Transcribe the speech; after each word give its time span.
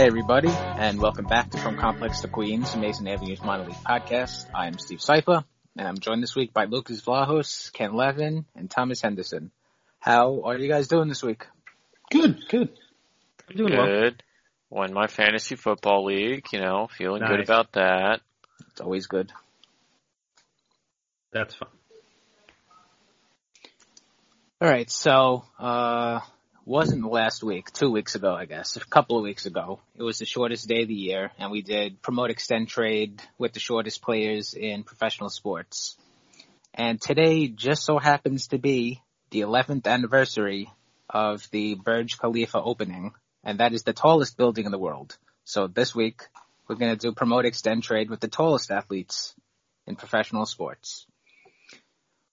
Hey 0.00 0.06
everybody, 0.06 0.48
and 0.48 0.98
welcome 0.98 1.26
back 1.26 1.50
to 1.50 1.58
From 1.58 1.76
Complex 1.76 2.22
to 2.22 2.28
Queens, 2.28 2.74
Amazin' 2.74 3.06
Avenue's 3.06 3.42
Minor 3.42 3.66
League 3.66 3.84
Podcast. 3.86 4.46
I 4.54 4.66
am 4.66 4.78
Steve 4.78 5.00
Sypa, 5.00 5.44
and 5.76 5.86
I'm 5.86 5.98
joined 5.98 6.22
this 6.22 6.34
week 6.34 6.54
by 6.54 6.64
Lucas 6.64 7.02
Vlahos, 7.02 7.70
Ken 7.74 7.92
Levin, 7.92 8.46
and 8.56 8.70
Thomas 8.70 9.02
Henderson. 9.02 9.50
How 9.98 10.40
are 10.46 10.56
you 10.56 10.70
guys 10.70 10.88
doing 10.88 11.08
this 11.08 11.22
week? 11.22 11.46
Good, 12.10 12.48
good. 12.48 12.70
I'm 13.50 13.56
doing 13.56 13.74
good. 13.74 14.22
Well. 14.70 14.84
Won 14.84 14.94
my 14.94 15.06
fantasy 15.06 15.56
football 15.56 16.06
league, 16.06 16.46
you 16.50 16.60
know, 16.60 16.88
feeling 16.96 17.20
nice. 17.20 17.32
good 17.32 17.40
about 17.40 17.72
that. 17.72 18.20
It's 18.70 18.80
always 18.80 19.06
good. 19.06 19.30
That's 21.30 21.54
fun. 21.54 21.68
All 24.62 24.68
right, 24.70 24.90
so 24.90 25.44
uh 25.58 26.20
wasn't 26.64 27.10
last 27.10 27.42
week, 27.42 27.72
two 27.72 27.90
weeks 27.90 28.14
ago, 28.14 28.34
I 28.34 28.44
guess, 28.44 28.76
a 28.76 28.80
couple 28.80 29.16
of 29.16 29.22
weeks 29.22 29.46
ago. 29.46 29.80
It 29.96 30.02
was 30.02 30.18
the 30.18 30.26
shortest 30.26 30.68
day 30.68 30.82
of 30.82 30.88
the 30.88 30.94
year, 30.94 31.30
and 31.38 31.50
we 31.50 31.62
did 31.62 32.02
promote, 32.02 32.30
extend, 32.30 32.68
trade 32.68 33.22
with 33.38 33.52
the 33.52 33.60
shortest 33.60 34.02
players 34.02 34.54
in 34.54 34.84
professional 34.84 35.30
sports. 35.30 35.96
And 36.74 37.00
today 37.00 37.48
just 37.48 37.84
so 37.84 37.98
happens 37.98 38.48
to 38.48 38.58
be 38.58 39.02
the 39.30 39.40
11th 39.40 39.86
anniversary 39.86 40.70
of 41.08 41.48
the 41.50 41.74
Burj 41.74 42.18
Khalifa 42.18 42.60
opening, 42.60 43.12
and 43.42 43.60
that 43.60 43.72
is 43.72 43.82
the 43.82 43.92
tallest 43.92 44.36
building 44.36 44.66
in 44.66 44.72
the 44.72 44.78
world. 44.78 45.16
So 45.44 45.66
this 45.66 45.94
week, 45.94 46.22
we're 46.68 46.76
going 46.76 46.96
to 46.96 47.08
do 47.08 47.12
promote, 47.12 47.46
extend, 47.46 47.82
trade 47.82 48.10
with 48.10 48.20
the 48.20 48.28
tallest 48.28 48.70
athletes 48.70 49.34
in 49.86 49.96
professional 49.96 50.46
sports. 50.46 51.06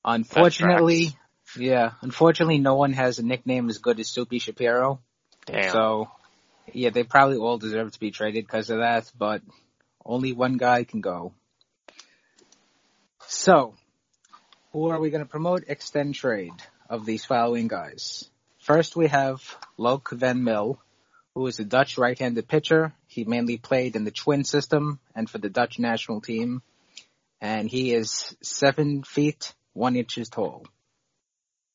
Unfortunately, 0.05 1.17
yeah, 1.55 1.91
unfortunately, 2.01 2.59
no 2.59 2.75
one 2.75 2.93
has 2.93 3.19
a 3.19 3.25
nickname 3.25 3.69
as 3.69 3.77
good 3.77 3.99
as 3.99 4.09
Soupy 4.09 4.39
Shapiro. 4.39 4.99
Damn. 5.45 5.71
So, 5.71 6.11
yeah, 6.73 6.89
they 6.89 7.03
probably 7.03 7.37
all 7.37 7.57
deserve 7.57 7.91
to 7.91 7.99
be 7.99 8.11
traded 8.11 8.45
because 8.45 8.69
of 8.69 8.79
that, 8.79 9.11
but 9.17 9.41
only 10.05 10.33
one 10.33 10.57
guy 10.57 10.83
can 10.83 11.01
go. 11.01 11.33
So, 13.27 13.75
who 14.71 14.89
are 14.89 14.99
we 14.99 15.09
going 15.09 15.23
to 15.23 15.29
promote, 15.29 15.65
extend, 15.67 16.15
trade 16.15 16.53
of 16.89 17.05
these 17.05 17.25
following 17.25 17.67
guys? 17.67 18.29
First, 18.59 18.95
we 18.95 19.07
have 19.07 19.41
Loek 19.79 20.11
Van 20.11 20.43
Mil, 20.43 20.79
who 21.33 21.47
is 21.47 21.59
a 21.59 21.65
Dutch 21.65 21.97
right-handed 21.97 22.47
pitcher. 22.47 22.93
He 23.07 23.23
mainly 23.23 23.57
played 23.57 23.95
in 23.95 24.03
the 24.03 24.11
twin 24.11 24.43
system 24.43 24.99
and 25.15 25.29
for 25.29 25.37
the 25.37 25.49
Dutch 25.49 25.79
national 25.79 26.21
team. 26.21 26.61
And 27.39 27.69
he 27.69 27.93
is 27.93 28.35
seven 28.41 29.03
feet, 29.03 29.53
one 29.73 29.95
inches 29.95 30.29
tall. 30.29 30.65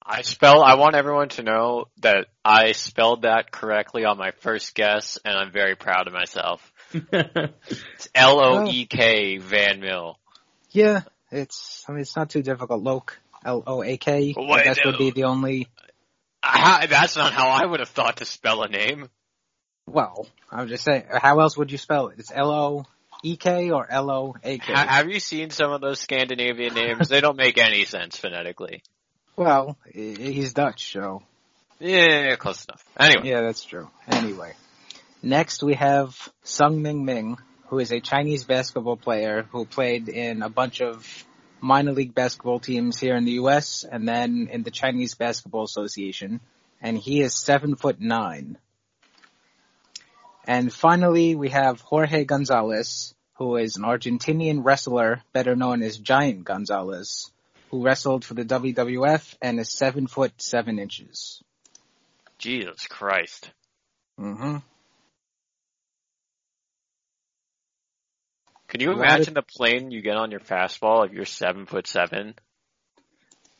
I 0.04 0.22
spell, 0.22 0.62
I 0.62 0.74
want 0.74 0.96
everyone 0.96 1.28
to 1.30 1.42
know 1.42 1.86
that 2.00 2.26
I 2.44 2.72
spelled 2.72 3.22
that 3.22 3.50
correctly 3.50 4.04
on 4.04 4.18
my 4.18 4.32
first 4.40 4.74
guess 4.74 5.18
and 5.24 5.36
I'm 5.36 5.52
very 5.52 5.76
proud 5.76 6.06
of 6.06 6.12
myself. 6.12 6.72
it's 6.92 8.08
L-O-E-K 8.14 9.38
Van 9.38 9.80
Mil. 9.80 10.18
Yeah, 10.70 11.02
it's, 11.30 11.84
I 11.88 11.92
mean, 11.92 12.00
it's 12.00 12.16
not 12.16 12.30
too 12.30 12.42
difficult. 12.42 12.82
Loke, 12.82 13.18
L-O-A-K. 13.44 14.34
I 14.36 14.62
guess 14.62 14.78
would 14.84 14.98
be 14.98 15.10
the 15.10 15.24
only. 15.24 15.68
I, 16.42 16.86
that's 16.86 17.16
not 17.16 17.32
how 17.32 17.48
I 17.48 17.64
would 17.64 17.80
have 17.80 17.88
thought 17.88 18.16
to 18.16 18.24
spell 18.24 18.62
a 18.62 18.68
name. 18.68 19.08
Well, 19.86 20.26
I'm 20.50 20.68
just 20.68 20.84
saying, 20.84 21.04
how 21.10 21.38
else 21.40 21.56
would 21.56 21.70
you 21.70 21.78
spell 21.78 22.08
it? 22.08 22.18
It's 22.18 22.32
L-O-E-K 22.34 23.70
or 23.70 23.90
L-O-A-K? 23.90 24.72
Have 24.72 25.08
you 25.08 25.20
seen 25.20 25.50
some 25.50 25.72
of 25.72 25.80
those 25.80 26.00
Scandinavian 26.00 26.74
names? 26.74 27.08
they 27.08 27.20
don't 27.20 27.36
make 27.36 27.58
any 27.58 27.84
sense 27.84 28.16
phonetically. 28.16 28.82
Well, 29.36 29.76
he's 29.92 30.52
Dutch, 30.52 30.92
so. 30.92 31.22
Yeah, 31.78 32.36
close 32.36 32.64
enough. 32.64 32.84
Anyway. 32.98 33.28
Yeah, 33.28 33.40
that's 33.40 33.64
true. 33.64 33.88
Anyway. 34.06 34.52
Next 35.22 35.62
we 35.62 35.74
have 35.74 36.16
Sun-Ming 36.42 37.04
Ming, 37.04 37.38
who 37.68 37.78
is 37.78 37.92
a 37.92 38.00
Chinese 38.00 38.44
basketball 38.44 38.96
player 38.96 39.46
who 39.50 39.64
played 39.64 40.08
in 40.08 40.42
a 40.42 40.48
bunch 40.48 40.82
of 40.82 41.06
minor 41.60 41.92
league 41.92 42.14
basketball 42.14 42.60
teams 42.60 42.98
here 42.98 43.16
in 43.16 43.24
the 43.24 43.32
US 43.32 43.84
and 43.84 44.06
then 44.06 44.48
in 44.50 44.62
the 44.64 44.70
Chinese 44.70 45.14
Basketball 45.14 45.64
Association. 45.64 46.40
And 46.80 46.98
he 46.98 47.22
is 47.22 47.34
seven 47.34 47.76
foot 47.76 48.00
nine. 48.00 48.58
And 50.44 50.72
finally 50.72 51.34
we 51.36 51.50
have 51.50 51.80
Jorge 51.80 52.24
Gonzalez, 52.24 53.14
who 53.38 53.56
is 53.56 53.76
an 53.76 53.84
Argentinian 53.84 54.64
wrestler 54.64 55.22
better 55.32 55.56
known 55.56 55.82
as 55.82 55.96
Giant 55.98 56.44
Gonzalez 56.44 57.30
who 57.72 57.82
wrestled 57.82 58.22
for 58.24 58.34
the 58.34 58.44
WWF 58.44 59.34
and 59.40 59.58
is 59.58 59.72
seven 59.72 60.06
foot 60.06 60.32
seven 60.36 60.78
inches. 60.78 61.42
Jesus 62.38 62.86
Christ. 62.86 63.50
Mm-hmm. 64.20 64.58
Can 68.68 68.80
you 68.80 68.92
imagine 68.92 69.34
the 69.34 69.42
plane 69.42 69.90
you 69.90 70.02
get 70.02 70.16
on 70.16 70.30
your 70.30 70.40
fastball 70.40 71.06
if 71.06 71.12
you're 71.12 71.24
seven 71.24 71.66
foot 71.66 71.86
seven? 71.86 72.34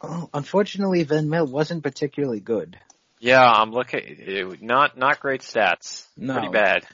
Oh, 0.03 0.29
unfortunately, 0.35 1.05
Van 1.05 1.29
Mil 1.29 1.47
wasn't 1.47 1.83
particularly 1.83 2.41
good. 2.41 2.79
Yeah, 3.19 3.43
I'm 3.43 3.71
looking. 3.71 4.57
Not 4.61 4.99
not 4.99 5.21
great 5.21 5.41
stats. 5.41 6.07
No. 6.17 6.35
Pretty 6.35 6.49
bad. 6.49 6.87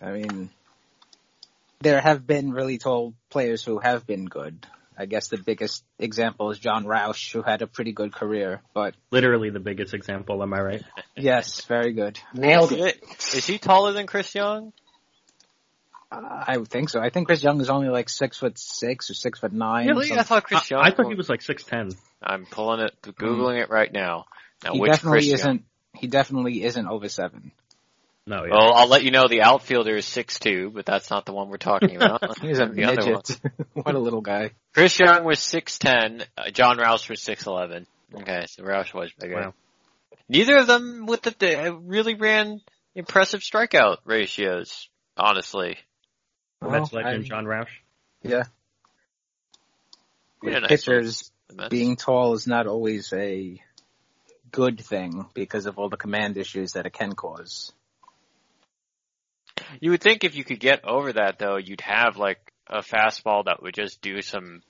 I 0.00 0.12
mean, 0.12 0.50
there 1.80 2.00
have 2.00 2.26
been 2.26 2.52
really 2.52 2.78
tall 2.78 3.14
players 3.30 3.64
who 3.64 3.78
have 3.78 4.06
been 4.06 4.26
good. 4.26 4.66
I 5.00 5.06
guess 5.06 5.28
the 5.28 5.38
biggest 5.38 5.82
example 5.98 6.50
is 6.50 6.58
Jon 6.58 6.84
Rauch, 6.84 7.32
who 7.32 7.40
had 7.40 7.62
a 7.62 7.66
pretty 7.66 7.92
good 7.92 8.12
career, 8.12 8.60
but 8.74 8.94
literally 9.10 9.48
the 9.48 9.58
biggest 9.58 9.94
example. 9.94 10.42
Am 10.42 10.52
I 10.52 10.60
right? 10.60 10.82
yes, 11.16 11.64
very 11.64 11.94
good. 11.94 12.20
Nailed 12.34 12.72
it. 12.72 13.02
Is 13.32 13.46
he 13.46 13.56
taller 13.56 13.92
than 13.92 14.06
Chris 14.06 14.34
Young? 14.34 14.74
Uh, 16.12 16.44
I 16.46 16.58
would 16.58 16.68
think 16.68 16.90
so. 16.90 17.00
I 17.00 17.08
think 17.08 17.28
Chris 17.28 17.42
Young 17.42 17.62
is 17.62 17.70
only 17.70 17.88
like 17.88 18.10
six 18.10 18.36
foot 18.36 18.58
six 18.58 19.08
or 19.08 19.14
six 19.14 19.38
foot 19.38 19.54
nine. 19.54 19.88
Really? 19.88 20.12
I 20.12 20.22
thought 20.22 20.44
Chris 20.44 20.70
Young. 20.70 20.82
I, 20.82 20.88
I 20.88 20.90
thought 20.90 21.08
he 21.08 21.14
was 21.14 21.30
like 21.30 21.40
six 21.40 21.64
ten. 21.64 21.92
I'm 22.22 22.44
pulling 22.44 22.80
it, 22.80 22.92
googling 23.02 23.56
mm. 23.56 23.62
it 23.62 23.70
right 23.70 23.90
now. 23.90 24.26
Now, 24.62 24.74
he 24.74 24.80
which 24.80 24.92
definitely 24.92 25.20
Chris 25.20 25.40
isn't. 25.40 25.48
Young? 25.48 25.64
He 25.94 26.06
definitely 26.08 26.62
isn't 26.62 26.86
over 26.86 27.08
seven. 27.08 27.52
No, 28.26 28.44
yeah. 28.44 28.50
Well, 28.52 28.74
I'll 28.74 28.88
let 28.88 29.02
you 29.02 29.10
know 29.10 29.28
the 29.28 29.42
outfielder 29.42 29.96
is 29.96 30.06
six 30.06 30.38
two, 30.38 30.70
but 30.72 30.86
that's 30.86 31.10
not 31.10 31.26
the 31.26 31.32
one 31.32 31.48
we're 31.48 31.56
talking 31.56 31.96
about. 32.00 32.38
He's 32.38 32.58
a 32.58 32.66
The 32.72 32.84
other 32.84 33.12
one. 33.12 33.22
what 33.72 33.94
a 33.94 33.98
little 33.98 34.20
guy. 34.20 34.52
Chris 34.74 34.98
Young 34.98 35.24
was 35.24 35.40
six 35.40 35.78
ten. 35.78 36.22
Uh, 36.36 36.50
Jon 36.50 36.78
Rauch 36.78 37.08
was 37.08 37.20
six 37.22 37.46
eleven. 37.46 37.86
Okay, 38.14 38.44
so 38.48 38.64
Rauch 38.64 38.92
was 38.92 39.12
bigger. 39.18 39.36
Wow. 39.36 39.54
Neither 40.28 40.58
of 40.58 40.66
them 40.66 41.06
with 41.06 41.22
the, 41.22 41.34
the 41.38 41.72
really 41.74 42.14
ran 42.14 42.60
impressive 42.94 43.40
strikeout 43.40 43.98
ratios. 44.04 44.88
Honestly, 45.16 45.78
Mets 46.62 46.92
Well, 46.92 47.02
legend 47.04 47.24
I- 47.24 47.28
Jon 47.28 47.46
Rauch. 47.46 47.68
Yeah. 48.22 48.44
Yeah, 50.42 50.54
With 50.54 50.62
nice 50.62 50.68
pitchers 50.68 51.32
being 51.68 51.96
tall 51.96 52.32
is 52.34 52.46
not 52.46 52.66
always 52.66 53.12
a 53.12 53.60
good 54.50 54.80
thing 54.80 55.26
because 55.34 55.66
of 55.66 55.78
all 55.78 55.88
the 55.88 55.96
command 55.96 56.36
issues 56.36 56.72
that 56.72 56.86
it 56.86 56.92
can 56.92 57.12
cause. 57.12 57.72
You 59.80 59.90
would 59.92 60.02
think 60.02 60.24
if 60.24 60.34
you 60.34 60.44
could 60.44 60.60
get 60.60 60.84
over 60.84 61.12
that 61.12 61.38
though, 61.38 61.56
you'd 61.56 61.80
have 61.82 62.16
like 62.16 62.38
a 62.66 62.80
fastball 62.80 63.44
that 63.44 63.62
would 63.62 63.74
just 63.74 64.00
do 64.00 64.22
some, 64.22 64.62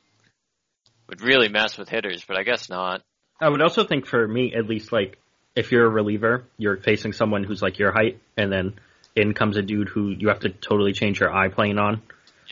would 1.09 1.23
really 1.23 1.49
mess 1.49 1.79
with 1.79 1.89
hitters, 1.89 2.25
but 2.27 2.39
I 2.39 2.43
guess 2.43 2.69
not. 2.69 3.03
I 3.41 3.49
would 3.49 3.63
also 3.63 3.85
think 3.85 4.07
for 4.07 4.27
me, 4.27 4.53
at 4.55 4.67
least, 4.67 4.93
like 4.93 5.19
if 5.57 5.73
you're 5.73 5.87
a 5.87 5.91
reliever, 5.91 6.45
you're 6.59 6.77
facing 6.77 7.13
someone 7.13 7.45
who's 7.45 7.63
like 7.63 7.79
your 7.79 7.93
height, 7.93 8.21
and 8.37 8.53
then 8.53 8.75
in 9.17 9.35
comes 9.35 9.57
a 9.57 9.63
dude 9.63 9.89
who 9.89 10.11
you 10.11 10.29
have 10.29 10.41
to 10.41 10.51
totally 10.51 10.93
change 10.93 11.21
your 11.21 11.35
eye 11.35 11.49
plane 11.49 11.79
on, 11.79 12.03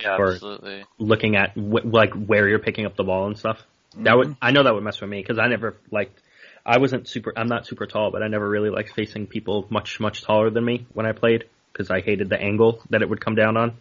Yeah, 0.02 0.16
Or- 0.18 0.32
absolutely. 0.32 0.84
looking 0.98 1.36
at 1.36 1.52
wh- 1.56 1.84
like 1.84 2.12
where 2.14 2.48
you're 2.48 2.58
picking 2.58 2.86
up 2.86 2.96
the 2.96 3.04
ball 3.04 3.26
and 3.26 3.38
stuff. 3.38 3.62
That 3.98 4.16
would 4.16 4.28
mm-hmm. 4.28 4.38
I 4.42 4.50
know 4.52 4.62
that 4.62 4.74
would 4.74 4.84
mess 4.84 5.00
with 5.00 5.10
me 5.10 5.20
because 5.20 5.38
I 5.38 5.48
never 5.48 5.76
liked. 5.90 6.20
I 6.64 6.78
wasn't 6.78 7.08
super. 7.08 7.32
I'm 7.36 7.48
not 7.48 7.66
super 7.66 7.86
tall, 7.86 8.10
but 8.10 8.22
I 8.22 8.28
never 8.28 8.48
really 8.48 8.70
liked 8.70 8.92
facing 8.94 9.26
people 9.26 9.66
much 9.70 9.98
much 10.00 10.22
taller 10.22 10.50
than 10.50 10.64
me 10.64 10.86
when 10.92 11.06
I 11.06 11.12
played 11.12 11.44
because 11.78 11.90
I 11.92 12.00
hated 12.00 12.28
the 12.28 12.40
angle 12.40 12.82
that 12.90 13.02
it 13.02 13.08
would 13.08 13.20
come 13.25 13.36
down 13.36 13.56
on. 13.56 13.76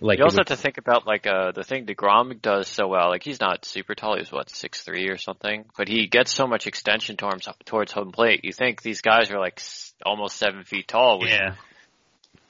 Like 0.00 0.18
You 0.18 0.24
also 0.24 0.36
would- 0.38 0.48
have 0.48 0.56
to 0.58 0.62
think 0.62 0.78
about 0.78 1.06
like 1.06 1.26
uh 1.26 1.52
the 1.52 1.64
thing 1.64 1.84
deGrom 1.84 2.40
does 2.40 2.68
so 2.68 2.86
well. 2.88 3.08
Like 3.10 3.22
he's 3.24 3.40
not 3.40 3.64
super 3.66 3.94
tall. 3.94 4.16
He's 4.16 4.32
what 4.32 4.48
six 4.48 4.80
three 4.82 5.08
or 5.08 5.18
something, 5.18 5.64
but 5.76 5.88
he 5.88 6.06
gets 6.06 6.32
so 6.32 6.46
much 6.46 6.66
extension 6.66 7.16
towards 7.18 7.46
towards 7.66 7.92
home 7.92 8.12
plate. 8.12 8.40
You 8.44 8.52
think 8.52 8.80
these 8.80 9.02
guys 9.02 9.30
are 9.30 9.38
like 9.38 9.60
almost 10.06 10.36
seven 10.36 10.64
feet 10.64 10.88
tall? 10.88 11.18
Would 11.18 11.28
yeah. 11.28 11.54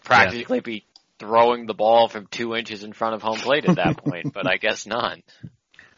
practically 0.05 0.61
be 0.61 0.85
throwing 1.19 1.67
the 1.67 1.75
ball 1.75 2.07
from 2.09 2.27
two 2.27 2.55
inches 2.55 2.85
in 2.85 2.93
front 2.93 3.15
of 3.15 3.23
home 3.23 3.39
plate 3.39 3.65
at 3.69 3.77
that 3.77 3.97
point. 3.97 4.33
But 4.33 4.47
I 4.47 4.57
guess 4.61 4.87
not. 4.87 5.19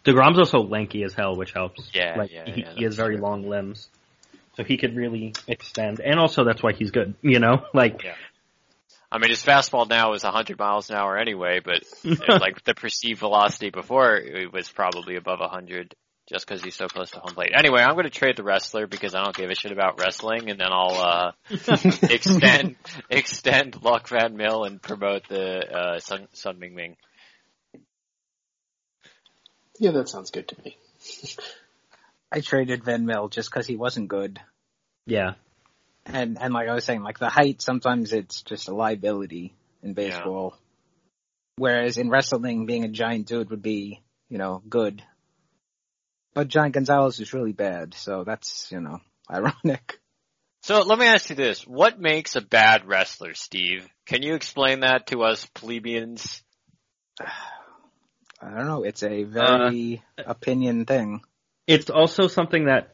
deGrom's 0.07 0.39
also 0.39 0.61
lanky 0.61 1.03
as 1.05 1.13
hell, 1.13 1.37
which 1.37 1.53
helps. 1.53 1.91
Yeah, 1.93 2.15
like 2.17 2.33
yeah, 2.33 2.45
he, 2.47 2.61
yeah, 2.63 2.73
he 2.77 2.85
has 2.85 2.95
very 2.97 3.17
true. 3.17 3.25
long 3.25 3.47
limbs, 3.49 3.89
so 4.57 4.65
he 4.65 4.79
could 4.79 4.97
really 4.97 5.35
extend. 5.47 6.01
And 6.01 6.19
also, 6.19 6.45
that's 6.45 6.63
why 6.63 6.73
he's 6.73 6.91
good. 6.93 7.15
You 7.21 7.41
know, 7.41 7.67
like 7.75 8.03
Yeah. 8.05 8.15
I 9.13 9.19
mean, 9.19 9.29
his 9.29 9.45
fastball 9.45 9.87
now 9.87 10.15
is 10.15 10.25
100 10.25 10.59
miles 10.59 10.89
an 10.89 10.97
hour 10.97 11.19
anyway, 11.19 11.61
but 11.63 11.85
like 12.41 12.65
the 12.65 12.75
perceived 12.75 13.21
velocity 13.21 13.69
before 13.69 14.17
it 14.17 14.51
was 14.51 14.71
probably 14.71 15.17
above 15.17 15.39
100 15.41 15.95
just 16.31 16.47
because 16.47 16.63
he's 16.63 16.77
so 16.77 16.87
close 16.87 17.11
to 17.11 17.19
home 17.19 17.35
plate. 17.35 17.53
Anyway, 17.55 17.83
I'm 17.83 17.93
going 17.93 18.05
to 18.05 18.11
trade 18.11 18.37
the 18.37 18.43
wrestler 18.43 18.87
because 18.87 19.15
I 19.15 19.23
don't 19.23 19.37
give 19.37 19.51
a 19.51 19.55
shit 19.55 19.71
about 19.71 20.01
wrestling, 20.01 20.49
and 20.49 20.59
then 20.59 20.69
I'll 20.71 20.95
uh 20.95 21.33
extend 22.03 22.77
extend 23.11 23.75
Loek 23.83 24.09
Van 24.09 24.35
Mil 24.35 24.65
and 24.65 24.81
promote 24.81 25.29
the 25.29 25.59
uh 25.71 25.99
Sun 25.99 26.29
Sun 26.33 26.59
Ming 26.59 26.75
Ming. 26.75 26.97
Yeah, 29.79 29.91
that 29.91 30.09
sounds 30.09 30.31
good 30.31 30.49
to 30.49 30.57
me. 30.65 30.79
I 32.31 32.41
traded 32.41 32.85
Van 32.85 33.05
Mil 33.05 33.29
just 33.29 33.51
because 33.51 33.67
he 33.67 33.77
wasn't 33.77 34.09
good. 34.09 34.41
yeah, 35.05 35.35
And 36.05 36.37
and 36.41 36.53
like 36.53 36.69
I 36.69 36.75
was 36.75 36.85
saying, 36.85 37.03
like 37.03 37.19
the 37.19 37.29
height 37.29 37.63
sometimes 37.63 38.13
it's 38.13 38.43
just 38.43 38.69
a 38.69 38.75
liability 38.75 39.55
in 39.83 39.95
baseball. 39.95 40.57
Whereas 41.57 41.99
in 41.99 42.11
wrestling, 42.11 42.67
being 42.67 42.85
a 42.85 42.89
giant 42.89 43.27
dude 43.27 43.51
would 43.51 43.63
be, 43.63 44.01
you 44.29 44.39
know, 44.39 44.63
good. 44.69 45.03
But 46.35 46.49
Giant 46.49 46.75
Gonzalez 46.75 47.21
is 47.21 47.35
really 47.35 47.53
bad, 47.53 47.95
so 47.95 48.25
that's, 48.25 48.73
you 48.73 48.81
know, 48.81 49.01
ironic. 49.31 50.01
So 50.63 50.81
let 50.83 50.99
me 50.99 51.07
ask 51.07 51.29
you 51.29 51.37
this: 51.37 51.67
What 51.67 52.01
makes 52.01 52.37
a 52.37 52.41
bad 52.41 52.87
wrestler, 52.87 53.35
Steve? 53.35 53.89
Can 54.07 54.23
you 54.23 54.35
explain 54.35 54.81
that 54.81 55.09
to 55.09 55.23
us 55.23 55.45
plebeians? 55.55 56.43
I 57.21 58.51
don't 58.51 58.67
know, 58.67 58.83
it's 58.83 59.05
a 59.05 59.23
very 59.23 60.03
uh, 60.19 60.23
opinion 60.27 60.85
thing. 60.85 61.21
it's 61.69 61.91
also 61.91 62.27
something 62.27 62.65
that 62.65 62.93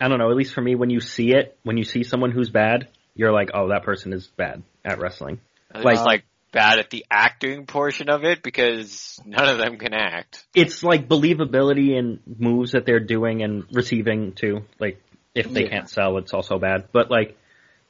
I 0.00 0.08
don't 0.08 0.18
know. 0.18 0.30
At 0.30 0.36
least 0.36 0.54
for 0.54 0.60
me, 0.62 0.74
when 0.74 0.90
you 0.90 1.00
see 1.00 1.32
it, 1.32 1.58
when 1.62 1.76
you 1.76 1.84
see 1.84 2.02
someone 2.02 2.30
who's 2.30 2.50
bad, 2.50 2.88
you're 3.14 3.32
like, 3.32 3.50
oh, 3.54 3.68
that 3.68 3.82
person 3.82 4.12
is 4.12 4.26
bad 4.26 4.62
at 4.84 4.98
wrestling. 4.98 5.40
Like, 5.74 5.84
Like- 5.84 5.98
like 6.06 6.24
bad 6.52 6.80
at 6.80 6.90
the 6.90 7.06
acting 7.10 7.64
portion 7.64 8.08
of 8.10 8.24
it 8.24 8.42
because 8.42 9.20
none 9.24 9.48
of 9.48 9.58
them 9.58 9.76
can 9.78 9.94
act. 9.94 10.44
It's 10.52 10.82
like 10.82 11.08
believability 11.08 11.96
and 11.96 12.18
moves 12.40 12.72
that 12.72 12.86
they're 12.86 12.98
doing 12.98 13.42
and 13.44 13.64
receiving 13.72 14.32
too. 14.32 14.62
Like 14.80 15.00
if 15.32 15.48
they 15.52 15.64
Yeah. 15.64 15.68
can't 15.70 15.88
sell, 15.90 16.18
it's 16.18 16.34
also 16.34 16.58
bad. 16.58 16.88
But 16.92 17.08
like, 17.08 17.36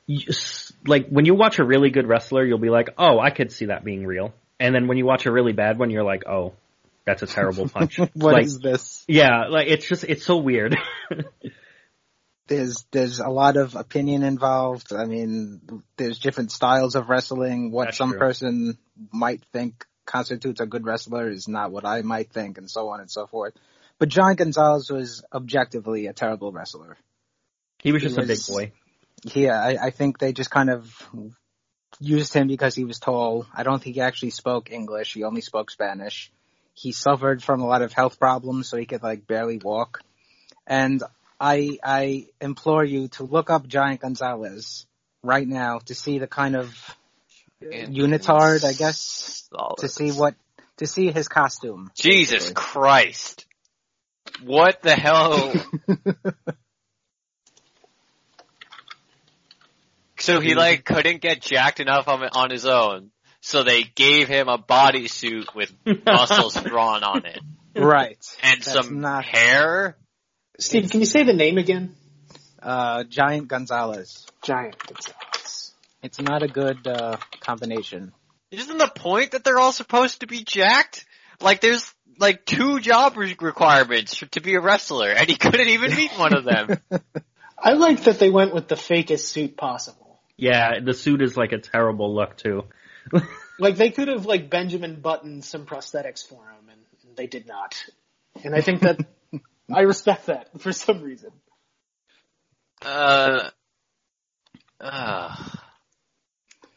you 0.06 0.30
like 0.86 1.08
when 1.08 1.24
you 1.24 1.34
watch 1.34 1.58
a 1.58 1.64
really 1.64 1.88
good 1.90 2.06
wrestler, 2.06 2.44
you'll 2.44 2.58
be 2.58 2.68
like, 2.68 2.90
oh, 2.98 3.18
I 3.18 3.30
could 3.30 3.50
see 3.50 3.66
that 3.66 3.82
being 3.82 4.04
real. 4.04 4.34
And 4.58 4.74
then 4.74 4.88
when 4.88 4.98
you 4.98 5.06
watch 5.06 5.24
a 5.24 5.32
really 5.32 5.52
bad 5.52 5.78
one, 5.78 5.88
you're 5.90 6.04
like, 6.04 6.26
oh, 6.28 6.52
that's 7.06 7.22
a 7.22 7.26
terrible 7.26 7.66
punch. 7.74 7.98
What 8.12 8.42
is 8.42 8.56
like, 8.56 8.62
this? 8.62 9.04
yeah, 9.08 9.46
like 9.48 9.68
it's 9.68 9.88
just 9.88 10.04
it's 10.04 10.24
so 10.26 10.36
weird. 10.36 10.76
There's 12.50 12.84
there's 12.90 13.20
a 13.20 13.28
lot 13.28 13.56
of 13.56 13.76
opinion 13.76 14.24
involved. 14.24 14.92
I 14.92 15.04
mean, 15.04 15.60
there's 15.96 16.18
different 16.18 16.50
styles 16.50 16.96
of 16.96 17.08
wrestling. 17.08 17.70
What 17.70 17.86
That's 17.86 17.98
some 17.98 18.10
true. 18.10 18.18
person 18.18 18.78
might 19.12 19.44
think 19.52 19.86
constitutes 20.04 20.60
a 20.60 20.66
good 20.66 20.84
wrestler 20.84 21.30
is 21.30 21.46
not 21.46 21.70
what 21.70 21.86
I 21.86 22.02
might 22.02 22.32
think, 22.32 22.58
and 22.58 22.68
so 22.68 22.88
on 22.88 22.98
and 22.98 23.08
so 23.08 23.28
forth. 23.28 23.54
But 24.00 24.08
John 24.08 24.34
Gonzalez 24.34 24.90
was 24.90 25.22
objectively 25.32 26.08
a 26.08 26.12
terrible 26.12 26.50
wrestler. 26.50 26.96
he 27.82 27.92
was 27.92 28.02
He 28.02 28.08
just 28.08 28.18
a 28.18 28.26
big 28.26 28.44
boy. 28.48 28.72
Yeah, 29.32 29.62
I, 29.62 29.86
I 29.86 29.90
think 29.90 30.18
they 30.18 30.32
just 30.32 30.50
kind 30.50 30.70
of 30.70 30.92
used 32.00 32.34
him 32.34 32.48
because 32.48 32.74
he 32.74 32.84
was 32.84 32.98
tall. 32.98 33.46
I 33.54 33.62
don't 33.62 33.80
think 33.80 33.94
he 33.94 34.00
actually 34.00 34.30
spoke 34.30 34.72
English. 34.72 35.14
He 35.14 35.22
only 35.22 35.40
spoke 35.40 35.70
Spanish. 35.70 36.32
He 36.74 36.90
suffered 36.90 37.44
from 37.44 37.60
a 37.60 37.66
lot 37.66 37.82
of 37.82 37.92
health 37.92 38.18
problems, 38.18 38.68
so 38.68 38.76
he 38.76 38.86
could 38.86 39.04
like 39.04 39.28
barely 39.28 39.58
walk. 39.58 40.00
And 40.66 41.00
I 41.40 41.78
I 41.82 42.26
implore 42.40 42.84
you 42.84 43.08
to 43.08 43.24
look 43.24 43.48
up 43.50 43.66
Giant 43.66 44.00
Gonzalez 44.00 44.86
right 45.22 45.48
now 45.48 45.78
to 45.86 45.94
see 45.94 46.18
the 46.18 46.26
kind 46.26 46.54
of 46.54 46.74
unitard, 47.62 48.64
I 48.64 48.74
guess, 48.74 49.48
to 49.78 49.88
see 49.88 50.12
what 50.12 50.34
to 50.76 50.86
see 50.86 51.10
his 51.10 51.28
costume. 51.28 51.90
Jesus 51.98 52.44
basically. 52.44 52.54
Christ. 52.54 53.46
What 54.42 54.82
the 54.82 54.94
hell? 54.94 55.52
so 60.18 60.40
he 60.40 60.54
like 60.54 60.84
couldn't 60.84 61.20
get 61.22 61.40
jacked 61.40 61.80
enough 61.80 62.06
on, 62.08 62.22
on 62.32 62.50
his 62.50 62.66
own. 62.66 63.10
So 63.42 63.62
they 63.62 63.82
gave 63.82 64.28
him 64.28 64.48
a 64.48 64.58
bodysuit 64.58 65.54
with 65.54 65.72
muscles 66.06 66.54
drawn 66.54 67.02
on 67.02 67.24
it. 67.24 67.40
right. 67.74 68.18
And 68.42 68.60
That's 68.60 68.72
some 68.72 69.00
not- 69.00 69.24
hair. 69.24 69.96
Steve, 70.60 70.90
can 70.90 71.00
you 71.00 71.06
say 71.06 71.24
the 71.24 71.32
name 71.32 71.58
again? 71.58 71.94
Uh, 72.62 73.04
Giant 73.04 73.48
Gonzalez. 73.48 74.26
Giant 74.42 74.76
Gonzalez. 74.78 75.72
It's 76.02 76.20
not 76.20 76.42
a 76.42 76.48
good 76.48 76.86
uh, 76.86 77.16
combination. 77.40 78.12
Isn't 78.50 78.78
the 78.78 78.90
point 78.94 79.32
that 79.32 79.44
they're 79.44 79.58
all 79.58 79.72
supposed 79.72 80.20
to 80.20 80.26
be 80.26 80.44
jacked? 80.44 81.06
Like 81.40 81.60
there's 81.60 81.92
like 82.18 82.44
two 82.44 82.80
job 82.80 83.16
re- 83.16 83.36
requirements 83.40 84.14
for, 84.14 84.26
to 84.26 84.40
be 84.40 84.54
a 84.54 84.60
wrestler 84.60 85.10
and 85.10 85.28
he 85.28 85.36
couldn't 85.36 85.68
even 85.68 85.94
meet 85.94 86.12
one 86.12 86.34
of 86.34 86.44
them. 86.44 86.78
I 87.58 87.72
like 87.72 88.04
that 88.04 88.18
they 88.18 88.30
went 88.30 88.54
with 88.54 88.68
the 88.68 88.74
fakest 88.74 89.26
suit 89.26 89.56
possible. 89.56 90.20
Yeah, 90.36 90.80
the 90.80 90.94
suit 90.94 91.22
is 91.22 91.36
like 91.36 91.52
a 91.52 91.58
terrible 91.58 92.14
look 92.14 92.36
too. 92.36 92.64
Like 93.60 93.76
they 93.76 93.90
could 93.90 94.08
have 94.08 94.24
like 94.24 94.48
Benjamin 94.48 95.02
buttoned 95.02 95.44
some 95.44 95.66
prosthetics 95.66 96.26
for 96.26 96.42
him, 96.42 96.70
and 96.70 96.80
they 97.14 97.26
did 97.26 97.46
not. 97.46 97.76
And 98.42 98.54
I 98.54 98.62
think 98.62 98.80
that 98.80 99.00
I 99.72 99.82
respect 99.82 100.26
that 100.26 100.48
for 100.60 100.72
some 100.72 101.02
reason. 101.02 101.30
Uh, 102.82 103.50
uh, 104.80 105.36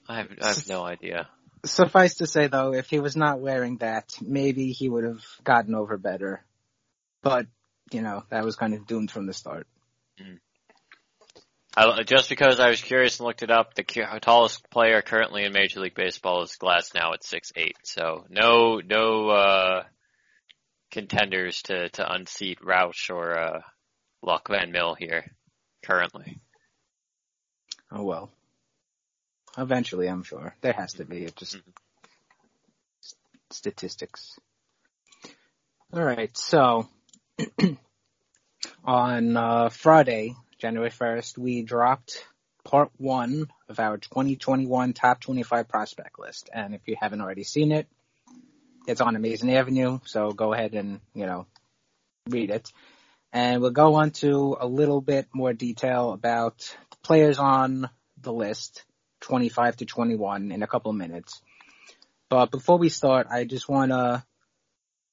I 0.07 0.17
have, 0.17 0.27
I 0.41 0.47
have 0.47 0.67
no 0.67 0.83
idea. 0.83 1.29
Suffice 1.65 2.15
to 2.15 2.27
say 2.27 2.47
though, 2.47 2.73
if 2.73 2.89
he 2.89 2.99
was 2.99 3.15
not 3.15 3.39
wearing 3.39 3.77
that, 3.77 4.13
maybe 4.21 4.71
he 4.71 4.89
would 4.89 5.05
have 5.05 5.23
gotten 5.43 5.75
over 5.75 5.97
better. 5.97 6.43
But, 7.21 7.47
you 7.91 8.01
know, 8.01 8.23
that 8.29 8.43
was 8.43 8.57
kind 8.57 8.73
of 8.73 8.85
doomed 8.85 9.11
from 9.11 9.27
the 9.27 9.33
start. 9.33 9.65
I, 11.75 12.03
just 12.03 12.29
because 12.29 12.59
I 12.59 12.69
was 12.69 12.81
curious 12.81 13.19
and 13.19 13.25
looked 13.25 13.41
it 13.41 13.49
up, 13.49 13.73
the 13.73 13.83
tallest 14.21 14.69
player 14.69 15.01
currently 15.01 15.43
in 15.43 15.53
Major 15.53 15.79
League 15.79 15.95
Baseball 15.95 16.43
is 16.43 16.55
Glasnow 16.61 17.13
at 17.13 17.23
six 17.23 17.51
eight. 17.55 17.77
So 17.83 18.25
no, 18.29 18.79
no 18.85 19.29
uh, 19.29 19.83
contenders 20.93 21.63
to 21.63 21.89
to 21.89 22.13
unseat 22.13 22.59
Rauch 22.63 23.09
or 23.09 23.37
uh, 23.37 23.61
Loek 24.23 24.47
Van 24.47 24.71
Mil 24.71 24.93
here 24.93 25.25
currently. 25.83 26.39
Oh 27.91 28.03
well. 28.03 28.31
Eventually, 29.57 30.07
I'm 30.07 30.23
sure 30.23 30.55
there 30.61 30.73
has 30.73 30.93
to 30.93 31.05
be. 31.05 31.25
It 31.25 31.35
just 31.35 31.57
mm-hmm. 31.57 31.69
statistics. 33.51 34.39
All 35.91 36.03
right, 36.03 36.35
so 36.35 36.87
on 38.83 39.37
uh, 39.37 39.69
Friday, 39.69 40.35
January 40.57 40.89
1st, 40.89 41.37
we 41.37 41.61
dropped 41.61 42.25
part 42.63 42.89
one 42.97 43.47
of 43.69 43.79
our 43.79 43.97
2021 43.97 44.93
top 44.93 45.21
25 45.21 45.67
prospect 45.67 46.17
list. 46.17 46.49
And 46.51 46.73
if 46.73 46.81
you 46.87 46.95
haven't 46.99 47.21
already 47.21 47.43
seen 47.43 47.71
it, 47.71 47.87
it's 48.87 49.01
on 49.01 49.15
Amazin' 49.15 49.49
Avenue. 49.49 49.99
So 50.05 50.31
go 50.31 50.53
ahead 50.53 50.73
and, 50.73 50.99
you 51.13 51.25
know, 51.25 51.47
read 52.29 52.49
it. 52.49 52.71
And 53.31 53.61
we'll 53.61 53.71
go 53.71 53.95
on 53.95 54.11
to 54.11 54.57
a 54.59 54.67
little 54.67 55.01
bit 55.01 55.27
more 55.33 55.53
detail 55.53 56.13
about 56.13 56.75
players 57.03 57.39
on 57.39 57.89
the 58.21 58.31
list, 58.31 58.83
25 59.21 59.77
to 59.77 59.85
21 59.85 60.51
in 60.51 60.63
a 60.63 60.67
couple 60.67 60.91
of 60.91 60.97
minutes. 60.97 61.41
But 62.29 62.51
before 62.51 62.77
we 62.77 62.89
start, 62.89 63.27
I 63.29 63.43
just 63.43 63.67
want 63.67 63.91
to 63.91 64.23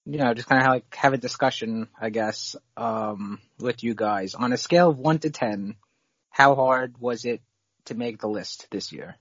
you 0.07 0.19
know, 0.19 0.35
just 0.35 0.49
kind 0.49 0.63
of 0.63 0.69
like 0.69 0.95
have 0.97 1.13
a 1.13 1.19
discussion, 1.19 1.89
I 2.01 2.11
guess, 2.11 2.57
um, 2.77 3.39
with 3.59 3.85
you 3.85 3.95
guys 3.95 4.35
on 4.35 4.53
a 4.53 4.57
scale 4.57 4.91
of 4.91 4.99
one 4.99 5.19
to 5.21 5.31
ten. 5.31 5.77
How 6.31 6.55
hard 6.55 6.99
was 6.99 7.25
it 7.25 7.43
to 7.87 7.95
make 7.95 8.19
the 8.19 8.29
list 8.29 8.67
this 8.71 8.93
year? 8.93 9.17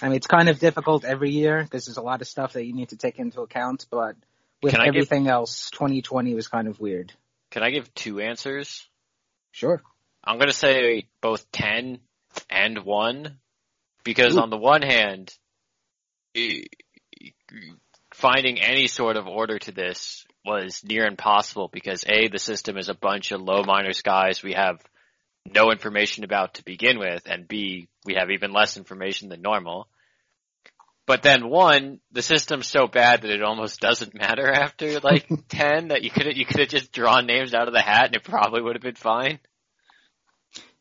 I 0.00 0.06
mean, 0.08 0.16
it's 0.16 0.26
kind 0.26 0.48
of 0.48 0.58
difficult 0.58 1.04
every 1.04 1.30
year 1.30 1.62
because 1.62 1.86
there's 1.86 1.96
a 1.96 2.02
lot 2.02 2.20
of 2.20 2.28
stuff 2.28 2.52
that 2.52 2.64
you 2.64 2.72
need 2.72 2.90
to 2.90 2.96
take 2.96 3.18
into 3.18 3.40
account, 3.40 3.86
but 3.90 4.16
with 4.62 4.74
everything 4.78 5.24
give, 5.24 5.32
else, 5.32 5.70
2020 5.70 6.34
was 6.34 6.48
kind 6.48 6.68
of 6.68 6.78
weird. 6.80 7.12
Can 7.50 7.62
I 7.62 7.70
give 7.70 7.92
two 7.94 8.20
answers? 8.20 8.86
Sure. 9.50 9.82
I'm 10.22 10.36
going 10.36 10.48
to 10.48 10.56
say 10.56 11.08
both 11.20 11.50
10 11.52 11.98
and 12.50 12.78
1 12.84 13.38
because 14.04 14.36
Ooh. 14.36 14.40
on 14.40 14.50
the 14.50 14.56
one 14.56 14.82
hand, 14.82 15.34
finding 18.12 18.60
any 18.60 18.86
sort 18.86 19.16
of 19.16 19.26
order 19.26 19.58
to 19.58 19.72
this 19.72 20.26
was 20.44 20.82
near 20.84 21.06
impossible 21.06 21.68
because 21.72 22.04
A, 22.08 22.28
the 22.28 22.38
system 22.38 22.76
is 22.76 22.88
a 22.88 22.94
bunch 22.94 23.32
of 23.32 23.40
low 23.40 23.62
minors 23.64 24.02
guys 24.02 24.42
we 24.42 24.52
have 24.52 24.80
no 25.54 25.70
information 25.70 26.24
about 26.24 26.54
to 26.54 26.64
begin 26.64 26.98
with, 26.98 27.22
and 27.26 27.46
B, 27.46 27.88
we 28.04 28.14
have 28.14 28.30
even 28.30 28.52
less 28.52 28.76
information 28.76 29.28
than 29.28 29.42
normal. 29.42 29.88
But 31.06 31.22
then 31.22 31.48
one, 31.48 32.00
the 32.12 32.20
system's 32.20 32.66
so 32.66 32.86
bad 32.86 33.22
that 33.22 33.30
it 33.30 33.42
almost 33.42 33.80
doesn't 33.80 34.14
matter 34.14 34.50
after 34.52 35.00
like 35.00 35.26
10 35.48 35.88
that 35.88 36.02
you 36.02 36.10
could 36.10 36.36
you 36.36 36.44
could 36.44 36.60
have 36.60 36.68
just 36.68 36.92
drawn 36.92 37.26
names 37.26 37.54
out 37.54 37.66
of 37.66 37.72
the 37.72 37.80
hat 37.80 38.06
and 38.06 38.16
it 38.16 38.24
probably 38.24 38.60
would 38.60 38.76
have 38.76 38.82
been 38.82 38.94
fine. 38.94 39.38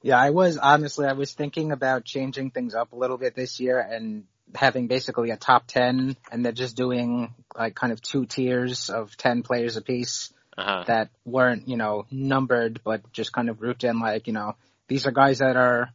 Yeah, 0.01 0.19
I 0.19 0.31
was 0.31 0.57
honestly 0.57 1.07
I 1.07 1.13
was 1.13 1.33
thinking 1.33 1.71
about 1.71 2.03
changing 2.03 2.51
things 2.51 2.75
up 2.75 2.91
a 2.91 2.97
little 2.97 3.17
bit 3.17 3.35
this 3.35 3.61
year 3.61 3.79
and 3.79 4.25
having 4.53 4.87
basically 4.87 5.31
a 5.31 5.37
top 5.37 5.65
10 5.67 6.17
and 6.29 6.45
they're 6.45 6.51
just 6.51 6.75
doing 6.75 7.33
like 7.57 7.75
kind 7.75 7.93
of 7.93 8.01
two 8.01 8.25
tiers 8.25 8.89
of 8.89 9.15
10 9.15 9.43
players 9.43 9.77
apiece 9.77 10.33
uh-huh. 10.57 10.83
that 10.87 11.09
weren't, 11.25 11.67
you 11.67 11.77
know, 11.77 12.05
numbered, 12.11 12.81
but 12.83 13.11
just 13.13 13.31
kind 13.31 13.49
of 13.49 13.59
grouped 13.59 13.83
in 13.83 13.99
like, 13.99 14.27
you 14.27 14.33
know, 14.33 14.55
these 14.87 15.05
are 15.05 15.11
guys 15.11 15.39
that 15.39 15.55
are 15.55 15.89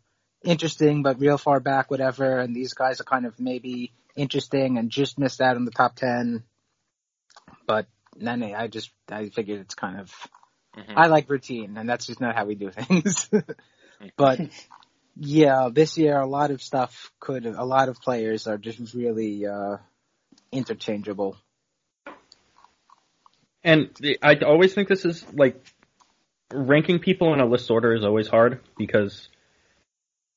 interesting, 0.44 1.02
but 1.02 1.20
real 1.20 1.38
far 1.38 1.60
back, 1.60 1.90
whatever. 1.90 2.38
And 2.38 2.54
these 2.54 2.74
guys 2.74 3.00
are 3.00 3.04
kind 3.04 3.26
of 3.26 3.38
maybe 3.40 3.92
interesting 4.16 4.78
and 4.78 4.90
just 4.90 5.18
missed 5.18 5.40
out 5.40 5.56
in 5.56 5.64
the 5.64 5.70
top 5.70 5.96
10. 5.96 6.44
But 7.66 7.86
then 8.16 8.42
I 8.42 8.68
just, 8.68 8.90
I 9.10 9.28
figured 9.30 9.60
it's 9.60 9.74
kind 9.74 10.00
of, 10.00 10.12
mm-hmm. 10.76 10.92
I 10.96 11.06
like 11.06 11.28
routine 11.28 11.76
and 11.76 11.88
that's 11.88 12.06
just 12.06 12.20
not 12.20 12.36
how 12.36 12.44
we 12.44 12.54
do 12.54 12.70
things. 12.70 13.28
but 14.16 14.40
yeah, 15.16 15.68
this 15.72 15.98
year 15.98 16.18
a 16.18 16.26
lot 16.26 16.50
of 16.50 16.62
stuff 16.62 17.10
could, 17.18 17.46
a 17.46 17.64
lot 17.64 17.88
of 17.88 18.00
players 18.00 18.46
are 18.46 18.58
just 18.58 18.94
really, 18.94 19.46
uh, 19.46 19.78
interchangeable. 20.52 21.36
And 23.64 23.90
I 24.22 24.36
always 24.36 24.74
think 24.74 24.88
this 24.88 25.04
is 25.04 25.24
like 25.32 25.56
ranking 26.52 26.98
people 26.98 27.32
in 27.32 27.40
a 27.40 27.46
list 27.46 27.70
order 27.70 27.94
is 27.94 28.04
always 28.04 28.28
hard 28.28 28.60
because 28.76 29.28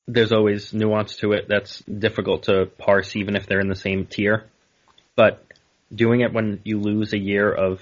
there's 0.06 0.32
always 0.32 0.72
nuance 0.72 1.16
to 1.16 1.32
it 1.32 1.46
that's 1.48 1.80
difficult 1.80 2.44
to 2.44 2.66
parse 2.78 3.16
even 3.16 3.34
if 3.34 3.46
they're 3.46 3.60
in 3.60 3.68
the 3.68 3.74
same 3.74 4.06
tier. 4.06 4.44
But 5.16 5.44
doing 5.94 6.20
it 6.20 6.32
when 6.32 6.60
you 6.64 6.78
lose 6.80 7.12
a 7.12 7.18
year 7.18 7.52
of 7.52 7.80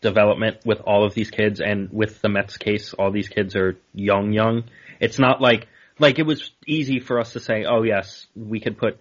development 0.00 0.58
with 0.66 0.80
all 0.80 1.04
of 1.04 1.14
these 1.14 1.30
kids 1.30 1.60
and 1.60 1.90
with 1.92 2.20
the 2.20 2.28
Mets 2.28 2.56
case, 2.56 2.92
all 2.94 3.10
these 3.10 3.28
kids 3.28 3.54
are 3.56 3.78
young, 3.94 4.32
young 4.32 4.64
it's 5.00 5.18
not 5.18 5.40
like 5.40 5.68
like 5.98 6.18
it 6.18 6.26
was 6.26 6.50
easy 6.66 6.98
for 6.98 7.20
us 7.20 7.32
to 7.34 7.40
say, 7.40 7.64
oh 7.64 7.82
yes, 7.82 8.26
we 8.34 8.60
could 8.60 8.78
put 8.78 8.98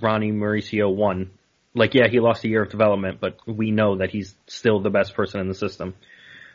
Ronny 0.00 0.32
Mauricio 0.32 0.94
one. 0.94 1.30
Like 1.76 1.94
yeah, 1.94 2.08
he 2.08 2.20
lost 2.20 2.42
a 2.44 2.48
year 2.48 2.62
of 2.62 2.70
development, 2.70 3.20
but 3.20 3.38
we 3.46 3.70
know 3.70 3.98
that 3.98 4.10
he's 4.10 4.34
still 4.46 4.80
the 4.80 4.90
best 4.90 5.14
person 5.14 5.40
in 5.40 5.48
the 5.48 5.54
system. 5.54 5.94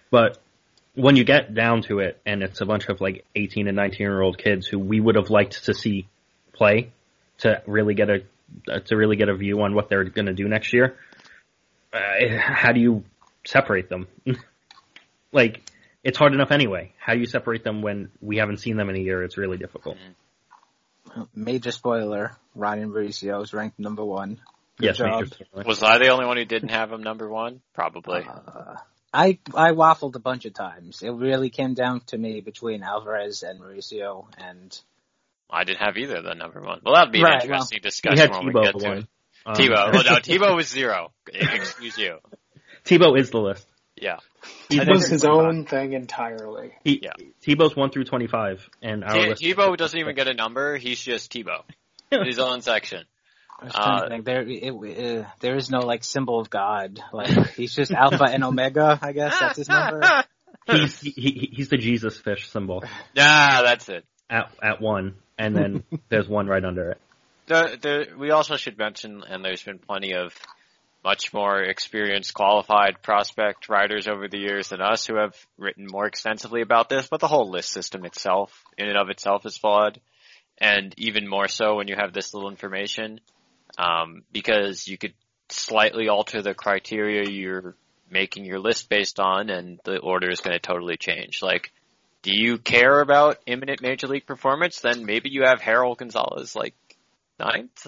But 0.10 0.40
when 0.96 1.16
you 1.16 1.24
get 1.24 1.54
down 1.54 1.84
to 1.84 2.00
it, 2.00 2.20
and 2.26 2.42
it's 2.44 2.60
a 2.60 2.66
bunch 2.66 2.90
of 2.90 3.00
like 3.00 3.24
18 3.36 3.68
and 3.68 3.76
19 3.76 4.00
year 4.00 4.22
old 4.22 4.38
kids 4.38 4.66
who 4.66 4.80
we 4.80 5.00
would 5.00 5.16
have 5.16 5.30
liked 5.30 5.66
to 5.66 5.74
see 5.74 6.08
play 6.54 6.92
to 7.40 7.62
really 7.68 7.94
get 7.94 8.10
a 8.10 8.80
to 8.82 8.96
really 8.98 9.16
get 9.16 9.30
a 9.30 9.36
view 9.36 9.62
on 9.62 9.76
what 9.76 9.90
they're 9.90 10.04
going 10.04 10.26
to 10.26 10.34
do 10.34 10.48
next 10.48 10.74
year. 10.74 10.98
Uh, 11.94 12.00
how 12.40 12.72
do 12.72 12.80
you 12.80 13.04
separate 13.46 13.90
them? 13.90 14.08
like 15.32 15.62
it's 16.04 16.18
hard 16.18 16.34
enough 16.34 16.52
anyway. 16.52 16.94
How 16.98 17.14
do 17.14 17.20
you 17.20 17.28
separate 17.28 17.64
them 17.64 17.84
when 17.84 18.10
we 18.22 18.38
haven't 18.38 18.58
seen 18.58 18.76
them 18.76 18.90
in 18.90 18.96
a 18.96 19.00
year? 19.00 19.24
It's 19.24 19.38
really 19.38 19.58
difficult. 19.58 19.98
Major 21.36 21.72
spoiler: 21.72 22.38
Ryan 22.56 22.90
Mauricio 22.90 23.44
is 23.44 23.54
ranked 23.54 23.80
number 23.80 24.04
one. 24.04 24.40
Good 24.82 24.88
yes, 24.88 24.98
job. 24.98 25.32
Was 25.66 25.84
I 25.84 25.98
the 26.00 26.10
only 26.10 26.26
one 26.26 26.38
who 26.38 26.46
didn't 26.46 26.70
have 26.70 26.92
him 26.92 27.04
number 27.04 27.30
one? 27.30 27.62
Probably. 27.74 28.22
Uh, 28.28 28.76
I 29.14 29.38
I 29.54 29.72
waffled 29.72 30.16
a 30.16 30.20
bunch 30.20 30.46
of 30.46 30.54
times. 30.54 31.02
It 31.02 31.12
really 31.12 31.50
came 31.50 31.74
down 31.74 32.02
to 32.08 32.18
me 32.18 32.42
between 32.42 32.82
Alvarez 32.82 33.44
and 33.44 33.60
Mauricio, 33.60 34.26
and 34.38 34.80
I 35.50 35.66
didn't 35.66 35.82
have 35.82 35.98
either 35.98 36.22
the 36.22 36.34
number 36.34 36.62
one. 36.62 36.80
Well, 36.84 36.96
that'd 36.96 37.12
be 37.12 37.22
right, 37.22 37.44
an 37.44 37.50
interesting 37.50 37.80
well, 37.84 37.90
discussion 37.90 38.32
when 38.32 38.54
we 38.54 38.64
get 38.64 38.80
to 38.80 38.92
it. 38.94 39.08
Um, 39.46 39.56
Tebow. 39.56 39.94
Well, 39.94 40.04
no, 40.04 40.16
Tebow 40.18 40.56
was 40.56 40.68
zero. 40.68 41.12
Excuse 41.28 41.98
you. 41.98 42.20
Tebow 42.86 43.20
is 43.20 43.32
the 43.32 43.40
list. 43.40 43.68
Yeah. 43.96 44.18
He 44.70 44.80
does 44.80 45.08
his 45.08 45.26
own 45.26 45.66
thing 45.66 45.94
entirely. 45.94 46.72
He, 46.84 47.02
yeah. 47.04 47.12
Tebow's 47.46 47.76
one 47.76 47.92
through 47.92 48.06
twenty-five, 48.06 48.68
and 48.82 49.04
our 49.04 49.36
T- 49.36 49.54
Tebow 49.54 49.78
doesn't 49.78 50.00
even 50.00 50.16
get 50.16 50.28
a 50.28 50.34
number. 50.34 50.78
He's 50.78 51.00
just 51.00 51.32
Tebow. 51.32 51.64
his 52.12 52.40
own 52.40 52.62
section. 52.62 53.04
Uh, 53.62 54.22
there, 54.24 54.42
it, 54.42 54.72
uh, 54.72 55.28
there 55.40 55.56
is 55.56 55.70
no 55.70 55.80
like 55.80 56.04
symbol 56.04 56.40
of 56.40 56.50
God. 56.50 57.00
Like 57.14 57.52
he's 57.52 57.76
just 57.76 57.92
Alpha 57.92 58.24
and 58.24 58.44
Omega. 58.44 58.98
I 59.02 59.12
guess 59.12 59.40
that's 59.40 59.58
his 59.58 59.70
number. 59.70 60.02
He's 60.68 61.00
he, 61.00 61.10
he, 61.10 61.50
he's 61.54 61.70
the 61.70 61.78
Jesus 61.78 62.20
fish 62.20 62.48
symbol. 62.50 62.84
Yeah, 63.16 63.64
that's 63.64 63.90
it. 63.90 64.06
At 64.30 64.52
at 64.62 64.80
one, 64.80 65.16
and 65.38 65.56
then 65.56 65.84
there's 66.10 66.30
one 66.30 66.46
right 66.46 66.64
under 66.64 66.92
it. 66.92 67.02
The, 67.48 67.78
the, 67.82 68.18
we 68.18 68.30
also 68.30 68.58
should 68.58 68.78
mention, 68.78 69.24
and 69.28 69.44
there's 69.44 69.64
been 69.64 69.80
plenty 69.80 70.14
of 70.14 70.34
much 71.04 71.34
more 71.34 71.62
experienced, 71.62 72.34
qualified 72.34 73.02
prospect 73.02 73.70
writers 73.70 74.08
over 74.08 74.28
the 74.28 74.38
years 74.38 74.70
than 74.70 74.82
us 74.82 75.08
who 75.08 75.16
have 75.16 75.36
written 75.58 75.88
more 75.90 76.06
extensively 76.06 76.62
about 76.62 76.90
this, 76.90 77.08
but 77.08 77.20
the 77.20 77.28
whole 77.28 77.50
list 77.50 77.72
system 77.72 78.06
itself, 78.06 78.64
in 78.78 78.88
and 78.88 78.98
of 78.98 79.10
itself, 79.10 79.46
is 79.46 79.58
flawed. 79.58 80.00
And 80.60 80.94
even 80.98 81.28
more 81.28 81.48
so 81.48 81.76
when 81.78 81.88
you 81.88 81.96
have 81.98 82.14
this 82.14 82.34
little 82.36 82.52
information, 82.52 83.20
um, 83.78 84.24
because 84.32 84.88
you 84.88 84.98
could 84.98 85.14
slightly 85.50 86.08
alter 86.08 86.42
the 86.42 86.54
criteria 86.54 87.30
you're 87.30 87.76
making 88.10 88.46
your 88.46 88.60
list 88.60 88.90
based 88.90 89.20
on 89.20 89.50
and 89.50 89.80
the 89.84 89.98
order 89.98 90.30
is 90.30 90.42
going 90.42 90.54
to 90.54 90.60
totally 90.60 90.98
change. 90.98 91.42
Like, 91.42 91.72
do 92.22 92.32
you 92.34 92.58
care 92.58 93.00
about 93.00 93.38
imminent 93.46 93.82
major 93.82 94.08
league 94.08 94.26
performance? 94.26 94.80
Then 94.82 95.06
maybe 95.06 95.30
you 95.30 95.44
have 95.44 95.62
Harold 95.62 95.98
Gonzalez 95.98 96.56
like 96.56 96.76
ninth 97.40 97.88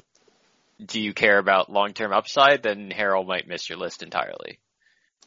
do 0.84 1.00
you 1.00 1.14
care 1.14 1.38
about 1.38 1.72
long-term 1.72 2.12
upside, 2.12 2.64
then 2.64 2.92
Harold 2.92 3.28
might 3.28 3.48
miss 3.48 3.70
your 3.70 3.78
list 3.78 4.04
entirely. 4.04 4.60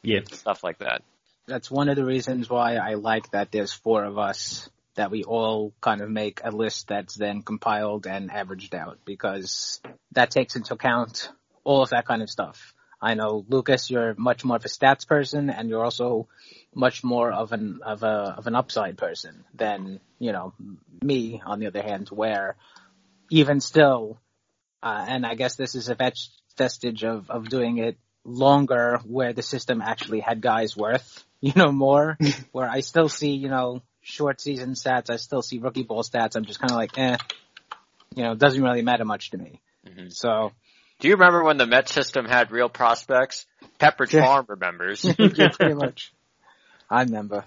Yeah. 0.02 0.20
Stuff 0.30 0.62
like 0.62 0.78
that. 0.78 1.02
That's 1.46 1.70
one 1.70 1.88
of 1.88 1.96
the 1.96 2.04
reasons 2.04 2.50
why 2.50 2.76
I 2.76 2.94
like 2.94 3.30
that 3.30 3.52
there's 3.52 3.72
four 3.72 4.04
of 4.04 4.18
us 4.18 4.68
that 4.96 5.10
we 5.10 5.24
all 5.24 5.72
kind 5.80 6.00
of 6.00 6.10
make 6.10 6.40
a 6.42 6.50
list 6.50 6.88
that's 6.88 7.14
then 7.14 7.42
compiled 7.42 8.06
and 8.06 8.30
averaged 8.30 8.74
out 8.74 8.98
because 9.04 9.80
that 10.12 10.30
takes 10.30 10.56
into 10.56 10.74
account 10.74 11.30
all 11.64 11.82
of 11.82 11.90
that 11.90 12.06
kind 12.06 12.22
of 12.22 12.30
stuff. 12.30 12.74
I 13.00 13.14
know 13.14 13.44
Lucas, 13.48 13.90
you're 13.90 14.14
much 14.16 14.44
more 14.44 14.56
of 14.56 14.64
a 14.64 14.68
stats 14.68 15.06
person, 15.06 15.50
and 15.50 15.68
you're 15.68 15.84
also 15.84 16.28
much 16.74 17.04
more 17.04 17.30
of 17.30 17.52
an 17.52 17.80
of 17.84 18.02
a 18.02 18.34
of 18.38 18.46
an 18.46 18.54
upside 18.54 18.96
person 18.96 19.44
than 19.54 20.00
you 20.18 20.32
know 20.32 20.54
me. 21.02 21.42
On 21.44 21.58
the 21.58 21.66
other 21.66 21.82
hand, 21.82 22.08
where 22.08 22.56
even 23.30 23.60
still, 23.60 24.18
uh, 24.82 25.04
and 25.08 25.26
I 25.26 25.34
guess 25.34 25.56
this 25.56 25.74
is 25.74 25.90
a 25.90 25.96
vestige 26.56 27.04
of 27.04 27.30
of 27.30 27.50
doing 27.50 27.78
it 27.78 27.98
longer, 28.24 28.98
where 29.04 29.34
the 29.34 29.42
system 29.42 29.82
actually 29.82 30.20
had 30.20 30.40
guys 30.40 30.74
worth 30.74 31.22
you 31.40 31.52
know 31.54 31.72
more. 31.72 32.16
where 32.52 32.68
I 32.68 32.80
still 32.80 33.10
see 33.10 33.32
you 33.32 33.50
know 33.50 33.82
short 34.06 34.40
season 34.40 34.72
stats, 34.72 35.10
I 35.10 35.16
still 35.16 35.42
see 35.42 35.58
rookie 35.58 35.82
ball 35.82 36.04
stats. 36.04 36.36
I'm 36.36 36.44
just 36.44 36.60
kind 36.60 36.70
of 36.70 36.76
like, 36.76 36.96
eh, 36.96 37.16
you 38.14 38.22
know, 38.22 38.32
it 38.32 38.38
doesn't 38.38 38.62
really 38.62 38.82
matter 38.82 39.04
much 39.04 39.30
to 39.32 39.38
me. 39.38 39.60
Mm-hmm. 39.86 40.10
So 40.10 40.52
do 41.00 41.08
you 41.08 41.14
remember 41.14 41.42
when 41.42 41.56
the 41.56 41.66
Met 41.66 41.88
system 41.88 42.24
had 42.24 42.52
real 42.52 42.68
prospects? 42.68 43.46
Pepperidge 43.80 44.12
yeah. 44.12 44.24
Farm 44.24 44.46
remembers. 44.48 45.04
yeah, 45.18 45.48
pretty 45.48 45.74
much. 45.74 46.12
I 46.88 47.02
remember. 47.02 47.44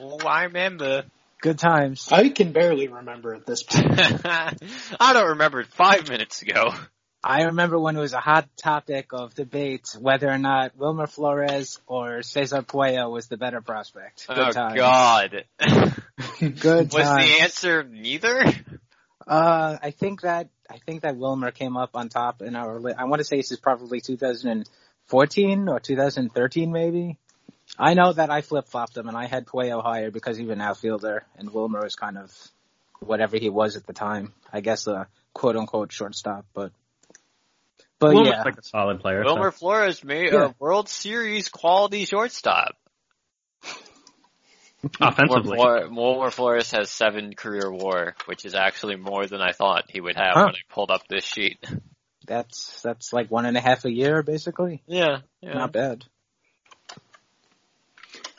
Oh, 0.00 0.18
I 0.26 0.44
remember. 0.44 1.04
Good 1.42 1.58
times. 1.58 2.08
I 2.10 2.30
can 2.30 2.52
barely 2.52 2.88
remember 2.88 3.34
at 3.34 3.44
this 3.44 3.62
point. 3.62 3.86
I 4.24 5.12
don't 5.12 5.28
remember 5.28 5.60
it 5.60 5.66
five 5.66 6.08
minutes 6.08 6.40
ago. 6.40 6.72
I 7.26 7.44
remember 7.44 7.78
when 7.78 7.96
it 7.96 8.00
was 8.00 8.12
a 8.12 8.20
hot 8.20 8.54
topic 8.54 9.14
of 9.14 9.34
debate 9.34 9.96
whether 9.98 10.30
or 10.30 10.36
not 10.36 10.76
Wilmer 10.76 11.06
Flores 11.06 11.80
or 11.86 12.22
Cesar 12.22 12.60
Puello 12.60 13.10
was 13.10 13.28
the 13.28 13.38
better 13.38 13.62
prospect. 13.62 14.28
Good 14.28 14.38
oh 14.38 14.52
times. 14.52 14.74
God. 14.74 15.44
Good 16.38 16.92
Was 16.92 16.92
the 16.92 17.38
answer 17.40 17.82
neither? 17.82 18.44
Uh, 19.26 19.78
I 19.82 19.90
think 19.90 20.20
that 20.20 20.50
I 20.68 20.76
think 20.84 21.00
that 21.00 21.16
Wilmer 21.16 21.50
came 21.50 21.78
up 21.78 21.96
on 21.96 22.10
top 22.10 22.42
in 22.42 22.54
our. 22.54 22.78
I 22.98 23.04
want 23.04 23.20
to 23.20 23.24
say 23.24 23.38
this 23.38 23.52
is 23.52 23.58
probably 23.58 24.02
2014 24.02 25.68
or 25.70 25.80
2013, 25.80 26.72
maybe. 26.72 27.16
I 27.78 27.94
know 27.94 28.12
that 28.12 28.28
I 28.28 28.42
flip 28.42 28.68
flopped 28.68 28.98
him 28.98 29.08
and 29.08 29.16
I 29.16 29.28
had 29.28 29.46
Puello 29.46 29.82
higher 29.82 30.10
because 30.10 30.36
he's 30.36 30.50
an 30.50 30.60
outfielder 30.60 31.24
and 31.38 31.54
Wilmer 31.54 31.82
was 31.82 31.94
kind 31.94 32.18
of 32.18 32.30
whatever 33.00 33.38
he 33.38 33.48
was 33.48 33.76
at 33.76 33.86
the 33.86 33.94
time. 33.94 34.34
I 34.52 34.60
guess 34.60 34.86
a 34.86 35.08
quote 35.32 35.56
unquote 35.56 35.90
shortstop, 35.90 36.44
but 36.52 36.70
but 37.98 38.14
Wilmer's 38.14 38.30
yeah, 38.30 38.42
like 38.42 38.58
a 38.58 38.62
solid 38.62 39.00
player. 39.00 39.22
Wilmer 39.24 39.50
so. 39.50 39.58
Flores 39.58 40.04
made 40.04 40.32
yeah. 40.32 40.46
a 40.46 40.54
World 40.58 40.88
Series 40.88 41.48
quality 41.48 42.04
shortstop. 42.04 42.76
Offensively, 45.00 45.56
Wilmer 45.58 46.30
Flores 46.30 46.70
has 46.72 46.90
seven 46.90 47.34
career 47.34 47.70
WAR, 47.70 48.14
which 48.26 48.44
is 48.44 48.54
actually 48.54 48.96
more 48.96 49.26
than 49.26 49.40
I 49.40 49.52
thought 49.52 49.84
he 49.88 50.00
would 50.00 50.16
have 50.16 50.34
huh. 50.34 50.44
when 50.46 50.54
I 50.54 50.74
pulled 50.74 50.90
up 50.90 51.08
this 51.08 51.24
sheet. 51.24 51.64
That's 52.26 52.82
that's 52.82 53.12
like 53.12 53.30
one 53.30 53.46
and 53.46 53.56
a 53.56 53.60
half 53.60 53.84
a 53.84 53.90
year, 53.90 54.22
basically. 54.22 54.82
Yeah, 54.86 55.18
yeah. 55.40 55.54
not 55.54 55.72
bad. 55.72 56.04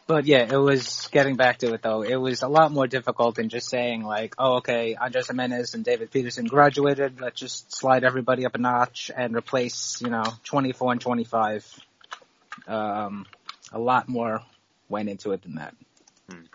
But 0.08 0.26
yeah, 0.28 0.48
it 0.52 0.58
was 0.58 1.10
getting 1.12 1.36
back 1.36 1.60
to 1.60 1.74
it 1.74 1.82
though. 1.82 2.04
It 2.04 2.16
was 2.16 2.44
a 2.44 2.48
lot 2.48 2.72
more 2.72 2.86
difficult 2.86 3.36
than 3.36 3.50
just 3.50 3.70
saying 3.70 4.04
like, 4.04 4.36
oh, 4.38 4.58
okay, 4.58 4.96
Andres 4.96 5.28
Gimenez 5.28 5.74
and 5.74 5.84
David 5.84 6.12
Peterson 6.12 6.46
graduated. 6.46 7.20
Let's 7.20 7.40
just 7.40 7.76
slide 7.76 8.04
everybody 8.04 8.46
up 8.46 8.54
a 8.54 8.60
notch 8.60 9.10
and 9.16 9.36
replace, 9.36 10.00
you 10.02 10.12
know, 10.12 10.24
24 10.44 10.92
and 10.92 11.02
25. 11.02 11.80
Um, 12.68 13.26
a 13.72 13.80
lot 13.80 14.08
more 14.08 14.42
went 14.90 15.10
into 15.10 15.32
it 15.32 15.42
than 15.42 15.56
that. 15.56 15.76
Hmm. 16.30 16.46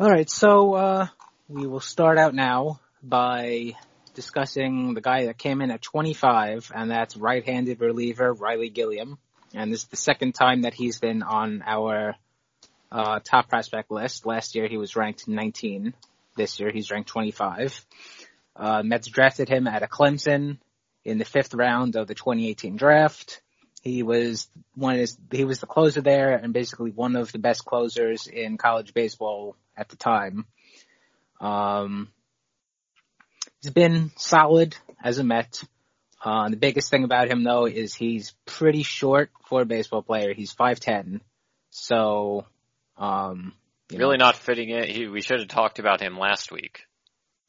All 0.00 0.10
right, 0.10 0.30
so 0.30 0.74
uh, 0.74 1.06
we 1.46 1.66
will 1.66 1.80
start 1.80 2.16
out 2.16 2.34
now 2.34 2.80
by 3.02 3.76
discussing 4.14 4.94
the 4.94 5.02
guy 5.02 5.26
that 5.26 5.36
came 5.36 5.60
in 5.60 5.70
at 5.70 5.82
25, 5.82 6.72
and 6.74 6.90
that's 6.90 7.18
right-handed 7.18 7.80
reliever 7.80 8.32
Ryley 8.32 8.70
Gilliam 8.70 9.18
and 9.54 9.72
this 9.72 9.82
is 9.82 9.88
the 9.88 9.96
second 9.96 10.34
time 10.34 10.62
that 10.62 10.74
he's 10.74 10.98
been 10.98 11.22
on 11.22 11.62
our 11.64 12.16
uh, 12.90 13.20
top 13.20 13.48
prospect 13.48 13.90
list. 13.90 14.26
Last 14.26 14.54
year 14.54 14.68
he 14.68 14.76
was 14.76 14.96
ranked 14.96 15.28
19. 15.28 15.94
This 16.36 16.58
year 16.58 16.70
he's 16.72 16.90
ranked 16.90 17.08
25. 17.08 17.86
Uh, 18.56 18.82
Mets 18.82 19.08
drafted 19.08 19.48
him 19.48 19.66
at 19.66 19.82
a 19.82 19.86
Clemson 19.86 20.58
in 21.04 21.18
the 21.18 21.24
fifth 21.24 21.54
round 21.54 21.96
of 21.96 22.06
the 22.06 22.14
2018 22.14 22.76
draft. 22.76 23.40
He 23.82 24.02
was 24.02 24.48
one 24.74 24.98
of 24.98 25.10
he 25.30 25.44
was 25.44 25.60
the 25.60 25.66
closer 25.66 26.00
there 26.00 26.34
and 26.36 26.54
basically 26.54 26.90
one 26.90 27.16
of 27.16 27.30
the 27.32 27.38
best 27.38 27.64
closers 27.64 28.26
in 28.26 28.56
college 28.56 28.94
baseball 28.94 29.56
at 29.76 29.88
the 29.90 29.96
time. 29.96 30.46
Um, 31.40 32.08
he's 33.60 33.72
been 33.72 34.10
solid 34.16 34.74
as 35.02 35.18
a 35.18 35.24
Met. 35.24 35.62
Uh, 36.24 36.48
the 36.48 36.56
biggest 36.56 36.90
thing 36.90 37.04
about 37.04 37.28
him 37.28 37.44
though 37.44 37.66
is 37.66 37.94
he's 37.94 38.34
pretty 38.46 38.82
short 38.82 39.30
for 39.46 39.60
a 39.60 39.66
baseball 39.66 40.02
player. 40.02 40.32
He's 40.32 40.54
5'10". 40.54 41.20
So, 41.70 42.46
um, 42.96 43.52
really 43.92 44.16
know. 44.16 44.24
not 44.24 44.36
fitting 44.36 44.70
it. 44.70 44.88
He, 44.88 45.06
we 45.06 45.20
should 45.20 45.40
have 45.40 45.48
talked 45.48 45.78
about 45.78 46.00
him 46.00 46.18
last 46.18 46.50
week. 46.50 46.86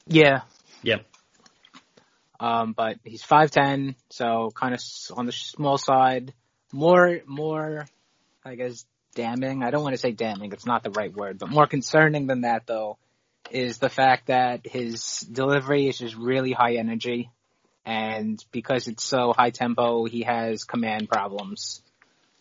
Yeah. 0.08 0.42
Yep. 0.84 1.06
Um, 2.38 2.74
but 2.74 2.98
he's 3.06 3.24
5'10", 3.24 3.96
so 4.10 4.52
kind 4.54 4.74
of 4.74 4.82
on 5.16 5.26
the 5.26 5.32
small 5.32 5.78
side. 5.78 6.34
More, 6.74 7.22
more, 7.26 7.86
I 8.44 8.56
guess, 8.56 8.86
damning. 9.16 9.64
I 9.64 9.72
don't 9.72 9.84
want 9.84 9.94
to 9.94 10.02
say 10.02 10.12
damning. 10.12 10.52
It's 10.52 10.66
not 10.66 10.84
the 10.84 10.92
right 10.92 11.14
word, 11.14 11.40
but 11.40 11.50
more 11.50 11.66
concerning 11.66 12.28
than 12.28 12.42
that 12.42 12.68
though 12.68 12.98
is 13.52 13.78
the 13.78 13.90
fact 13.90 14.28
that 14.28 14.66
his 14.66 15.20
delivery 15.20 15.88
is 15.88 16.00
just 16.00 16.16
really 16.16 16.52
high 16.52 16.76
energy 16.76 17.30
and 17.86 18.44
because 18.52 18.88
it's 18.88 19.04
so 19.04 19.34
high 19.34 19.52
tempo, 19.52 20.06
he 20.06 20.24
has 20.24 20.64
command 20.64 21.08
problems. 21.10 21.82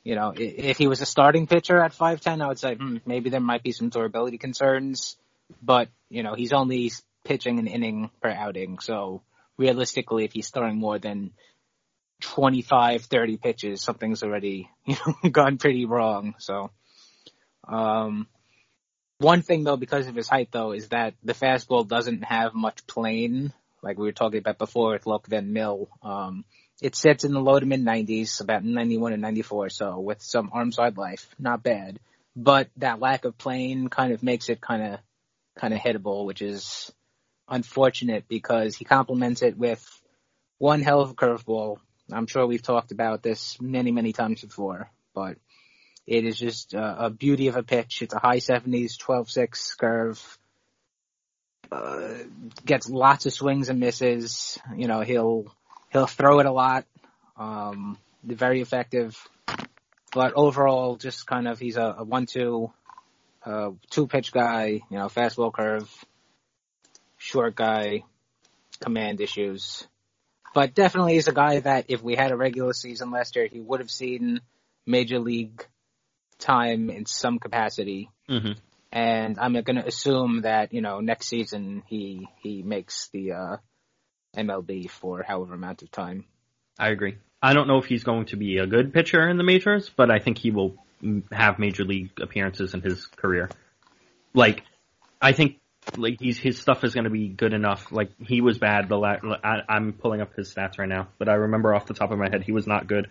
You 0.02 0.14
know, 0.14 0.32
if 0.36 0.78
he 0.78 0.86
was 0.86 1.00
a 1.00 1.06
starting 1.06 1.46
pitcher 1.46 1.80
at 1.82 1.92
5'10, 1.92 2.42
I 2.42 2.48
would 2.48 2.58
say 2.58 2.74
hmm, 2.74 2.98
maybe 3.06 3.30
there 3.30 3.40
might 3.40 3.62
be 3.62 3.72
some 3.72 3.88
durability 3.88 4.38
concerns, 4.38 5.16
but 5.62 5.88
you 6.08 6.22
know, 6.22 6.34
he's 6.34 6.52
only 6.52 6.92
pitching 7.24 7.58
an 7.58 7.66
inning 7.66 8.10
per 8.20 8.30
outing, 8.30 8.78
so 8.78 9.22
realistically, 9.56 10.24
if 10.24 10.32
he's 10.32 10.50
throwing 10.50 10.78
more 10.78 10.98
than 10.98 11.32
25, 12.20 13.02
30 13.02 13.36
pitches, 13.38 13.82
something's 13.82 14.22
already 14.22 14.70
you 14.86 14.96
know 15.06 15.30
gone 15.30 15.58
pretty 15.58 15.84
wrong. 15.84 16.34
So, 16.38 16.70
um, 17.66 18.26
one 19.18 19.42
thing 19.42 19.64
though, 19.64 19.76
because 19.76 20.06
of 20.06 20.14
his 20.14 20.28
height 20.28 20.48
though, 20.50 20.72
is 20.72 20.88
that 20.88 21.14
the 21.22 21.34
fastball 21.34 21.86
doesn't 21.86 22.24
have 22.24 22.54
much 22.54 22.86
plane 22.86 23.52
like 23.84 23.98
we 23.98 24.06
were 24.06 24.12
talking 24.12 24.38
about 24.38 24.58
before 24.58 24.92
with 24.92 25.04
Loek 25.04 25.26
Van 25.26 25.52
Mil. 25.52 25.88
Um, 26.02 26.44
it 26.80 26.96
sits 26.96 27.24
in 27.24 27.32
the 27.32 27.40
low 27.40 27.60
to 27.60 27.66
mid 27.66 27.84
90s, 27.84 28.40
about 28.40 28.64
91 28.64 29.12
and 29.12 29.22
94, 29.22 29.68
so 29.68 30.00
with 30.00 30.22
some 30.22 30.50
arm 30.52 30.72
side 30.72 30.96
life, 30.96 31.28
not 31.38 31.62
bad. 31.62 32.00
But 32.34 32.68
that 32.78 32.98
lack 32.98 33.24
of 33.24 33.38
plane 33.38 33.88
kind 33.88 34.12
of 34.12 34.22
makes 34.22 34.48
it 34.48 34.60
kind 34.60 34.94
of 34.94 35.00
kind 35.56 35.72
of 35.72 35.80
hittable, 35.80 36.24
which 36.24 36.42
is 36.42 36.90
unfortunate 37.48 38.24
because 38.26 38.74
he 38.74 38.84
complements 38.84 39.42
it 39.42 39.56
with 39.56 39.86
one 40.58 40.82
hell 40.82 41.00
of 41.00 41.10
a 41.10 41.14
curveball. 41.14 41.76
I'm 42.10 42.26
sure 42.26 42.46
we've 42.46 42.62
talked 42.62 42.90
about 42.90 43.22
this 43.22 43.60
many, 43.60 43.92
many 43.92 44.12
times 44.12 44.40
before, 44.40 44.90
but 45.14 45.36
it 46.06 46.24
is 46.24 46.38
just 46.38 46.74
a, 46.74 47.06
a 47.06 47.10
beauty 47.10 47.48
of 47.48 47.56
a 47.56 47.62
pitch. 47.62 48.02
It's 48.02 48.14
a 48.14 48.18
high 48.18 48.38
70s, 48.38 48.98
12-6 48.98 49.78
curve 49.78 50.38
uh, 51.74 52.14
gets 52.64 52.88
lots 52.88 53.26
of 53.26 53.32
swings 53.32 53.68
and 53.68 53.80
misses. 53.80 54.58
You 54.76 54.86
know, 54.86 55.00
he'll 55.00 55.52
he'll 55.90 56.06
throw 56.06 56.38
it 56.40 56.46
a 56.46 56.52
lot. 56.52 56.86
Um, 57.36 57.98
very 58.22 58.60
effective, 58.60 59.16
but 60.12 60.32
overall, 60.34 60.96
just 60.96 61.26
kind 61.26 61.48
of 61.48 61.58
he's 61.58 61.76
a, 61.76 61.96
a 61.98 62.04
one-two, 62.04 62.72
uh, 63.44 63.70
two-pitch 63.90 64.32
guy. 64.32 64.80
You 64.88 64.98
know, 64.98 65.06
fastball 65.06 65.52
curve, 65.52 65.90
short 67.18 67.54
guy, 67.56 68.04
command 68.80 69.20
issues. 69.20 69.86
But 70.54 70.74
definitely 70.74 71.14
he's 71.14 71.26
a 71.26 71.32
guy 71.32 71.58
that 71.60 71.86
if 71.88 72.02
we 72.02 72.14
had 72.14 72.30
a 72.30 72.36
regular 72.36 72.72
season 72.72 73.10
last 73.10 73.34
year, 73.34 73.48
he 73.50 73.60
would 73.60 73.80
have 73.80 73.90
seen 73.90 74.40
major 74.86 75.18
league 75.18 75.66
time 76.38 76.90
in 76.90 77.06
some 77.06 77.40
capacity. 77.40 78.10
Mm-hmm 78.30 78.52
and 78.94 79.38
I'm 79.40 79.52
going 79.52 79.76
to 79.76 79.86
assume 79.86 80.42
that 80.42 80.72
you 80.72 80.80
know 80.80 81.00
next 81.00 81.26
season 81.26 81.82
he 81.86 82.28
he 82.42 82.62
makes 82.62 83.08
the 83.12 83.32
uh, 83.32 83.56
MLB 84.36 84.88
for 84.88 85.22
however 85.22 85.54
amount 85.54 85.82
of 85.82 85.90
time. 85.90 86.24
I 86.78 86.88
agree. 86.88 87.18
I 87.42 87.52
don't 87.52 87.68
know 87.68 87.78
if 87.78 87.86
he's 87.86 88.04
going 88.04 88.26
to 88.26 88.36
be 88.36 88.56
a 88.56 88.66
good 88.66 88.94
pitcher 88.94 89.28
in 89.28 89.36
the 89.36 89.44
majors, 89.44 89.90
but 89.94 90.10
I 90.10 90.18
think 90.18 90.38
he 90.38 90.50
will 90.50 90.76
have 91.30 91.58
major 91.58 91.84
league 91.84 92.10
appearances 92.20 92.72
in 92.72 92.80
his 92.80 93.06
career. 93.06 93.50
Like, 94.32 94.62
I 95.20 95.32
think 95.32 95.58
like 95.98 96.16
he's 96.20 96.38
his 96.38 96.58
stuff 96.58 96.84
is 96.84 96.94
going 96.94 97.04
to 97.04 97.10
be 97.10 97.28
good 97.28 97.52
enough. 97.52 97.92
Like 97.92 98.10
he 98.18 98.40
was 98.40 98.58
bad 98.58 98.88
the 98.88 98.96
la- 98.96 99.18
I, 99.42 99.60
I'm 99.68 99.92
pulling 99.92 100.20
up 100.20 100.34
his 100.34 100.54
stats 100.54 100.78
right 100.78 100.88
now, 100.88 101.08
but 101.18 101.28
I 101.28 101.34
remember 101.34 101.74
off 101.74 101.86
the 101.86 101.94
top 101.94 102.12
of 102.12 102.18
my 102.18 102.28
head 102.30 102.44
he 102.44 102.52
was 102.52 102.66
not 102.66 102.86
good 102.86 103.08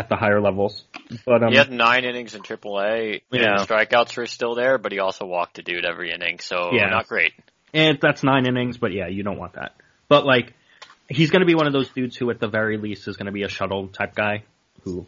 at 0.00 0.08
the 0.08 0.16
higher 0.16 0.40
levels. 0.40 0.82
But 1.26 1.42
um, 1.42 1.50
he 1.50 1.58
had 1.58 1.70
nine 1.70 2.04
innings 2.04 2.34
in 2.34 2.42
AAA. 2.42 3.20
Yeah, 3.30 3.56
strikeouts 3.66 4.16
were 4.16 4.26
still 4.26 4.54
there, 4.54 4.78
but 4.78 4.92
he 4.92 4.98
also 4.98 5.26
walked 5.26 5.58
a 5.58 5.62
dude 5.62 5.84
every 5.84 6.10
inning, 6.10 6.38
so 6.38 6.70
yeah. 6.72 6.88
not 6.88 7.06
great. 7.06 7.34
And 7.74 7.98
that's 8.00 8.22
nine 8.24 8.46
innings, 8.46 8.78
but 8.78 8.92
yeah, 8.92 9.08
you 9.08 9.22
don't 9.22 9.38
want 9.38 9.52
that. 9.54 9.74
But 10.08 10.24
like, 10.24 10.54
he's 11.08 11.30
going 11.30 11.40
to 11.40 11.46
be 11.46 11.54
one 11.54 11.66
of 11.66 11.74
those 11.74 11.90
dudes 11.90 12.16
who, 12.16 12.30
at 12.30 12.40
the 12.40 12.48
very 12.48 12.78
least, 12.78 13.06
is 13.08 13.16
going 13.18 13.26
to 13.26 13.32
be 13.32 13.42
a 13.42 13.48
shuttle 13.48 13.88
type 13.88 14.14
guy 14.14 14.44
who 14.84 15.06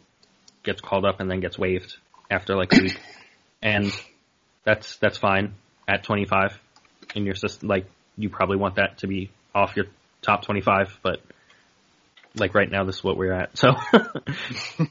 gets 0.61 0.79
called 0.79 1.05
up 1.05 1.19
and 1.19 1.29
then 1.29 1.39
gets 1.39 1.57
waived 1.57 1.97
after 2.29 2.55
like 2.55 2.71
a 2.71 2.81
week, 2.81 2.99
and 3.63 3.91
that's 4.63 4.97
that's 4.97 5.17
fine 5.17 5.55
at 5.87 6.03
25 6.03 6.59
in 7.15 7.25
your 7.25 7.35
system. 7.35 7.67
Like 7.67 7.87
you 8.15 8.29
probably 8.29 8.57
want 8.57 8.75
that 8.75 8.99
to 8.99 9.07
be 9.07 9.31
off 9.55 9.75
your 9.75 9.85
top 10.21 10.45
25, 10.45 10.99
but 11.01 11.19
like 12.35 12.53
right 12.55 12.69
now, 12.69 12.83
this 12.83 12.97
is 12.97 13.03
what 13.03 13.17
we're 13.17 13.33
at. 13.33 13.57
So 13.57 13.69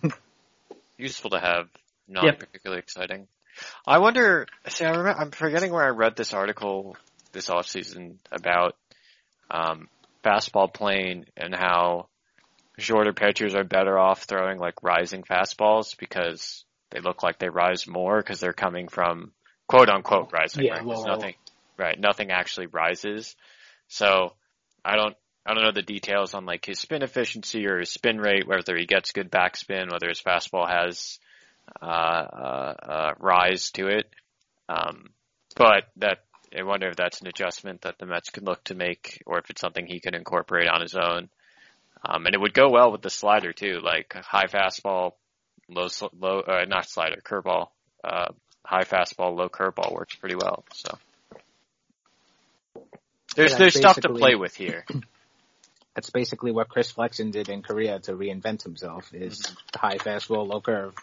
Useful 0.98 1.30
to 1.30 1.40
have, 1.40 1.68
not 2.08 2.24
Yep. 2.24 2.38
particularly 2.40 2.78
exciting. 2.80 3.26
I 3.86 3.98
wonder. 3.98 4.46
See, 4.68 4.84
I 4.84 4.90
remember, 4.90 5.20
I'm 5.20 5.30
forgetting 5.30 5.72
where 5.72 5.84
I 5.84 5.88
read 5.88 6.16
this 6.16 6.32
article 6.32 6.96
this 7.32 7.50
off 7.50 7.66
season 7.66 8.18
about 8.30 8.76
um, 9.50 9.88
fastball 10.24 10.72
playing 10.72 11.26
and 11.36 11.54
how 11.54 12.08
shorter 12.78 13.12
pitchers 13.12 13.54
are 13.54 13.64
better 13.64 13.98
off 13.98 14.22
throwing 14.24 14.58
like 14.58 14.82
rising 14.82 15.22
fastballs 15.22 15.96
because 15.98 16.64
they 16.90 17.00
look 17.00 17.22
like 17.22 17.38
they 17.38 17.48
rise 17.48 17.86
more 17.86 18.18
because 18.18 18.40
they're 18.40 18.52
coming 18.52 18.88
from 18.88 19.32
quote 19.66 19.88
unquote 19.88 20.30
rising. 20.32 20.64
Yeah, 20.64 20.74
right? 20.74 20.84
'Cause 20.84 21.04
well- 21.04 21.16
nothing, 21.16 21.34
right? 21.78 21.98
Nothing 21.98 22.30
actually 22.30 22.66
rises. 22.66 23.34
So 23.88 24.34
I 24.84 24.96
don't. 24.96 25.16
I 25.44 25.54
don't 25.54 25.64
know 25.64 25.72
the 25.72 25.82
details 25.82 26.34
on 26.34 26.46
like 26.46 26.64
his 26.64 26.78
spin 26.78 27.02
efficiency 27.02 27.66
or 27.66 27.80
his 27.80 27.90
spin 27.90 28.18
rate, 28.18 28.46
whether 28.46 28.76
he 28.76 28.86
gets 28.86 29.12
good 29.12 29.30
backspin, 29.30 29.90
whether 29.90 30.08
his 30.08 30.20
fastball 30.20 30.68
has 30.68 31.18
uh, 31.80 31.84
uh, 31.84 32.74
uh, 32.82 33.14
rise 33.18 33.70
to 33.72 33.88
it. 33.88 34.08
Um, 34.68 35.10
but 35.56 35.84
that 35.96 36.18
I 36.56 36.62
wonder 36.62 36.88
if 36.88 36.96
that's 36.96 37.20
an 37.20 37.26
adjustment 37.26 37.82
that 37.82 37.98
the 37.98 38.06
Mets 38.06 38.30
could 38.30 38.44
look 38.44 38.62
to 38.64 38.74
make, 38.74 39.22
or 39.26 39.38
if 39.38 39.50
it's 39.50 39.60
something 39.60 39.86
he 39.86 40.00
can 40.00 40.14
incorporate 40.14 40.68
on 40.68 40.80
his 40.80 40.94
own. 40.94 41.28
Um, 42.04 42.26
and 42.26 42.34
it 42.34 42.40
would 42.40 42.54
go 42.54 42.68
well 42.70 42.92
with 42.92 43.02
the 43.02 43.10
slider 43.10 43.52
too, 43.52 43.80
like 43.82 44.12
high 44.12 44.46
fastball, 44.46 45.12
low, 45.68 45.88
low, 46.18 46.40
uh, 46.40 46.64
not 46.66 46.88
slider, 46.88 47.20
curveball, 47.24 47.68
uh, 48.04 48.32
high 48.64 48.84
fastball, 48.84 49.36
low 49.36 49.48
curveball 49.48 49.92
works 49.92 50.14
pretty 50.16 50.34
well. 50.34 50.64
So 50.74 50.98
there's 53.34 53.52
Yeah, 53.52 53.58
there's 53.58 53.76
stuff 53.76 54.00
to 54.00 54.08
play 54.08 54.34
with 54.34 54.54
here. 54.54 54.84
That's 55.94 56.10
basically 56.10 56.52
what 56.52 56.68
Chris 56.68 56.90
Flexen 56.90 57.30
did 57.30 57.48
in 57.48 57.62
Korea 57.62 57.98
to 58.00 58.12
reinvent 58.12 58.62
himself 58.62 59.12
is 59.12 59.54
high 59.74 59.98
fastball, 59.98 60.48
low 60.48 60.60
curve. 60.60 60.94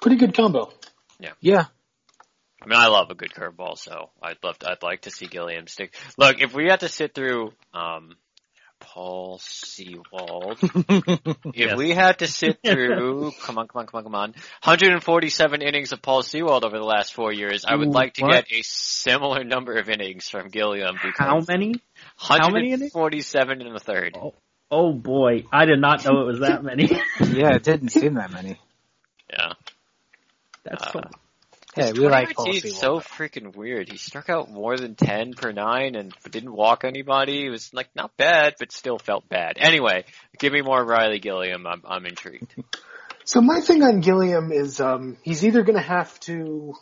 Pretty 0.00 0.16
good 0.16 0.34
combo. 0.34 0.72
Yeah. 1.20 1.32
Yeah. 1.40 1.66
I 2.62 2.66
mean, 2.66 2.78
I 2.78 2.88
love 2.88 3.10
a 3.10 3.14
good 3.14 3.30
curveball, 3.30 3.78
so 3.78 4.10
I'd 4.22 4.36
love 4.42 4.58
to, 4.58 4.70
I'd 4.70 4.82
like 4.82 5.02
to 5.02 5.10
see 5.10 5.26
Gilliam 5.26 5.66
stick. 5.66 5.94
Look, 6.18 6.40
if 6.42 6.52
we 6.54 6.66
had 6.66 6.80
to 6.80 6.88
sit 6.88 7.14
through, 7.14 7.52
um, 7.72 8.16
Paul 8.80 9.38
Sewald, 9.42 10.58
if 10.62 11.42
Yes. 11.54 11.76
we 11.76 11.90
had 11.90 12.18
to 12.20 12.26
sit 12.26 12.58
through, 12.66 13.32
come 13.42 13.58
on, 13.58 13.68
come 13.68 13.80
on, 13.80 13.86
come 13.86 13.98
on, 13.98 14.04
come 14.04 14.14
on, 14.14 14.30
147 14.64 15.62
innings 15.62 15.92
of 15.92 16.02
Paul 16.02 16.22
Sewald 16.22 16.64
over 16.64 16.76
the 16.76 16.84
last 16.84 17.14
four 17.14 17.32
years, 17.32 17.64
I 17.66 17.76
would 17.76 17.88
Ooh, 17.88 17.92
like 17.92 18.14
to 18.14 18.22
what? 18.22 18.32
get 18.32 18.58
a 18.58 18.62
similar 18.62 19.44
number 19.44 19.74
of 19.74 19.88
innings 19.88 20.28
from 20.28 20.48
Gilliam 20.48 20.96
how 20.96 21.40
many? 21.46 21.74
how 22.16 22.50
many 22.50 22.72
innings? 22.72 22.94
147 22.94 23.62
in 23.62 23.72
the 23.72 23.78
third. 23.78 24.16
Oh, 24.16 24.34
oh 24.70 24.92
boy, 24.92 25.44
I 25.52 25.66
did 25.66 25.80
not 25.80 26.04
know 26.04 26.22
it 26.22 26.26
was 26.26 26.40
that 26.40 26.64
many. 26.64 26.90
Yeah, 27.20 27.54
it 27.54 27.62
didn't 27.62 27.90
seem 27.90 28.14
that 28.14 28.32
many. 28.32 28.58
Yeah. 29.30 29.52
That's 30.64 30.86
uh, 30.86 30.92
so, 30.92 31.00
Hey, 31.74 31.92
we 31.92 32.08
like 32.08 32.34
Paul 32.34 32.46
2019 32.46 32.70
is 32.70 32.78
so 32.78 32.98
freaking 32.98 33.54
weird. 33.54 33.88
He 33.88 33.96
struck 33.96 34.28
out 34.28 34.50
more 34.50 34.76
than 34.76 34.96
10 34.96 35.34
per 35.34 35.52
nine 35.52 35.94
and 35.94 36.12
didn't 36.28 36.52
walk 36.52 36.84
anybody. 36.84 37.46
It 37.46 37.50
was 37.50 37.72
like 37.72 37.88
not 37.94 38.16
bad, 38.16 38.54
but 38.58 38.72
still 38.72 38.98
felt 38.98 39.28
bad. 39.28 39.56
Anyway, 39.56 40.04
give 40.38 40.52
me 40.52 40.62
more 40.62 40.84
Ryley 40.84 41.20
Gilliam. 41.20 41.66
I'm, 41.66 41.82
I'm 41.86 42.06
intrigued. 42.06 42.54
So 43.24 43.40
my 43.40 43.60
thing 43.60 43.84
on 43.84 44.00
Gilliam 44.00 44.50
is 44.50 44.80
um, 44.80 45.16
he's 45.22 45.44
either 45.44 45.62
going 45.62 45.76
to 45.76 45.86
have 45.86 46.18
to 46.20 46.74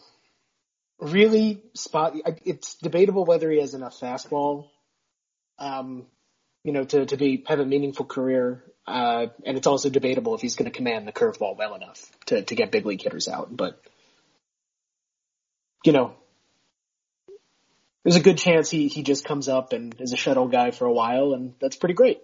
really 0.99 1.63
spot. 1.75 2.15
It's 2.45 2.77
debatable 2.77 3.27
whether 3.27 3.51
he 3.51 3.61
has 3.61 3.75
enough 3.75 3.99
fastball, 4.01 4.69
um, 5.59 6.07
you 6.65 6.73
know, 6.73 6.85
to 6.85 7.05
to 7.05 7.17
be 7.19 7.45
have 7.49 7.61
a 7.61 7.67
meaningful 7.67 8.07
career, 8.07 8.65
uh, 8.87 9.27
and 9.45 9.59
it's 9.59 9.67
also 9.67 9.91
debatable 9.91 10.35
if 10.37 10.41
he's 10.41 10.57
going 10.57 10.71
to 10.71 10.75
command 10.75 11.07
the 11.07 11.13
curveball 11.13 11.59
well 11.59 11.75
enough 11.75 12.11
to 12.27 12.43
to 12.43 12.55
get 12.55 12.71
big 12.71 12.87
league 12.87 13.03
hitters 13.03 13.29
out. 13.29 13.55
But 13.55 13.79
you 15.85 15.93
know, 15.93 16.15
there's 18.05 18.17
a 18.17 18.21
good 18.21 18.39
chance 18.39 18.71
he 18.71 18.89
he 18.89 19.03
just 19.03 19.25
comes 19.25 19.49
up 19.49 19.73
and 19.73 19.95
is 20.01 20.13
a 20.13 20.17
shuttle 20.17 20.49
guy 20.49 20.71
for 20.71 20.87
a 20.87 20.93
while, 20.93 21.33
and 21.35 21.55
that's 21.61 21.77
pretty 21.77 21.95
great. 21.95 22.21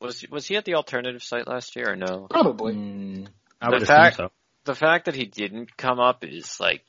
Was 0.00 0.24
was 0.30 0.46
he 0.46 0.56
at 0.56 0.64
the 0.64 0.74
alternative 0.74 1.22
site 1.22 1.48
last 1.48 1.74
year 1.76 1.92
or 1.92 1.96
no? 1.96 2.26
Probably. 2.30 2.74
Mm, 2.74 3.28
I 3.60 3.70
would 3.70 3.80
The 3.80 3.84
assume 3.84 3.96
fact- 3.96 4.16
so. 4.16 4.30
The 4.64 4.74
fact 4.74 5.04
that 5.04 5.14
he 5.14 5.26
didn't 5.26 5.76
come 5.76 6.00
up 6.00 6.24
is 6.24 6.58
like 6.58 6.82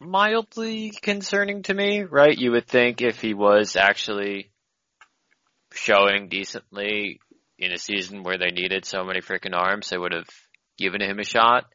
mildly 0.00 0.90
concerning 1.02 1.62
to 1.64 1.74
me, 1.74 2.02
right? 2.02 2.36
You 2.36 2.52
would 2.52 2.66
think 2.66 3.02
if 3.02 3.20
he 3.20 3.34
was 3.34 3.76
actually 3.76 4.50
showing 5.72 6.28
decently 6.30 7.20
in 7.58 7.72
a 7.72 7.78
season 7.78 8.22
where 8.22 8.38
they 8.38 8.50
needed 8.50 8.86
so 8.86 9.04
many 9.04 9.20
freaking 9.20 9.54
arms, 9.54 9.90
they 9.90 9.98
would 9.98 10.12
have 10.12 10.28
given 10.78 11.02
him 11.02 11.18
a 11.18 11.24
shot. 11.24 11.66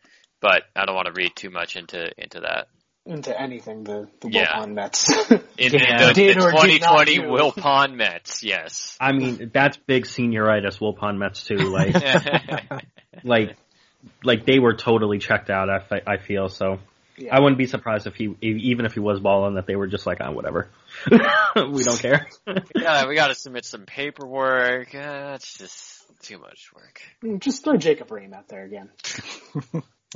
But 0.41 0.63
I 0.75 0.85
don't 0.85 0.95
want 0.95 1.07
to 1.07 1.13
read 1.15 1.35
too 1.35 1.51
much 1.51 1.75
into 1.75 2.09
into 2.17 2.39
that. 2.41 2.67
Into 3.07 3.39
anything 3.39 3.83
the 3.83 4.07
the 4.19 4.29
Yeah. 4.31 4.47
Wilpon 4.59 4.73
Mets. 4.73 5.29
In, 5.31 5.39
in 5.57 5.73
Yeah. 5.79 6.07
the, 6.07 6.13
Did 6.13 6.37
the 6.37 6.43
or 6.45 6.51
did 6.65 6.81
not 6.81 7.05
2020 7.05 7.15
do. 7.15 7.21
Wilpon 7.21 7.95
Mets, 7.95 8.43
yes. 8.43 8.97
I 8.99 9.11
mean, 9.11 9.51
that's 9.53 9.77
big 9.77 10.05
senioritis, 10.05 10.79
Wilpon 10.79 11.17
Mets 11.17 11.43
too. 11.45 11.55
Like, 11.57 11.93
like, 13.23 13.55
like 14.23 14.45
they 14.47 14.57
were 14.59 14.73
totally 14.75 15.19
checked 15.19 15.49
out. 15.51 15.69
I, 15.69 15.79
fe- 15.79 16.03
I 16.07 16.17
feel 16.17 16.49
so. 16.49 16.79
Yeah. 17.17 17.33
I 17.35 17.39
wouldn't 17.39 17.57
be 17.59 17.67
surprised 17.67 18.07
if 18.07 18.15
he, 18.15 18.35
even 18.41 18.85
if 18.85 18.93
he 18.93 18.99
was 18.99 19.19
balling, 19.21 19.55
that 19.55 19.67
they 19.67 19.75
were 19.77 19.87
just 19.87 20.05
like, 20.05 20.17
ah, 20.19 20.31
whatever. 20.31 20.67
we 21.09 21.83
don't 21.83 21.99
care. 21.99 22.27
yeah, 22.75 23.07
we 23.07 23.15
got 23.15 23.27
to 23.27 23.35
submit 23.35 23.63
some 23.65 23.85
paperwork. 23.85 24.93
Uh, 24.93 25.29
that's 25.31 25.57
just 25.57 26.03
too 26.23 26.39
much 26.39 26.71
work. 26.75 27.01
Just 27.39 27.63
throw 27.63 27.77
Jacob 27.77 28.09
Rhame 28.09 28.33
out 28.33 28.49
there 28.49 28.65
again. 28.65 28.89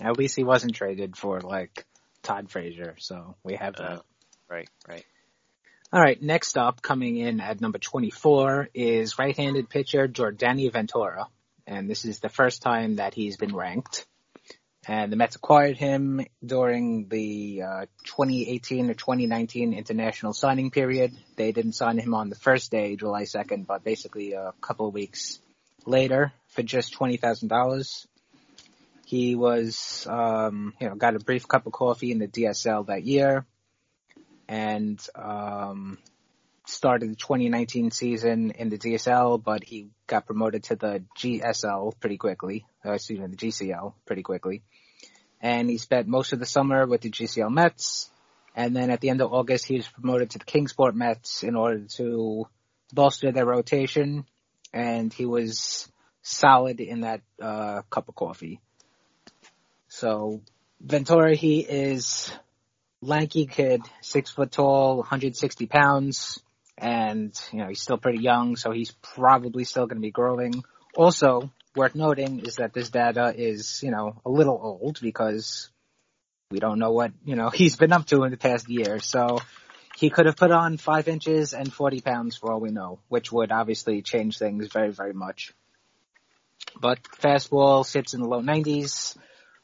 at 0.02 0.17
least 0.17 0.36
he 0.36 0.43
wasn't 0.43 0.75
traded 0.75 1.15
for 1.15 1.39
like 1.39 1.86
Todd 2.30 2.52
Frazier, 2.52 2.94
so 3.00 3.36
we 3.44 3.56
have 3.56 3.78
that. 3.78 3.92
Uh, 3.92 4.00
right, 4.48 4.70
right. 4.88 5.04
All 5.92 6.00
right, 6.00 6.22
next 6.22 6.60
up, 6.60 6.80
coming 6.80 7.18
in 7.18 7.42
at 7.42 7.60
number 7.60 7.80
24 7.80 8.70
is 8.76 9.18
right-handed 9.18 9.68
pitcher 9.68 10.08
Jordany 10.08 10.72
Ventura, 10.72 11.26
and 11.65 11.89
this 11.89 12.06
is 12.06 12.20
the 12.20 12.30
first 12.30 12.62
time 12.62 12.98
that 12.98 13.15
he's 13.15 13.36
been 13.36 13.56
ranked. 13.56 14.06
And 14.88 15.12
the 15.12 15.15
Mets 15.18 15.38
acquired 15.38 15.78
him 15.78 16.24
during 16.46 17.08
the 17.08 17.63
uh, 17.63 17.86
2018 18.06 18.92
or 18.92 18.94
2019 18.94 19.74
international 19.74 20.34
signing 20.34 20.70
period. 20.70 21.18
They 21.36 21.52
didn't 21.52 21.74
sign 21.74 21.98
him 21.98 22.13
on 22.13 22.30
the 22.30 22.36
first 22.36 22.70
day, 22.70 22.96
July 22.96 23.24
2nd, 23.24 23.65
but 23.65 23.84
basically 23.84 24.34
a 24.34 24.54
couple 24.62 24.88
of 24.88 24.94
weeks 24.94 25.39
later 25.88 26.32
for 26.50 26.62
just 26.62 26.94
$20,000. 26.94 28.06
He 29.10 29.34
was, 29.34 30.06
um, 30.08 30.76
you 30.80 30.88
know, 30.88 30.93
got 30.93 31.15
a 31.15 31.19
brief 31.19 31.48
cup 31.48 31.65
of 31.65 31.74
coffee 31.74 32.12
in 32.12 32.19
the 32.19 32.28
DSL 32.28 32.86
that 32.86 33.04
year 33.04 33.43
and 34.48 35.04
um, 35.15 35.98
started 36.67 37.10
the 37.10 37.15
2019 37.15 37.89
season 37.89 38.52
in 38.52 38.69
the 38.69 38.78
DSL, 38.78 39.43
but 39.43 39.63
he 39.63 39.88
got 40.06 40.28
promoted 40.28 40.65
to 40.65 40.76
the 40.76 41.04
GSL 41.17 42.00
pretty 42.00 42.17
quickly. 42.17 42.67
Uh, 42.86 42.91
excuse 42.91 43.19
me, 43.19 43.26
the 43.26 43.36
GCL 43.36 43.95
pretty 44.06 44.22
quickly. 44.22 44.62
And 45.41 45.67
he 45.72 45.80
spent 45.80 46.08
most 46.08 46.32
of 46.32 46.38
the 46.38 46.45
summer 46.45 46.86
with 46.86 47.02
the 47.02 47.10
GCL 47.10 47.50
Mets. 47.50 48.12
And 48.56 48.76
then 48.76 48.91
at 48.91 49.02
the 49.02 49.10
end 49.10 49.22
of 49.22 49.34
August, 49.34 49.65
he 49.65 49.78
was 49.78 49.88
promoted 49.88 50.30
to 50.30 50.38
the 50.38 50.45
Kingsport 50.45 50.95
Mets 50.95 51.41
in 51.41 51.56
order 51.56 51.86
to 51.95 52.45
bolster 52.93 53.32
their 53.32 53.48
rotation. 53.48 54.26
And 54.72 55.12
he 55.12 55.26
was 55.26 55.91
solid 56.22 56.80
in 56.80 57.02
that 57.02 57.22
uh, 57.41 57.82
cup 57.89 58.08
of 58.08 58.13
coffee. 58.13 58.62
So 60.00 60.40
Ventura, 60.80 61.36
he 61.36 61.60
is 61.60 62.32
lanky 63.02 63.48
kid, 63.48 63.82
six 64.02 64.32
foot 64.32 64.50
tall, 64.50 64.98
160 65.00 65.66
pounds, 65.66 66.40
and 66.78 67.38
you 67.52 67.60
know 67.60 67.68
he's 67.68 67.82
still 67.82 67.98
pretty 67.98 68.24
young, 68.24 68.56
so 68.56 68.72
he's 68.72 68.92
probably 68.92 69.66
still 69.66 69.88
going 69.88 69.98
to 69.98 70.02
be 70.02 70.12
growing. 70.12 70.64
Also, 70.96 71.52
worth 71.76 71.96
noting 71.96 72.40
is 72.40 72.56
that 72.56 72.74
this 72.74 72.90
data 72.90 73.34
is 73.36 73.84
you 73.84 73.92
know 73.92 74.22
a 74.26 74.30
little 74.30 74.58
old 74.82 75.00
because 75.02 75.70
we 76.50 76.60
don't 76.60 76.80
know 76.80 76.94
what 76.94 77.12
you 77.26 77.36
know 77.36 77.50
he's 77.54 77.76
been 77.76 77.92
up 77.92 78.06
to 78.06 78.24
in 78.24 78.32
the 78.32 78.38
past 78.38 78.70
year. 78.70 79.00
So 79.00 79.40
he 79.98 80.10
could 80.10 80.28
have 80.28 80.38
put 80.38 80.52
on 80.52 80.78
five 80.78 81.10
inches 81.10 81.54
and 81.54 81.74
40 81.74 82.00
pounds 82.00 82.38
for 82.38 82.54
all 82.54 82.62
we 82.62 82.70
know, 82.72 83.00
which 83.10 83.34
would 83.34 83.52
obviously 83.52 84.02
change 84.02 84.38
things 84.38 84.70
very 84.72 84.94
very 84.94 85.14
much. 85.14 85.52
But 86.80 87.04
fastball 87.04 87.86
sits 87.86 88.14
in 88.14 88.22
the 88.22 88.30
low 88.30 88.42
90s. 88.42 89.18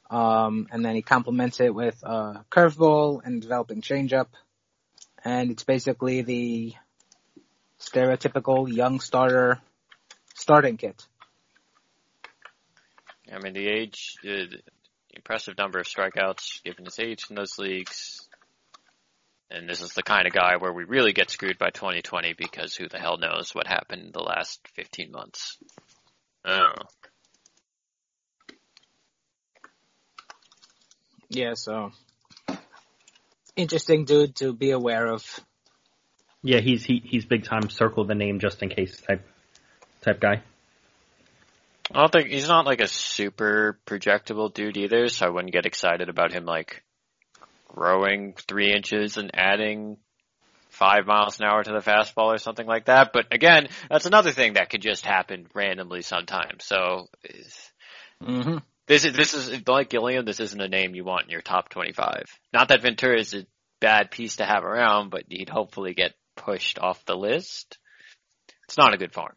Um, 0.09 0.67
and 0.71 0.85
then 0.85 0.95
he 0.95 1.01
complements 1.01 1.59
it 1.59 1.73
with 1.73 2.01
a 2.03 2.45
curveball 2.51 3.21
and 3.23 3.41
developing 3.41 3.81
changeup. 3.81 4.27
And 5.23 5.51
it's 5.51 5.63
basically 5.63 6.21
the 6.21 6.75
stereotypical 7.79 8.71
young 8.71 8.99
starter 8.99 9.59
starting 10.35 10.77
kit. 10.77 11.05
I 13.33 13.39
mean, 13.39 13.53
the 13.53 13.67
age, 13.67 14.15
uh, 14.23 14.45
the 14.51 14.59
impressive 15.15 15.57
number 15.57 15.79
of 15.79 15.87
strikeouts 15.87 16.63
given 16.63 16.85
his 16.85 16.99
age 16.99 17.25
in 17.29 17.35
those 17.35 17.57
leagues. 17.57 18.27
And 19.49 19.69
this 19.69 19.81
is 19.81 19.93
the 19.93 20.03
kind 20.03 20.27
of 20.27 20.33
guy 20.33 20.57
where 20.57 20.73
we 20.73 20.83
really 20.83 21.13
get 21.13 21.29
screwed 21.29 21.57
by 21.57 21.69
2020 21.69 22.33
because 22.33 22.75
who 22.75 22.87
the 22.87 22.99
hell 22.99 23.17
knows 23.17 23.53
what 23.53 23.67
happened 23.67 24.03
in 24.03 24.11
the 24.11 24.23
last 24.23 24.59
15 24.75 25.11
months. 25.11 25.57
Oh. 26.43 26.73
Yeah, 31.29 31.53
so 31.55 31.91
interesting 33.55 34.05
dude 34.05 34.35
to 34.37 34.53
be 34.53 34.71
aware 34.71 35.07
of. 35.07 35.23
Yeah, 36.43 36.59
he's 36.59 36.83
he, 36.83 37.01
he's 37.03 37.25
big 37.25 37.45
time. 37.45 37.69
Circle 37.69 38.05
the 38.05 38.15
name 38.15 38.39
just 38.39 38.61
in 38.61 38.69
case 38.69 38.99
type 39.01 39.27
type 40.01 40.19
guy. 40.19 40.43
I 41.91 41.99
don't 41.99 42.11
think 42.11 42.29
he's 42.29 42.47
not 42.47 42.65
like 42.65 42.81
a 42.81 42.87
super 42.87 43.79
projectable 43.85 44.53
dude 44.53 44.77
either, 44.77 45.07
so 45.07 45.25
I 45.25 45.29
wouldn't 45.29 45.53
get 45.53 45.65
excited 45.65 46.09
about 46.09 46.31
him 46.31 46.45
like 46.45 46.83
growing 47.67 48.33
three 48.47 48.73
inches 48.73 49.17
and 49.17 49.31
adding 49.33 49.97
five 50.69 51.05
miles 51.05 51.39
an 51.39 51.45
hour 51.45 51.63
to 51.63 51.71
the 51.71 51.79
fastball 51.79 52.33
or 52.33 52.37
something 52.37 52.65
like 52.65 52.85
that. 52.85 53.11
But 53.13 53.27
again, 53.31 53.67
that's 53.89 54.05
another 54.05 54.31
thing 54.31 54.53
that 54.53 54.69
could 54.69 54.81
just 54.81 55.05
happen 55.05 55.47
randomly 55.53 56.01
sometimes. 56.01 56.65
So 56.65 57.07
Mm-hmm. 58.23 58.57
This 58.87 59.05
is 59.05 59.13
this 59.13 59.33
is 59.33 59.67
like 59.67 59.89
Gilliam. 59.89 60.25
This 60.25 60.39
isn't 60.39 60.59
a 60.61 60.67
name 60.67 60.95
you 60.95 61.03
want 61.03 61.25
in 61.25 61.29
your 61.31 61.41
top 61.41 61.69
twenty-five. 61.69 62.25
Not 62.53 62.69
that 62.69 62.81
Ventura 62.81 63.19
is 63.19 63.33
a 63.33 63.45
bad 63.79 64.11
piece 64.11 64.37
to 64.37 64.45
have 64.45 64.63
around, 64.63 65.09
but 65.09 65.23
he'd 65.29 65.49
hopefully 65.49 65.93
get 65.93 66.13
pushed 66.35 66.79
off 66.79 67.03
the 67.05 67.15
list. 67.15 67.77
It's 68.65 68.77
not 68.77 68.93
a 68.93 68.97
good 68.97 69.13
farm, 69.13 69.33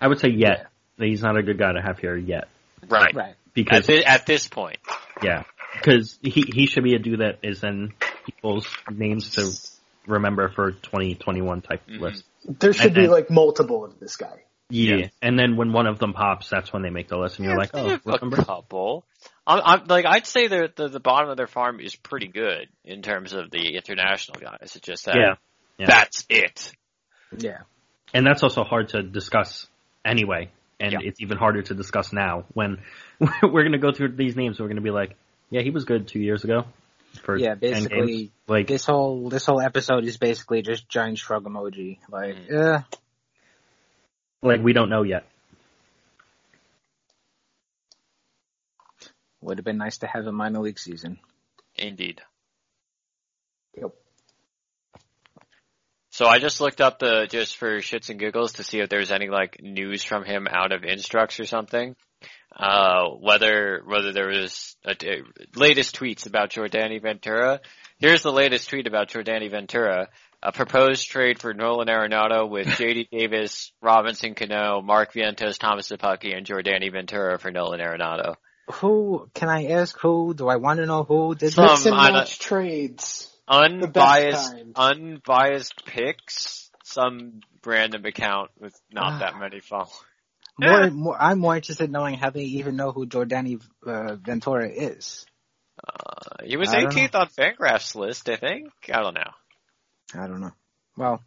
I 0.00 0.08
would 0.08 0.18
say 0.20 0.28
yet. 0.30 0.66
He's 0.98 1.22
not 1.22 1.36
a 1.36 1.42
good 1.42 1.58
guy 1.58 1.72
to 1.72 1.80
have 1.82 1.98
here 1.98 2.16
yet. 2.16 2.48
right? 2.88 3.14
Right. 3.14 3.28
At, 3.30 3.36
Because 3.54 3.88
at 3.90 4.24
this 4.26 4.46
point, 4.48 4.78
yeah, 5.22 5.42
because 5.74 6.18
he 6.22 6.44
he 6.54 6.66
should 6.66 6.84
be 6.84 6.94
a 6.94 6.98
dude 6.98 7.20
that 7.20 7.38
is 7.42 7.62
in 7.62 7.92
people's 8.24 8.66
names 8.90 9.30
to 9.34 10.10
remember 10.10 10.48
for 10.54 10.70
2021 10.72 11.60
type 11.60 11.82
Mhm. 11.88 12.00
list. 12.00 12.24
There 12.44 12.72
should 12.72 12.86
And- 12.86 12.94
be 12.94 13.02
and- 13.02 13.12
like 13.12 13.30
multiple 13.30 13.84
of 13.84 13.98
this 14.00 14.16
guy. 14.16 14.42
Yeah. 14.72 14.96
Yeah. 14.96 15.08
and 15.20 15.38
then 15.38 15.56
when 15.56 15.72
one 15.72 15.86
of 15.86 15.98
them 15.98 16.12
pops, 16.12 16.48
that's 16.48 16.72
when 16.72 16.82
they 16.82 16.90
make 16.90 17.08
the 17.08 17.16
list, 17.18 17.36
and 17.38 17.46
you're 17.46 17.56
like, 17.56 17.70
oh, 17.74 17.90
a 17.94 18.00
remember? 18.04 18.36
couple. 18.42 19.04
I'm, 19.46 19.60
I'm 19.64 19.86
like 19.86 20.06
I'd 20.06 20.26
say 20.26 20.46
the, 20.48 20.72
the 20.74 20.88
the 20.88 21.00
bottom 21.00 21.28
of 21.30 21.36
their 21.36 21.46
farm 21.46 21.80
is 21.80 21.94
pretty 21.96 22.28
good 22.28 22.68
in 22.84 23.02
terms 23.02 23.32
of 23.32 23.50
the 23.50 23.76
international 23.76 24.40
guys. 24.40 24.58
It's 24.76 24.80
just 24.80 25.04
that 25.06 25.16
Yeah, 25.16 25.34
yeah. 25.78 25.86
that's 25.86 26.24
it. 26.28 26.72
Yeah. 27.36 27.58
and 28.14 28.26
that's 28.26 28.42
also 28.42 28.62
hard 28.64 28.90
to 28.90 29.02
discuss 29.02 29.66
anyway. 30.04 30.50
And 30.80 30.92
Yeah. 30.92 30.98
it's 31.02 31.20
even 31.20 31.38
harder 31.38 31.62
to 31.62 31.74
discuss 31.74 32.12
now 32.12 32.44
when 32.54 32.78
we're 33.42 33.62
going 33.62 33.72
to 33.72 33.78
go 33.78 33.92
through 33.92 34.16
these 34.16 34.36
names. 34.36 34.58
We're 34.58 34.66
going 34.66 34.76
to 34.76 34.82
be 34.82 34.90
like, 34.90 35.16
yeah, 35.50 35.60
he 35.62 35.70
was 35.70 35.84
good 35.84 36.08
two 36.08 36.18
years 36.20 36.44
ago. 36.44 36.64
For 37.24 37.36
Yeah, 37.36 37.50
10 37.54 37.58
basically 37.60 38.30
like 38.48 38.66
this 38.68 38.86
whole 38.86 39.28
this 39.28 39.44
whole 39.44 39.60
episode 39.60 40.04
is 40.04 40.16
basically 40.16 40.62
just 40.62 40.88
giant 40.88 41.18
shrug 41.18 41.44
emoji. 41.44 41.98
Like, 42.10 42.36
Mm. 42.48 42.84
Yeah, 44.42 44.48
like 44.48 44.62
we 44.62 44.72
don't 44.72 44.90
know 44.90 45.02
yet. 45.02 45.24
would 49.42 49.58
have 49.58 49.64
been 49.64 49.78
nice 49.78 49.98
to 49.98 50.06
have 50.06 50.26
a 50.26 50.32
minor 50.32 50.60
league 50.60 50.78
season. 50.78 51.18
Indeed. 51.76 52.20
Yep. 53.76 53.90
So 56.10 56.26
I 56.26 56.38
just 56.38 56.60
looked 56.60 56.80
up 56.80 56.98
the 56.98 57.26
just 57.28 57.56
for 57.56 57.78
shits 57.78 58.08
and 58.10 58.20
giggles 58.20 58.54
to 58.54 58.64
see 58.64 58.78
if 58.78 58.88
there's 58.88 59.10
any 59.10 59.28
like 59.28 59.60
news 59.62 60.04
from 60.04 60.24
him 60.24 60.46
out 60.48 60.72
of 60.72 60.84
Instructs 60.84 61.40
or 61.40 61.44
something. 61.44 61.96
Uh, 62.54 63.08
whether 63.08 63.82
whether 63.84 64.12
there 64.12 64.28
was 64.28 64.76
a, 64.84 64.94
a- 65.02 65.22
latest 65.58 65.96
tweets 65.98 66.26
about 66.26 66.50
Jordany 66.50 67.00
Ventura. 67.00 67.60
Here's 67.98 68.22
the 68.22 68.32
latest 68.32 68.68
tweet 68.68 68.86
about 68.86 69.08
Jordany 69.08 69.50
Ventura. 69.50 70.08
A 70.44 70.50
proposed 70.50 71.08
trade 71.08 71.38
for 71.38 71.54
Nolan 71.54 71.86
Arenado 71.88 72.48
with 72.48 72.66
J.D. 72.78 73.08
Davis, 73.12 73.70
Robinson 73.80 74.34
Cano, 74.34 74.82
Mark 74.82 75.12
Vientos, 75.12 75.56
Thomas 75.58 75.88
Szapucki, 75.88 76.36
and 76.36 76.44
Jordany 76.46 76.90
Ventura 76.90 77.38
for 77.38 77.50
Nolan 77.52 77.78
Arenado. 77.80 78.34
Who 78.74 79.28
can 79.34 79.48
I 79.48 79.66
ask? 79.66 79.96
Who 80.00 80.34
do 80.34 80.48
I 80.48 80.56
want 80.56 80.78
to 80.80 80.86
know? 80.86 81.04
Who 81.04 81.34
did 81.34 81.52
Some- 81.52 81.66
this? 81.68 81.84
Mix 81.84 81.86
and 81.86 81.94
I 81.94 82.06
don't- 82.08 82.12
match 82.14 82.38
trades. 82.38 83.28
unbiased 83.48 84.54
unbiased 84.76 85.84
picks 85.84 86.70
some 86.84 87.40
random 87.64 88.04
account 88.04 88.50
with 88.60 88.74
not 88.92 89.18
that 89.20 89.38
many 89.38 89.60
followers 89.60 89.90
More, 90.58 90.90
more, 90.90 91.16
I'm 91.20 91.38
more 91.40 91.56
interested 91.56 91.84
in 91.84 91.92
knowing 91.92 92.14
how 92.18 92.30
they 92.30 92.42
even 92.42 92.76
know 92.76 92.92
who 92.92 93.06
Jordany 93.06 93.60
uh, 93.86 94.14
Ventura 94.16 94.68
is. 94.68 95.26
uh, 95.86 96.44
he 96.44 96.56
was 96.56 96.68
I 96.72 96.84
18th 96.84 97.14
on 97.14 97.28
fangraphs 97.28 97.94
list 97.96 98.28
i 98.28 98.36
think 98.36 98.70
i 98.92 99.00
don't 99.00 99.14
know 99.14 99.30
I 100.14 100.26
don't 100.26 100.40
know. 100.40 100.52
Well, 100.96 101.22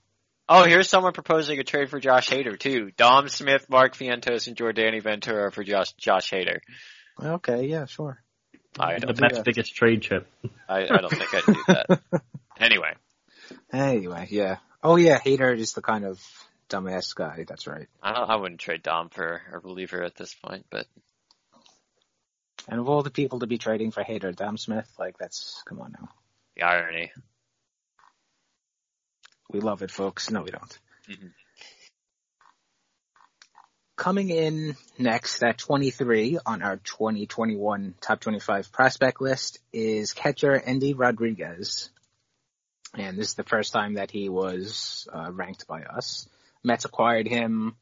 oh 0.48 0.63
here's 0.63 0.89
someone 0.89 1.13
proposing 1.13 1.60
a 1.60 1.63
trade 1.63 1.89
for 1.89 2.00
josh 2.00 2.30
hader 2.30 2.58
too 2.60 2.91
dom 2.98 3.30
smith 3.30 3.67
mark 3.67 3.95
vientos 3.95 4.48
and 4.48 4.56
jordany 4.56 5.02
ventura 5.02 5.52
for 5.52 5.63
josh 5.63 5.93
josh 5.93 6.30
hader 6.30 6.60
okay, 7.19 7.65
yeah, 7.65 7.86
sure. 7.86 8.21
I 8.80 9.00
The 9.00 9.08
don't, 9.08 9.21
Mets' 9.21 9.38
yeah. 9.38 9.41
biggest 9.43 9.74
trade 9.76 10.02
chip. 10.04 10.28
I, 10.69 10.84
I 10.84 10.98
don't 10.98 11.10
think 11.10 11.34
i'd 11.34 11.45
do 11.45 11.63
that 11.67 12.02
anyway 12.60 12.93
Anyway, 13.71 14.28
yeah. 14.32 14.58
Oh 14.82 14.95
yeah, 14.95 15.19
Hader 15.19 15.56
is 15.58 15.74
the 15.74 15.82
kind 15.82 16.06
of 16.06 16.19
dumbass 16.69 17.13
guy. 17.15 17.45
That's 17.48 17.67
right. 17.67 17.88
I, 18.02 18.13
don't, 18.13 18.30
I 18.30 18.36
wouldn't 18.38 18.60
trade 18.60 18.82
dom 18.84 19.10
for 19.10 19.41
a 19.52 19.60
reliever 19.60 20.04
at 20.04 20.15
this 20.15 20.34
point 20.34 20.65
but 20.71 20.88
And 22.67 22.80
of 22.80 22.89
all 22.89 23.04
the 23.04 23.12
people 23.12 23.39
to 23.39 23.48
be 23.48 23.58
trading 23.58 23.91
for 23.91 24.04
Hader, 24.04 24.36
Dom 24.36 24.58
Smith, 24.58 24.89
like 24.98 25.17
that's 25.17 25.62
come 25.67 25.80
on 25.80 25.93
now. 26.00 26.10
the 26.56 26.63
irony 26.63 27.12
We 29.51 29.60
love 29.60 29.81
it, 29.81 29.91
folks. 29.91 30.29
No, 30.31 30.41
we 30.41 30.51
don't. 30.51 30.79
Mhm. 31.10 31.34
Coming 33.95 34.29
in 34.29 34.75
next 34.97 35.41
at 35.41 35.58
23 35.58 36.38
on 36.45 36.62
our 36.62 36.77
2021 36.77 37.95
top 38.01 38.19
25 38.19 38.71
prospect 38.71 39.21
list 39.21 39.60
is 39.71 40.13
catcher 40.13 40.60
Andy 40.60 40.93
Rodriguez. 40.93 41.89
And 42.93 43.17
this 43.17 43.29
is 43.29 43.34
the 43.36 43.43
first 43.43 43.73
time 43.73 43.95
that 43.95 44.12
he 44.12 44.29
was 44.29 45.08
uh, 45.13 45.31
ranked 45.31 45.67
by 45.67 45.84
us. 45.84 46.27
Mets 46.63 46.86
acquired 46.86 47.27
him 47.27 47.75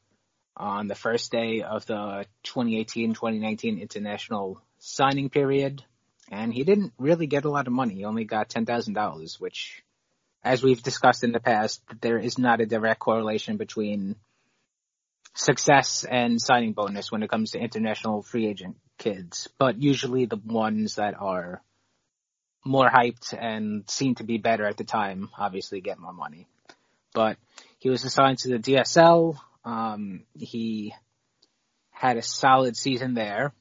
on 0.56 0.86
the 0.86 0.94
first 0.94 1.32
day 1.32 1.62
of 1.62 1.84
the 1.86 2.26
2018-2019 2.44 3.80
international 3.80 4.60
signing 4.78 5.30
period. 5.30 5.84
And 6.30 6.52
he 6.52 6.64
didn't 6.64 6.92
really 6.98 7.26
get 7.26 7.44
a 7.44 7.50
lot 7.50 7.66
of 7.66 7.72
money. 7.72 7.94
He 7.94 8.04
only 8.04 8.24
got 8.24 8.48
$10,000, 8.48 9.40
which 9.40 9.83
as 10.44 10.62
we've 10.62 10.82
discussed 10.82 11.24
in 11.24 11.32
the 11.32 11.40
past, 11.40 11.82
there 12.02 12.18
is 12.18 12.38
not 12.38 12.60
a 12.60 12.66
direct 12.66 13.00
correlation 13.00 13.56
between 13.56 14.16
success 15.34 16.04
and 16.04 16.40
signing 16.40 16.74
bonus 16.74 17.10
when 17.10 17.22
it 17.22 17.30
comes 17.30 17.52
to 17.52 17.58
international 17.58 18.22
free 18.22 18.46
agent 18.46 18.76
kids. 18.98 19.48
But 19.58 19.82
usually 19.82 20.26
the 20.26 20.40
ones 20.44 20.96
that 20.96 21.14
are 21.18 21.62
more 22.64 22.88
hyped 22.88 23.34
and 23.36 23.88
seem 23.90 24.14
to 24.16 24.24
be 24.24 24.38
better 24.38 24.66
at 24.66 24.76
the 24.76 24.84
time 24.84 25.30
obviously 25.38 25.80
get 25.80 25.98
more 25.98 26.12
money. 26.12 26.46
But 27.14 27.38
he 27.78 27.88
was 27.88 28.04
assigned 28.04 28.38
to 28.38 28.48
the 28.48 28.58
DSL. 28.58 29.36
Um, 29.64 30.24
he 30.34 30.94
had 31.90 32.16
a 32.16 32.22
solid 32.22 32.76
season 32.76 33.14
there 33.14 33.54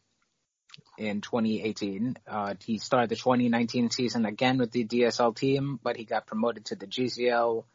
in 0.98 1.22
2018. 1.22 2.18
Uh, 2.28 2.54
he 2.64 2.78
started 2.78 3.10
the 3.10 3.16
2019 3.16 3.90
season 3.90 4.26
again 4.26 4.58
with 4.58 4.72
the 4.72 4.86
DSL 4.86 5.36
team, 5.36 5.80
but 5.82 5.98
he 5.98 6.06
got 6.06 6.28
promoted 6.28 6.66
to 6.66 6.76
the 6.76 6.88
GCL 6.88 7.66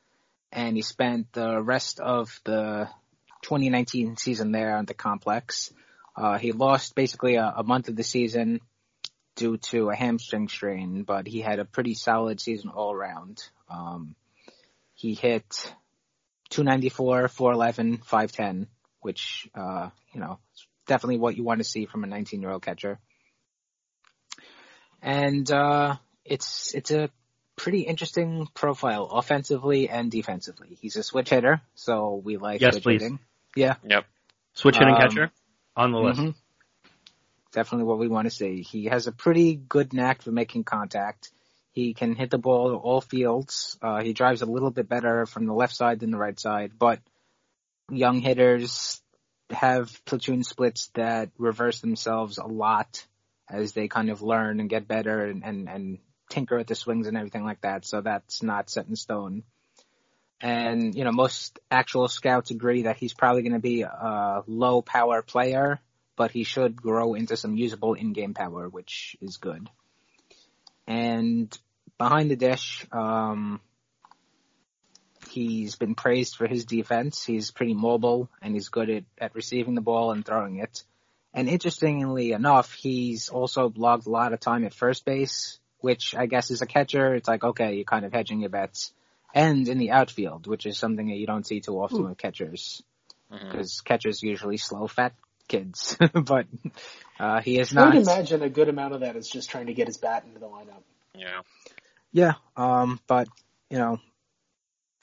and 0.52 0.76
he 0.76 0.82
spent 0.82 1.32
the 1.32 1.60
rest 1.62 2.00
of 2.00 2.40
the 2.44 2.88
2019 3.42 4.16
season 4.16 4.52
there 4.52 4.76
on 4.76 4.86
the 4.86 4.94
complex. 4.94 5.72
Uh, 6.16 6.38
he 6.38 6.52
lost 6.52 6.94
basically 6.94 7.36
a, 7.36 7.54
a 7.58 7.62
month 7.62 7.88
of 7.88 7.96
the 7.96 8.02
season 8.02 8.60
due 9.36 9.56
to 9.56 9.90
a 9.90 9.94
hamstring 9.94 10.48
strain, 10.48 11.04
but 11.04 11.26
he 11.26 11.40
had 11.40 11.58
a 11.60 11.64
pretty 11.64 11.94
solid 11.94 12.40
season 12.40 12.70
all 12.70 12.92
around. 12.92 13.42
Um, 13.70 14.16
he 14.94 15.14
hit 15.14 15.72
294, 16.50 17.28
411, 17.28 17.98
510, 17.98 18.66
which, 19.00 19.48
uh, 19.54 19.90
you 20.12 20.20
know, 20.20 20.40
definitely 20.86 21.18
what 21.18 21.36
you 21.36 21.44
want 21.44 21.58
to 21.58 21.64
see 21.64 21.86
from 21.86 22.02
a 22.02 22.08
19 22.08 22.40
year 22.40 22.50
old 22.50 22.62
catcher. 22.62 22.98
And, 25.02 25.50
uh, 25.50 25.96
it's, 26.24 26.74
it's 26.74 26.90
a 26.90 27.10
pretty 27.56 27.80
interesting 27.80 28.48
profile 28.54 29.04
offensively 29.04 29.88
and 29.88 30.10
defensively. 30.10 30.76
He's 30.80 30.96
a 30.96 31.02
switch 31.02 31.30
hitter, 31.30 31.60
so 31.74 32.20
we 32.22 32.36
like 32.36 32.60
Yes, 32.60 32.74
switch 32.74 32.82
please. 32.84 33.02
hitting. 33.02 33.18
Yeah. 33.56 33.76
yep 33.84 34.06
Switch 34.54 34.76
hitting 34.76 34.94
Um, 34.94 35.00
catcher 35.00 35.32
on 35.76 35.92
the 35.92 35.98
list. 35.98 36.20
Mhm. 36.20 36.34
Definitely 37.52 37.86
what 37.86 37.98
we 37.98 38.08
want 38.08 38.26
to 38.26 38.30
see. 38.30 38.62
He 38.62 38.86
has 38.86 39.06
a 39.06 39.12
pretty 39.12 39.54
good 39.54 39.92
knack 39.92 40.22
for 40.22 40.30
making 40.30 40.64
contact. 40.64 41.30
He 41.72 41.94
can 41.94 42.14
hit 42.14 42.30
the 42.30 42.38
ball 42.38 42.70
to 42.70 42.76
all 42.76 43.00
fields. 43.00 43.78
Uh, 43.80 44.02
he 44.02 44.12
drives 44.12 44.42
a 44.42 44.46
little 44.46 44.70
bit 44.70 44.88
better 44.88 45.26
from 45.26 45.46
the 45.46 45.54
left 45.54 45.74
side 45.74 46.00
than 46.00 46.10
the 46.10 46.18
right 46.18 46.38
side, 46.38 46.72
but 46.78 47.00
young 47.90 48.20
hitters 48.20 49.00
have 49.50 50.04
platoon 50.04 50.44
splits 50.44 50.88
that 50.88 51.30
reverse 51.38 51.80
themselves 51.80 52.38
a 52.38 52.46
lot 52.46 53.06
as 53.50 53.72
they 53.72 53.88
kind 53.88 54.10
of 54.10 54.22
learn 54.22 54.60
and 54.60 54.68
get 54.68 54.88
better 54.88 55.24
and, 55.24 55.44
and, 55.44 55.68
and 55.68 55.98
tinker 56.28 56.58
at 56.58 56.66
the 56.66 56.74
swings 56.74 57.06
and 57.06 57.16
everything 57.16 57.44
like 57.44 57.60
that. 57.62 57.84
So 57.84 58.00
that's 58.00 58.42
not 58.42 58.70
set 58.70 58.88
in 58.88 58.96
stone. 58.96 59.42
And, 60.40 60.94
you 60.94 61.04
know, 61.04 61.10
most 61.10 61.58
actual 61.70 62.06
scouts 62.08 62.50
agree 62.50 62.82
that 62.82 62.96
he's 62.96 63.14
probably 63.14 63.42
going 63.42 63.54
to 63.54 63.58
be 63.58 63.82
a 63.82 64.42
low 64.46 64.82
power 64.82 65.22
player, 65.22 65.80
but 66.16 66.30
he 66.30 66.44
should 66.44 66.80
grow 66.80 67.14
into 67.14 67.36
some 67.36 67.56
usable 67.56 67.94
in-game 67.94 68.34
power, 68.34 68.68
which 68.68 69.16
is 69.20 69.38
good. 69.38 69.68
And 70.86 71.56
behind 71.98 72.30
the 72.30 72.36
dish, 72.36 72.86
um, 72.92 73.60
he's 75.28 75.74
been 75.74 75.94
praised 75.94 76.36
for 76.36 76.46
his 76.46 76.64
defense. 76.64 77.24
He's 77.24 77.50
pretty 77.50 77.74
mobile 77.74 78.30
and 78.40 78.54
he's 78.54 78.68
good 78.68 78.90
at, 78.90 79.04
at 79.18 79.34
receiving 79.34 79.74
the 79.74 79.80
ball 79.80 80.12
and 80.12 80.24
throwing 80.24 80.58
it. 80.58 80.84
And 81.34 81.48
interestingly 81.48 82.32
enough, 82.32 82.72
he's 82.72 83.28
also 83.28 83.72
logged 83.76 84.06
a 84.06 84.10
lot 84.10 84.32
of 84.32 84.40
time 84.40 84.64
at 84.64 84.74
first 84.74 85.04
base, 85.04 85.58
which 85.80 86.14
I 86.14 86.26
guess 86.26 86.50
is 86.50 86.62
a 86.62 86.66
catcher. 86.66 87.14
It's 87.14 87.28
like, 87.28 87.44
okay, 87.44 87.74
you're 87.74 87.84
kind 87.84 88.04
of 88.04 88.12
hedging 88.12 88.40
your 88.40 88.50
bets. 88.50 88.92
And 89.34 89.68
in 89.68 89.78
the 89.78 89.90
outfield, 89.90 90.46
which 90.46 90.64
is 90.64 90.78
something 90.78 91.06
that 91.08 91.16
you 91.16 91.26
don't 91.26 91.46
see 91.46 91.60
too 91.60 91.78
often 91.78 92.00
Ooh. 92.00 92.08
with 92.08 92.18
catchers. 92.18 92.82
Because 93.30 93.74
mm-hmm. 93.74 93.86
catchers 93.86 94.22
usually 94.22 94.56
slow, 94.56 94.86
fat 94.86 95.12
kids. 95.48 95.98
but 96.14 96.46
uh, 97.20 97.42
he 97.42 97.58
is 97.58 97.74
not. 97.74 97.92
I 97.92 97.98
would 97.98 98.08
imagine 98.08 98.42
a 98.42 98.48
good 98.48 98.70
amount 98.70 98.94
of 98.94 99.00
that 99.00 99.16
is 99.16 99.28
just 99.28 99.50
trying 99.50 99.66
to 99.66 99.74
get 99.74 99.86
his 99.86 99.98
bat 99.98 100.24
into 100.26 100.40
the 100.40 100.46
lineup. 100.46 100.82
Yeah. 101.14 101.40
Yeah, 102.10 102.34
um, 102.56 103.00
but, 103.06 103.28
you 103.68 103.78
know, 103.78 104.00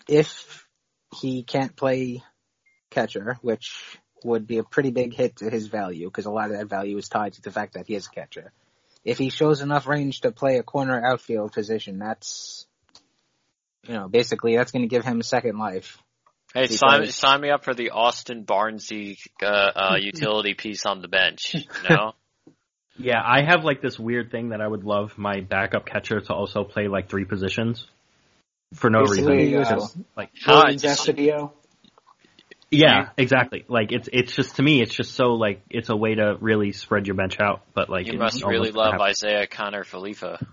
if 0.07 0.65
he 1.19 1.43
can't 1.43 1.75
play 1.75 2.23
catcher, 2.89 3.37
which 3.41 3.99
would 4.25 4.47
be 4.47 4.57
a 4.57 4.63
pretty 4.63 4.89
big 4.89 5.13
hit 5.13 5.37
to 5.37 5.49
his 5.49 5.67
value 5.67 6.07
because 6.07 6.25
a 6.25 6.31
lot 6.31 6.51
of 6.51 6.57
that 6.57 6.67
value 6.67 6.97
is 6.97 7.07
tied 7.07 7.33
to 7.33 7.41
the 7.41 7.51
fact 7.51 7.75
that 7.75 7.87
he 7.87 7.95
is 7.95 8.07
a 8.07 8.09
catcher. 8.09 8.51
If 9.03 9.19
he 9.19 9.29
shows 9.29 9.61
enough 9.61 9.87
range 9.87 10.21
to 10.21 10.31
play 10.31 10.57
a 10.57 10.63
corner 10.63 10.99
outfield 11.05 11.53
position, 11.53 11.99
that's, 11.99 12.65
you 13.87 13.93
know, 13.93 14.07
basically 14.07 14.55
that's 14.57 14.71
going 14.71 14.81
to 14.81 14.87
give 14.87 15.05
him 15.05 15.19
a 15.19 15.23
second 15.23 15.59
life. 15.59 15.99
Hey, 16.53 16.67
sign, 16.67 17.05
sign 17.07 17.41
me 17.41 17.51
up 17.51 17.63
for 17.63 17.75
the 17.75 17.91
Austin 17.91 18.45
Barnesy 18.45 19.17
uh, 19.43 19.45
uh, 19.45 19.95
utility 19.99 20.55
piece 20.55 20.85
on 20.85 21.01
the 21.01 21.07
bench. 21.07 21.53
You 21.53 21.89
know? 21.89 22.13
yeah, 22.97 23.21
I 23.23 23.43
have 23.43 23.63
like 23.63 23.81
this 23.81 23.99
weird 23.99 24.31
thing 24.31 24.49
that 24.49 24.61
I 24.61 24.67
would 24.67 24.83
love 24.83 25.17
my 25.17 25.41
backup 25.41 25.85
catcher 25.85 26.19
to 26.19 26.33
also 26.33 26.63
play 26.63 26.87
like 26.87 27.09
three 27.09 27.25
positions 27.25 27.85
for 28.73 28.89
no 28.89 29.01
Basically, 29.01 29.55
reason. 29.55 29.79
Uh, 29.79 29.87
like 30.17 30.29
how 30.43 30.65
video. 31.05 31.53
Yeah, 32.75 33.09
exactly. 33.17 33.65
Like 33.67 33.91
it's 33.91 34.09
it's 34.11 34.33
just 34.33 34.57
to 34.57 34.63
me, 34.63 34.81
it's 34.81 34.93
just 34.93 35.13
so 35.13 35.33
like 35.33 35.61
it's 35.69 35.89
a 35.89 35.95
way 35.95 36.15
to 36.15 36.35
really 36.39 36.71
spread 36.71 37.07
your 37.07 37.15
bench 37.15 37.39
out. 37.39 37.61
But 37.73 37.89
like 37.89 38.07
you 38.07 38.17
must 38.17 38.43
really 38.43 38.71
love 38.71 38.95
Isiah 39.09 39.47
Kiner-Falefa. 39.47 40.45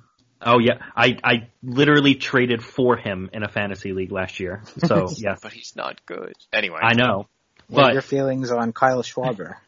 Oh 0.44 0.58
yeah, 0.58 0.78
I 0.96 1.18
I 1.22 1.48
literally 1.62 2.14
traded 2.16 2.62
for 2.62 2.96
him 2.96 3.30
in 3.32 3.42
a 3.42 3.48
fantasy 3.48 3.92
league 3.92 4.12
last 4.12 4.40
year. 4.40 4.62
So 4.85 5.08
yeah, 5.16 5.37
but 5.40 5.52
he's 5.52 5.74
not 5.76 6.04
good. 6.06 6.35
Anyway, 6.52 6.80
I 6.82 6.94
know. 6.94 7.28
What 7.68 7.82
but 7.85 7.92
your 7.92 8.02
feelings 8.02 8.50
on 8.50 8.72
Kyle 8.72 9.02
Schwarber? 9.02 9.56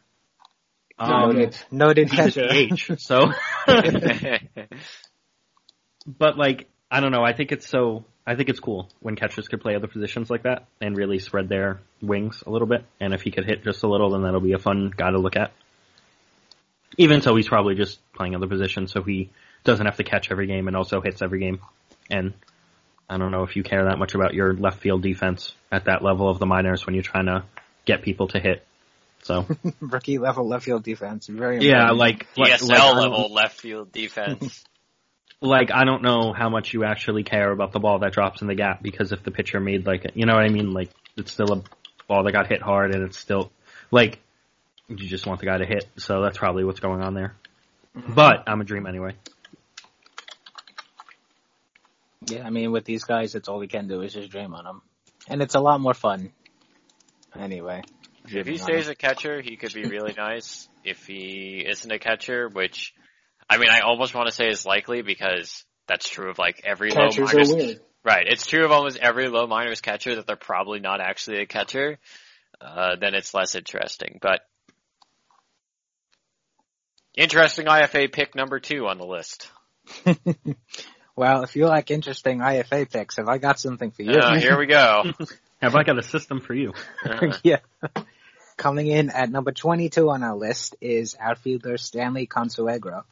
Um, 0.97 1.35
noted, 1.35 1.57
noted 1.71 2.09
catcher. 2.09 2.69
so, 2.97 3.33
but 6.07 6.37
like 6.37 6.69
I 6.89 6.99
don't 6.99 7.11
know. 7.11 7.23
I 7.23 7.33
think 7.33 7.51
it's 7.51 7.67
so 7.67 8.05
I 8.27 8.35
think 8.35 8.49
it's 8.49 8.59
cool 8.59 8.89
when 9.01 9.15
catchers 9.15 9.47
could 9.47 9.61
play 9.61 9.75
other 9.75 9.87
positions 9.87 10.29
like 10.29 10.43
that 10.43 10.65
and 10.81 10.97
really 10.97 11.19
spread 11.19 11.47
their 11.47 11.79
wings 12.01 12.43
a 12.45 12.49
little 12.49 12.67
bit. 12.67 12.83
And 12.99 13.13
if 13.13 13.21
he 13.21 13.31
could 13.31 13.45
hit 13.45 13.63
just 13.63 13.83
a 13.83 13.87
little, 13.87 14.11
then 14.11 14.23
that'll 14.23 14.39
be 14.39 14.53
a 14.53 14.59
fun 14.59 14.91
guy 14.95 15.11
to 15.11 15.19
look 15.19 15.35
at. 15.35 15.51
Even 16.97 17.21
so, 17.21 17.35
he's 17.35 17.47
probably 17.47 17.75
just 17.75 17.99
playing 18.13 18.35
other 18.35 18.47
positions, 18.47 18.91
so 18.91 19.03
he 19.03 19.29
doesn't 19.63 19.85
have 19.85 19.97
to 19.97 20.03
catch 20.03 20.31
every 20.31 20.47
game 20.47 20.67
and 20.67 20.77
also 20.77 21.01
hits 21.01 21.21
every 21.21 21.39
game. 21.39 21.59
And 22.09 22.33
I 23.09 23.17
don't 23.17 23.31
know 23.31 23.43
if 23.43 23.55
you 23.55 23.63
care 23.63 23.85
that 23.85 23.99
much 23.99 24.15
about 24.15 24.33
your 24.33 24.53
left 24.53 24.79
field 24.79 25.03
defense 25.03 25.53
at 25.71 25.85
that 25.85 26.03
level 26.03 26.29
of 26.29 26.39
the 26.39 26.45
minors 26.45 26.85
when 26.85 26.95
you're 26.95 27.03
trying 27.03 27.25
to 27.25 27.43
get 27.83 28.01
people 28.01 28.29
to 28.29 28.39
hit. 28.39 28.65
So 29.23 29.45
rookie 29.81 30.19
level 30.19 30.47
left 30.47 30.65
field 30.65 30.83
defense, 30.83 31.27
very 31.27 31.67
yeah, 31.67 31.91
like 31.91 32.27
ESL 32.35 32.69
like, 32.69 32.95
level 32.95 33.25
um, 33.25 33.31
left 33.31 33.59
field 33.59 33.91
defense. 33.91 34.63
like 35.41 35.71
I 35.71 35.85
don't 35.85 36.01
know 36.01 36.33
how 36.33 36.49
much 36.49 36.73
you 36.73 36.83
actually 36.83 37.23
care 37.23 37.51
about 37.51 37.71
the 37.71 37.79
ball 37.79 37.99
that 37.99 38.13
drops 38.13 38.41
in 38.41 38.47
the 38.47 38.55
gap 38.55 38.81
because 38.81 39.11
if 39.11 39.23
the 39.23 39.31
pitcher 39.31 39.59
made 39.59 39.85
like 39.85 40.11
you 40.15 40.25
know 40.25 40.33
what 40.35 40.43
I 40.43 40.49
mean, 40.49 40.73
like 40.73 40.89
it's 41.17 41.31
still 41.31 41.51
a 41.53 41.63
ball 42.07 42.23
that 42.23 42.31
got 42.31 42.47
hit 42.47 42.61
hard 42.61 42.93
and 42.93 43.03
it's 43.03 43.17
still 43.17 43.51
like 43.91 44.19
you 44.87 44.95
just 44.95 45.25
want 45.25 45.39
the 45.39 45.45
guy 45.45 45.57
to 45.57 45.65
hit. 45.65 45.85
So 45.97 46.21
that's 46.21 46.37
probably 46.37 46.63
what's 46.63 46.79
going 46.79 47.01
on 47.01 47.13
there. 47.13 47.35
But 47.93 48.43
I'm 48.47 48.61
a 48.61 48.63
dream 48.63 48.85
anyway. 48.85 49.15
Yeah, 52.27 52.45
I 52.45 52.49
mean 52.49 52.71
with 52.71 52.85
these 52.85 53.03
guys, 53.03 53.35
it's 53.35 53.47
all 53.47 53.59
we 53.59 53.67
can 53.67 53.87
do 53.87 54.01
is 54.01 54.13
just 54.13 54.31
dream 54.31 54.53
on 54.53 54.63
them, 54.63 54.81
and 55.27 55.41
it's 55.41 55.55
a 55.55 55.59
lot 55.59 55.79
more 55.79 55.93
fun. 55.93 56.31
Anyway. 57.37 57.83
If 58.27 58.47
he 58.47 58.57
stays 58.57 58.87
a 58.87 58.95
catcher, 58.95 59.39
he 59.39 59.55
could 59.55 59.73
be 59.73 59.85
really 59.85 60.13
nice. 60.17 60.67
If 60.83 61.05
he 61.05 61.63
isn't 61.67 61.91
a 61.91 61.99
catcher, 61.99 62.49
which 62.49 62.95
I 63.49 63.57
mean, 63.57 63.69
I 63.69 63.81
almost 63.81 64.15
want 64.15 64.27
to 64.27 64.33
say 64.33 64.47
is 64.47 64.65
likely 64.65 65.01
because 65.01 65.63
that's 65.87 66.09
true 66.09 66.29
of 66.29 66.39
like 66.39 66.61
every 66.63 66.91
Catchers 66.91 67.33
low 67.33 67.41
minors. 67.41 67.75
Are. 67.75 67.79
Right. 68.03 68.27
It's 68.27 68.45
true 68.45 68.65
of 68.65 68.71
almost 68.71 68.97
every 68.97 69.27
low 69.29 69.47
minors 69.47 69.81
catcher 69.81 70.15
that 70.15 70.27
they're 70.27 70.35
probably 70.35 70.79
not 70.79 71.01
actually 71.01 71.41
a 71.41 71.45
catcher. 71.45 71.97
Uh, 72.61 72.95
then 72.99 73.15
it's 73.15 73.33
less 73.33 73.55
interesting. 73.55 74.19
But 74.21 74.41
interesting 77.15 77.65
IFA 77.65 78.11
pick 78.11 78.35
number 78.35 78.59
two 78.59 78.87
on 78.87 78.97
the 78.97 79.05
list. 79.05 79.49
well, 81.15 81.43
if 81.43 81.55
you 81.55 81.67
like 81.67 81.91
interesting 81.91 82.39
IFA 82.39 82.91
picks, 82.91 83.17
have 83.17 83.27
I 83.27 83.37
got 83.37 83.59
something 83.59 83.91
for 83.91 84.03
you? 84.03 84.13
Uh, 84.19 84.39
here 84.39 84.57
we 84.57 84.67
go. 84.67 85.03
have 85.61 85.75
I 85.75 85.83
got 85.83 85.97
a 85.97 86.03
system 86.03 86.41
for 86.41 86.53
you? 86.53 86.73
yeah. 87.43 87.59
Coming 88.57 88.87
in 88.87 89.09
at 89.09 89.29
number 89.29 89.51
22 89.51 90.09
on 90.09 90.23
our 90.23 90.35
list 90.35 90.75
is 90.79 91.15
outfielder 91.19 91.77
Stanley 91.77 92.27
Consuegra. 92.27 93.03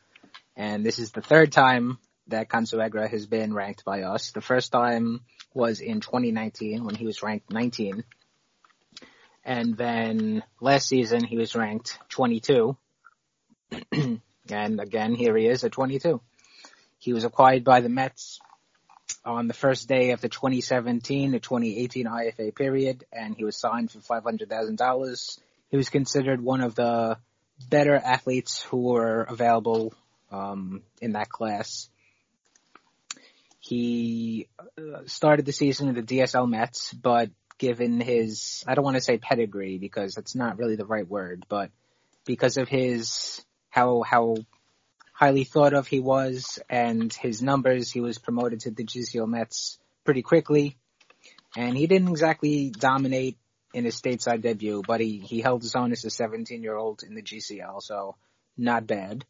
And 0.55 0.85
this 0.85 0.99
is 0.99 1.11
the 1.11 1.21
third 1.21 1.51
time 1.51 1.97
that 2.27 2.49
Consuegra 2.49 3.09
has 3.09 3.25
been 3.25 3.53
ranked 3.53 3.83
by 3.83 4.03
us. 4.03 4.31
The 4.31 4.41
first 4.41 4.71
time 4.71 5.21
was 5.53 5.81
in 5.81 5.99
2019 5.99 6.85
when 6.85 6.95
he 6.95 7.05
was 7.05 7.23
ranked 7.23 7.51
19. 7.51 8.03
And 9.43 9.75
then 9.75 10.43
last 10.61 10.87
season 10.87 11.23
he 11.23 11.37
was 11.37 11.55
ranked 11.55 11.97
22. 12.09 12.77
and 13.91 14.79
again, 14.79 15.15
here 15.15 15.35
he 15.35 15.47
is 15.47 15.63
at 15.63 15.71
22. 15.71 16.21
He 16.99 17.13
was 17.13 17.25
acquired 17.25 17.63
by 17.63 17.81
the 17.81 17.89
Mets 17.89 18.39
on 19.25 19.47
the 19.47 19.53
first 19.53 19.89
day 19.89 20.11
of 20.11 20.21
the 20.21 20.29
2017 20.29 21.33
to 21.33 21.39
2018 21.39 22.05
IFA 22.05 22.55
period, 22.55 23.05
and 23.11 23.35
he 23.35 23.43
was 23.43 23.57
signed 23.57 23.91
for 23.91 23.99
$500,000. 23.99 25.39
He 25.69 25.77
was 25.77 25.89
considered 25.89 26.41
one 26.41 26.61
of 26.61 26.75
the 26.75 27.17
better 27.69 27.95
athletes 27.95 28.61
who 28.63 28.77
were 28.77 29.23
available 29.23 29.93
um, 30.33 30.81
in 31.01 31.13
that 31.13 31.29
class. 31.29 31.89
He 33.59 34.49
uh, 34.77 35.03
started 35.05 35.45
the 35.45 35.53
season 35.53 35.93
with 35.93 36.05
the 36.05 36.19
DSL 36.19 36.49
Mets, 36.49 36.91
but 36.93 37.29
given 37.57 38.01
his, 38.01 38.63
I 38.67 38.75
don't 38.75 38.83
want 38.83 38.97
to 38.97 39.01
say 39.01 39.17
pedigree 39.17 39.77
because 39.77 40.15
that's 40.15 40.35
not 40.35 40.57
really 40.57 40.75
the 40.75 40.85
right 40.85 41.07
word, 41.07 41.45
but 41.47 41.71
because 42.25 42.57
of 42.57 42.67
his, 42.67 43.45
how, 43.69 44.01
how 44.01 44.35
highly 45.13 45.45
thought 45.45 45.73
of 45.73 45.87
he 45.87 46.01
was 46.01 46.59
and 46.69 47.13
his 47.13 47.41
numbers, 47.41 47.91
he 47.91 48.01
was 48.01 48.17
promoted 48.17 48.61
to 48.61 48.71
the 48.71 48.83
GCL 48.83 49.29
Mets 49.29 49.77
pretty 50.03 50.23
quickly. 50.23 50.75
And 51.55 51.77
he 51.77 51.87
didn't 51.87 52.09
exactly 52.09 52.71
dominate 52.71 53.37
in 53.73 53.85
his 53.85 53.99
stateside 53.99 54.41
debut, 54.41 54.81
but 54.85 54.99
he, 54.99 55.19
he 55.19 55.39
held 55.39 55.61
his 55.61 55.75
own 55.75 55.91
as 55.91 56.03
a 56.03 56.09
17 56.09 56.63
year 56.63 56.75
old 56.75 57.03
in 57.03 57.15
the 57.15 57.21
GCL, 57.21 57.81
so 57.81 58.15
not 58.57 58.87
bad. 58.87 59.25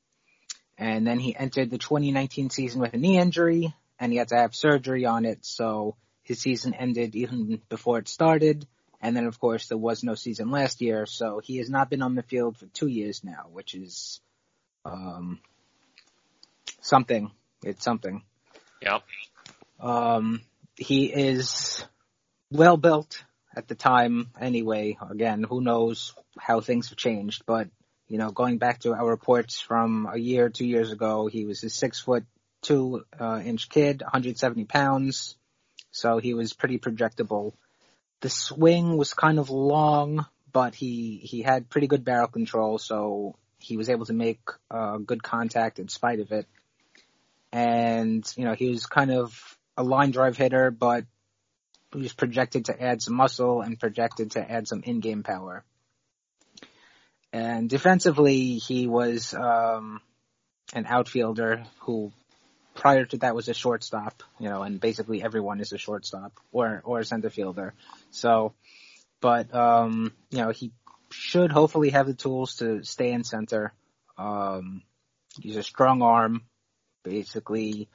And 0.78 1.06
then 1.06 1.20
he 1.20 1.36
entered 1.36 1.70
the 1.70 1.78
2019 1.78 2.50
season 2.50 2.82
with 2.82 2.94
a 2.94 2.98
knee 2.98 3.18
injury 3.18 3.74
and 4.00 4.12
he 4.12 4.18
had 4.18 4.30
to 4.30 4.38
have 4.38 4.56
surgery 4.56 5.06
on 5.06 5.26
it. 5.26 5.46
So 5.46 5.96
his 6.24 6.40
season 6.40 6.74
ended 6.74 7.16
even 7.16 7.62
before 7.70 8.00
it 8.00 8.08
started. 8.08 8.68
And 9.02 9.16
then 9.16 9.26
of 9.26 9.40
course 9.40 9.68
there 9.68 9.78
was 9.78 10.04
no 10.04 10.16
season 10.16 10.52
last 10.52 10.82
year. 10.82 11.06
So 11.06 11.40
he 11.44 11.58
has 11.58 11.70
not 11.70 11.90
been 11.90 12.02
on 12.02 12.16
the 12.16 12.24
field 12.24 12.58
for 12.58 12.66
two 12.68 12.88
years 12.88 13.24
now, 13.24 13.48
which 13.52 13.76
is, 13.76 14.20
um, 14.86 15.40
something. 16.82 17.32
It's 17.64 17.84
something. 17.84 18.24
Yep. 18.82 19.04
Um, 19.80 20.42
he 20.76 21.06
is 21.06 21.86
well 22.52 22.78
built 22.78 23.24
at 23.56 23.68
the 23.68 23.76
time 23.76 24.30
anyway. 24.40 24.98
Again, 25.10 25.44
who 25.44 25.62
knows 25.62 26.14
how 26.38 26.62
things 26.62 26.90
have 26.90 26.98
changed, 26.98 27.44
but 27.46 27.70
you 28.08 28.18
know, 28.18 28.32
going 28.32 28.58
back 28.58 28.80
to 28.82 28.94
our 28.94 29.10
reports 29.10 29.60
from 29.60 30.08
a 30.12 30.18
year, 30.18 30.50
two 30.50 30.66
years 30.66 30.92
ago, 30.92 31.28
he 31.28 31.46
was 31.46 31.64
a 31.64 31.70
six 31.70 32.00
foot 32.00 32.26
two 32.62 33.04
uh, 33.20 33.42
inch 33.44 33.70
kid, 33.70 34.02
170 34.02 34.66
pounds. 34.66 35.36
So 35.92 36.18
he 36.18 36.34
was 36.34 36.54
pretty 36.54 36.80
projectable. 36.80 37.54
The 38.22 38.30
swing 38.30 38.98
was 38.98 39.14
kind 39.14 39.38
of 39.38 39.50
long, 39.50 40.26
but 40.52 40.74
he 40.74 41.18
he 41.18 41.42
had 41.42 41.70
pretty 41.70 41.88
good 41.88 42.04
barrel 42.04 42.28
control, 42.28 42.80
so 42.80 43.36
he 43.60 43.78
was 43.78 43.90
able 43.90 44.06
to 44.06 44.14
make 44.14 44.40
uh, 44.72 44.98
good 44.98 45.22
contact 45.22 45.80
in 45.80 45.88
spite 45.88 46.20
of 46.20 46.32
it. 46.32 46.48
And 47.52 48.26
you 48.36 48.46
know 48.46 48.54
he 48.54 48.70
was 48.70 48.86
kind 48.86 49.12
of 49.12 49.58
a 49.78 49.84
line 49.84 50.12
drive 50.12 50.38
hitter, 50.38 50.72
but 50.72 51.06
he 51.94 52.00
was 52.00 52.14
projected 52.14 52.66
to 52.66 52.82
add 52.82 53.02
some 53.02 53.16
muscle 53.16 53.62
and 53.62 53.80
projected 53.80 54.32
to 54.32 54.52
add 54.52 54.68
some 54.68 54.82
in-game 54.84 55.22
power. 55.24 55.64
And 57.34 57.68
defensively, 57.68 58.60
he 58.60 58.86
was 58.86 59.34
um, 59.34 60.02
an 60.72 60.86
outfielder 60.88 61.64
who, 61.80 62.14
prior 62.76 63.06
to 63.06 63.18
that, 63.18 63.34
was 63.34 63.50
a 63.50 63.56
shortstop. 63.56 64.22
You 64.40 64.50
know, 64.50 64.62
and 64.62 64.80
basically 64.80 65.24
everyone 65.24 65.60
is 65.60 65.74
a 65.74 65.80
shortstop 65.80 66.40
or 66.52 66.82
or 66.86 67.00
a 67.00 67.06
center 67.06 67.32
fielder. 67.32 67.74
So, 68.12 68.54
but 69.20 69.54
um, 69.54 70.14
you 70.30 70.38
know, 70.38 70.52
he 70.52 70.74
should 71.10 71.52
hopefully 71.52 71.90
have 71.90 72.06
the 72.06 72.14
tools 72.14 72.58
to 72.58 72.84
stay 72.84 73.12
in 73.12 73.24
center. 73.24 73.74
Um, 74.16 74.84
he's 75.42 75.58
a 75.58 75.64
strong 75.64 76.04
arm. 76.04 76.44
Basically, 77.04 77.90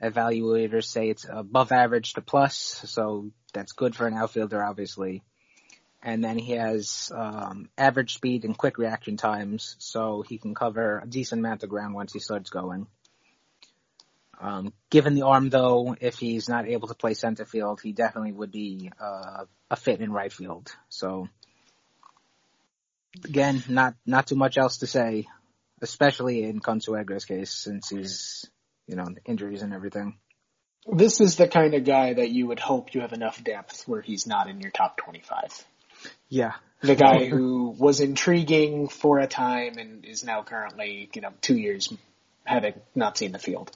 evaluators 0.00 0.84
say 0.84 1.10
it's 1.10 1.26
above 1.28 1.72
average 1.72 2.12
to 2.12 2.22
plus, 2.22 2.56
so 2.86 3.30
that's 3.52 3.72
good 3.72 3.96
for 3.96 4.06
an 4.06 4.14
outfielder, 4.14 4.62
obviously. 4.64 5.22
And 6.04 6.22
then 6.22 6.38
he 6.38 6.52
has 6.52 7.10
um, 7.14 7.70
average 7.78 8.14
speed 8.14 8.44
and 8.44 8.56
quick 8.56 8.76
reaction 8.76 9.16
times, 9.16 9.74
so 9.78 10.22
he 10.22 10.36
can 10.36 10.54
cover 10.54 11.00
a 11.02 11.06
decent 11.06 11.38
amount 11.38 11.62
of 11.62 11.70
ground 11.70 11.94
once 11.94 12.12
he 12.12 12.18
starts 12.18 12.50
going. 12.50 12.86
Um, 14.38 14.74
given 14.90 15.14
the 15.14 15.22
arm, 15.22 15.48
though, 15.48 15.96
if 15.98 16.18
he's 16.18 16.46
not 16.46 16.68
able 16.68 16.88
to 16.88 16.94
play 16.94 17.14
center 17.14 17.46
field, 17.46 17.80
he 17.80 17.92
definitely 17.92 18.32
would 18.32 18.50
be 18.50 18.90
uh, 19.00 19.46
a 19.70 19.76
fit 19.76 20.02
in 20.02 20.12
right 20.12 20.30
field. 20.30 20.70
So, 20.90 21.28
again, 23.24 23.64
not 23.66 23.94
not 24.04 24.26
too 24.26 24.36
much 24.36 24.58
else 24.58 24.78
to 24.78 24.86
say, 24.86 25.26
especially 25.80 26.42
in 26.42 26.60
Consuegra's 26.60 27.24
case, 27.24 27.50
since 27.50 27.88
he's 27.88 28.44
you 28.86 28.96
know 28.96 29.06
injuries 29.24 29.62
and 29.62 29.72
everything. 29.72 30.18
This 30.86 31.22
is 31.22 31.36
the 31.36 31.48
kind 31.48 31.72
of 31.72 31.84
guy 31.84 32.12
that 32.12 32.30
you 32.30 32.48
would 32.48 32.60
hope 32.60 32.92
you 32.92 33.00
have 33.00 33.14
enough 33.14 33.42
depth 33.42 33.88
where 33.88 34.02
he's 34.02 34.26
not 34.26 34.50
in 34.50 34.60
your 34.60 34.70
top 34.70 34.98
25. 34.98 35.64
Yeah. 36.28 36.52
The 36.80 36.94
guy 36.94 37.24
who 37.28 37.74
was 37.78 38.00
intriguing 38.00 38.88
for 38.88 39.18
a 39.18 39.26
time 39.26 39.78
and 39.78 40.04
is 40.04 40.24
now 40.24 40.42
currently, 40.42 41.08
you 41.14 41.20
know, 41.20 41.32
two 41.40 41.56
years 41.56 41.92
having 42.44 42.74
not 42.94 43.16
seen 43.16 43.32
the 43.32 43.38
field. 43.38 43.70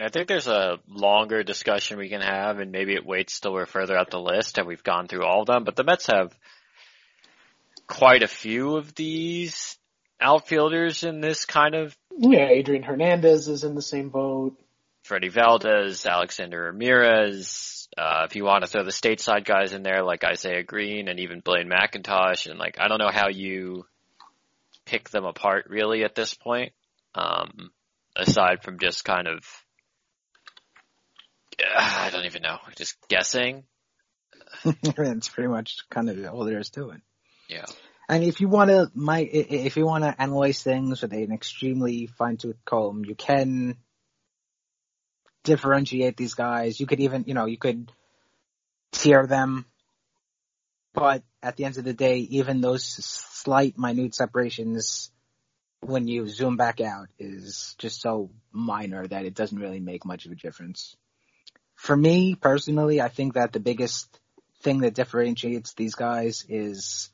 I 0.00 0.08
think 0.10 0.28
there's 0.28 0.48
a 0.48 0.78
longer 0.88 1.42
discussion 1.42 1.98
we 1.98 2.10
can 2.10 2.20
have, 2.20 2.58
and 2.58 2.70
maybe 2.70 2.94
it 2.94 3.06
waits 3.06 3.40
till 3.40 3.54
we're 3.54 3.66
further 3.66 3.96
up 3.96 4.10
the 4.10 4.20
list 4.20 4.58
and 4.58 4.66
we've 4.66 4.82
gone 4.82 5.08
through 5.08 5.24
all 5.24 5.40
of 5.40 5.46
them. 5.46 5.64
But 5.64 5.76
the 5.76 5.84
Mets 5.84 6.06
have 6.06 6.36
quite 7.86 8.22
a 8.22 8.28
few 8.28 8.76
of 8.76 8.94
these 8.94 9.78
outfielders 10.20 11.04
in 11.04 11.20
this 11.20 11.46
kind 11.46 11.74
of. 11.74 11.96
Yeah, 12.16 12.48
Adrian 12.48 12.82
Hernandez 12.82 13.48
is 13.48 13.64
in 13.64 13.74
the 13.74 13.82
same 13.82 14.10
boat. 14.10 14.56
Freddie 15.04 15.30
Valdez, 15.30 16.04
Alexander 16.04 16.64
Ramirez. 16.64 17.67
Uh, 17.96 18.26
if 18.28 18.36
you 18.36 18.44
want 18.44 18.64
to 18.64 18.70
throw 18.70 18.84
the 18.84 18.90
stateside 18.90 19.44
guys 19.44 19.72
in 19.72 19.82
there, 19.82 20.02
like 20.04 20.24
Isaiah 20.24 20.62
Greene 20.62 21.08
and 21.08 21.20
even 21.20 21.40
Blaine 21.40 21.68
McIntosh, 21.68 22.48
and 22.48 22.58
like 22.58 22.78
I 22.78 22.88
don't 22.88 22.98
know 22.98 23.10
how 23.10 23.28
you 23.28 23.86
pick 24.84 25.10
them 25.10 25.24
apart 25.24 25.66
really 25.68 26.04
at 26.04 26.14
this 26.14 26.34
point. 26.34 26.72
Um, 27.14 27.70
aside 28.14 28.62
from 28.62 28.78
just 28.78 29.04
kind 29.04 29.26
of 29.26 29.44
I 31.76 32.10
don't 32.10 32.26
even 32.26 32.42
know. 32.42 32.58
Just 32.76 32.96
guessing. 33.08 33.64
That's 34.82 35.28
pretty 35.28 35.48
much 35.48 35.78
kind 35.90 36.08
of 36.08 36.34
all 36.34 36.44
there 36.44 36.58
is 36.58 36.70
to 36.70 36.90
it. 36.90 37.00
Yeah. 37.48 37.66
And 38.08 38.24
if 38.24 38.40
you 38.40 38.48
want 38.48 38.70
to, 38.70 38.90
my 38.94 39.20
if 39.20 39.76
you 39.76 39.84
want 39.84 40.04
to 40.04 40.14
analyze 40.18 40.62
things 40.62 41.02
with 41.02 41.12
an 41.12 41.32
extremely 41.32 42.06
fine 42.06 42.36
tooth 42.36 42.56
comb, 42.64 43.04
you 43.04 43.14
can 43.14 43.76
differentiate 45.48 46.16
these 46.16 46.34
guys. 46.34 46.78
You 46.78 46.86
could 46.86 47.00
even, 47.00 47.24
you 47.26 47.34
know, 47.34 47.46
you 47.46 47.58
could 47.58 47.90
tier 48.92 49.26
them. 49.26 49.66
But 50.94 51.22
at 51.42 51.56
the 51.56 51.64
end 51.64 51.78
of 51.78 51.84
the 51.84 51.92
day, 51.92 52.18
even 52.18 52.60
those 52.60 52.84
slight, 52.84 53.78
minute 53.78 54.14
separations, 54.14 55.10
when 55.80 56.08
you 56.08 56.28
zoom 56.28 56.56
back 56.56 56.80
out, 56.80 57.08
is 57.18 57.74
just 57.78 58.00
so 58.00 58.30
minor 58.52 59.06
that 59.06 59.24
it 59.24 59.34
doesn't 59.34 59.58
really 59.58 59.80
make 59.80 60.04
much 60.04 60.26
of 60.26 60.32
a 60.32 60.36
difference 60.36 60.96
for 61.78 61.96
me 61.96 62.34
personally, 62.34 63.00
I 63.00 63.08
think 63.08 63.34
that 63.34 63.52
the 63.52 63.60
biggest 63.60 64.20
thing 64.62 64.80
that 64.80 64.94
differentiates 64.94 65.74
these 65.74 65.94
guys 65.94 66.44
is, 66.48 67.10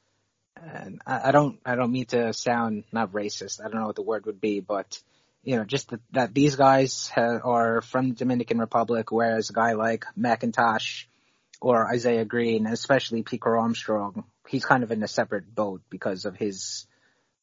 and 0.57 1.03
I, 1.07 1.28
I 1.28 1.32
don't, 1.32 1.61
I 1.66 1.74
don't 1.74 1.93
mean 1.93 2.07
to 2.07 2.32
sound 2.32 2.85
not 2.91 3.12
racist. 3.12 3.61
I 3.61 3.68
don't 3.68 3.80
know 3.80 3.87
what 3.87 3.97
the 3.97 4.03
word 4.03 4.24
would 4.24 4.41
be, 4.41 4.61
but 4.61 5.01
you 5.45 5.57
know, 5.57 5.65
just 5.65 5.91
that, 5.91 6.01
that 6.13 6.35
these 6.35 6.57
guys 6.57 7.09
ha- 7.15 7.41
are 7.43 7.81
from 7.83 8.11
the 8.11 8.15
Dominican 8.15 8.59
Republic, 8.59 9.13
whereas 9.13 9.51
a 9.51 9.53
guy 9.53 9.73
like 9.73 10.05
McIntosh 10.19 11.05
or 11.61 11.89
Isaiah 11.93 12.25
Greene, 12.25 12.67
especially 12.67 13.23
Pete 13.23 13.41
Crow-Armstrong, 13.41 14.25
he's 14.49 14.65
kind 14.65 14.83
of 14.83 14.91
in 14.91 15.03
a 15.03 15.09
separate 15.09 15.55
boat 15.55 15.83
because 15.91 16.25
of 16.25 16.37
his 16.37 16.87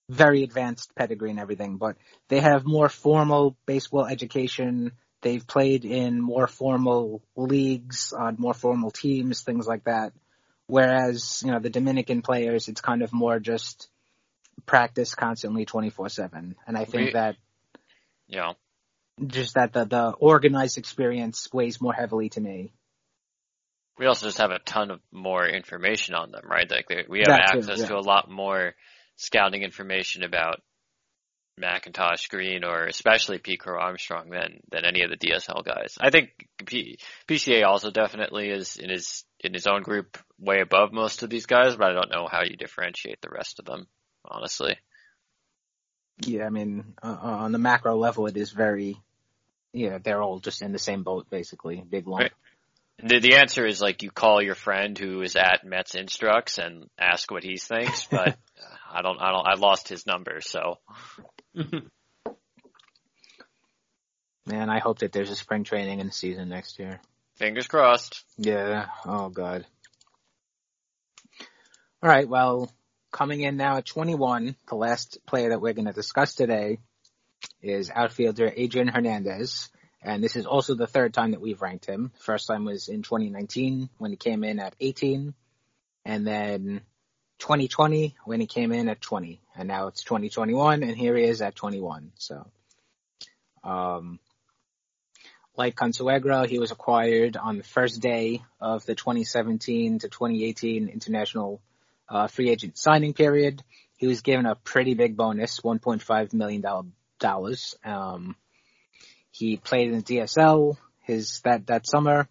very 0.10 0.44
advanced 0.44 0.94
pedigree 0.96 1.32
and 1.32 1.40
everything. 1.40 1.78
But 1.78 1.98
they 2.28 2.40
have 2.40 2.66
more 2.66 2.90
formal 2.90 3.56
baseball 3.66 4.06
education 4.06 4.92
They've 5.22 5.46
played 5.46 5.86
in 5.86 6.20
more 6.20 6.48
formal 6.48 7.22
leagues, 7.36 8.12
on 8.12 8.38
more 8.40 8.56
formal 8.56 8.90
teams, 8.90 9.42
things 9.42 9.68
like 9.68 9.84
that. 9.84 10.14
Whereas, 10.66 11.44
you 11.46 11.52
know, 11.52 11.60
the 11.60 11.70
Dominican 11.70 12.22
players, 12.22 12.68
it's 12.68 12.82
kind 12.82 13.04
of 13.04 13.14
more 13.14 13.40
just 13.40 13.90
practice 14.66 15.14
constantly 15.14 15.66
24-7. 15.66 16.56
And 16.66 16.78
I 16.78 16.86
think 16.86 17.08
we, 17.08 17.12
that, 17.14 17.36
yeah, 18.32 18.54
just 19.28 19.56
that 19.56 19.74
the, 19.74 19.86
the 19.86 20.10
organized 20.20 20.78
experience 20.78 21.48
weighs 21.54 21.80
more 21.82 21.94
heavily 21.94 22.30
to 22.30 22.42
me. 22.42 22.74
We 24.00 24.08
also 24.08 24.26
just 24.26 24.40
have 24.40 24.52
a 24.52 24.60
ton 24.60 24.90
of 24.90 25.00
more 25.12 25.46
information 25.46 26.16
on 26.16 26.32
them, 26.32 26.44
right? 26.50 26.70
Like 26.70 26.90
we 26.90 27.20
have 27.20 27.28
that 27.28 27.56
access 27.56 27.76
too, 27.76 27.82
yeah. 27.82 27.88
to 27.90 27.98
a 27.98 28.00
lot 28.00 28.32
more 28.32 28.74
scouting 29.18 29.62
information 29.62 30.24
about 30.24 30.62
McIntosh 31.62 32.30
Greene, 32.30 32.64
or 32.64 32.86
especially 32.86 33.38
Crow-Armstrong 33.40 34.30
than 34.30 34.62
than 34.72 34.86
any 34.86 35.04
of 35.04 35.12
the 35.12 35.18
DSL 35.18 35.64
guys. 35.64 35.98
I 36.00 36.10
think 36.10 36.32
P, 36.66 36.98
PCA 37.28 37.66
also 37.66 37.92
definitely 37.92 38.50
is 38.50 38.78
in 38.78 38.90
his 38.90 39.26
in 39.42 39.54
his 39.54 39.68
own 39.68 39.84
group 39.84 40.18
way 40.40 40.62
above 40.62 40.94
most 40.94 41.22
of 41.22 41.30
these 41.30 41.46
guys, 41.46 41.76
but 41.76 41.92
I 41.92 41.94
don't 41.94 42.12
know 42.12 42.28
how 42.32 42.44
you 42.44 42.56
differentiate 42.56 43.22
the 43.22 43.30
rest 43.30 43.60
of 43.60 43.66
them, 43.66 43.88
honestly. 44.26 44.78
Yeah, 46.20 46.46
I 46.46 46.50
mean, 46.50 46.94
uh, 47.02 47.18
on 47.22 47.52
the 47.52 47.58
macro 47.58 47.96
level, 47.96 48.28
it 48.28 48.38
is 48.38 48.52
very, 48.52 48.98
yeah, 49.74 49.98
they're 49.98 50.22
all 50.22 50.40
just 50.40 50.62
in 50.62 50.72
the 50.72 50.80
same 50.80 51.04
boat, 51.04 51.28
basically, 51.30 51.84
big 51.88 52.08
lump. 52.08 52.22
Right. 52.22 52.32
The, 53.04 53.20
the 53.20 53.36
answer 53.38 53.66
is 53.66 53.82
like 53.82 54.04
you 54.04 54.12
call 54.12 54.44
your 54.44 54.54
friend 54.54 54.96
who 54.98 55.22
is 55.22 55.36
at 55.36 55.66
Mets 55.66 55.96
Instructs 55.96 56.60
and 56.60 56.88
ask 57.00 57.32
what 57.32 57.44
he 57.44 57.58
thinks, 57.58 58.06
but 58.12 58.38
I 58.92 59.02
don't, 59.02 59.20
I 59.20 59.32
don't, 59.32 59.48
I 59.48 59.56
lost 59.56 59.88
his 59.88 60.06
number, 60.06 60.42
so 60.42 60.78
Man, 64.46 64.70
I 64.70 64.80
hope 64.80 65.00
that 65.00 65.12
there's 65.12 65.30
a 65.30 65.36
spring 65.36 65.64
training 65.64 66.00
in 66.00 66.08
the 66.08 66.14
season 66.14 66.50
next 66.50 66.80
year. 66.80 67.00
Fingers 67.38 67.68
crossed. 67.68 68.24
Yeah. 68.38 68.88
Oh 69.06 69.30
god. 69.30 69.66
All 72.04 72.10
right. 72.10 72.28
Well, 72.28 72.72
coming 73.12 73.42
in 73.42 73.58
now 73.58 73.78
at 73.78 73.86
21, 73.86 74.56
the 74.68 74.76
last 74.76 75.20
player 75.26 75.50
that 75.50 75.62
we're 75.62 75.74
going 75.74 75.86
to 75.86 75.94
discuss 75.94 76.36
today 76.36 76.80
is 77.62 77.92
outfielder 77.94 78.52
Adrian 78.56 78.88
Hernandez. 78.88 79.70
And 80.02 80.24
this 80.24 80.36
is 80.36 80.46
also 80.46 80.74
the 80.74 80.88
third 80.88 81.14
time 81.14 81.32
that 81.32 81.42
we've 81.42 81.62
ranked 81.62 81.86
him. 81.86 82.12
First 82.20 82.48
time 82.48 82.66
was 82.66 82.88
in 82.88 83.04
2019 83.04 83.90
when 83.98 84.12
he 84.12 84.18
came 84.18 84.44
in 84.44 84.60
at 84.60 84.76
18. 84.80 85.34
And 86.06 86.26
then 86.26 86.82
2020 87.42 88.16
when 88.26 88.40
he 88.40 88.46
came 88.46 88.72
in 88.72 88.88
at 88.88 89.02
20, 89.02 89.42
and 89.56 89.68
now 89.68 89.88
it's 89.88 90.04
2021, 90.04 90.84
and 90.84 90.96
here 90.96 91.18
he 91.18 91.24
is 91.24 91.42
at 91.42 91.56
21. 91.56 92.12
So, 92.18 92.48
um, 93.64 94.20
like 95.58 95.76
Consuegra, 95.76 96.48
he 96.48 96.60
was 96.60 96.72
acquired 96.72 97.38
on 97.38 97.58
the 97.58 97.64
first 97.64 98.00
day 98.00 98.44
of 98.60 98.86
the 98.86 98.96
2017 98.96 100.00
to 100.00 100.08
2018 100.08 100.88
international 100.88 101.62
uh, 102.10 102.28
free 102.28 102.50
agent 102.50 102.78
signing 102.78 103.14
period. 103.14 103.64
He 103.98 104.08
was 104.08 104.22
given 104.22 104.46
a 104.46 104.56
pretty 104.56 104.94
big 104.94 105.16
bonus, 105.16 105.60
1.5 105.60 106.34
million 106.34 106.64
dollars. 107.20 107.76
Um, 107.84 108.36
he 109.30 109.58
played 109.58 109.92
in 109.92 110.02
the 110.02 110.04
DSL 110.04 110.78
his 111.04 111.42
that 111.42 111.68
that 111.68 111.88
summer, 111.88 112.28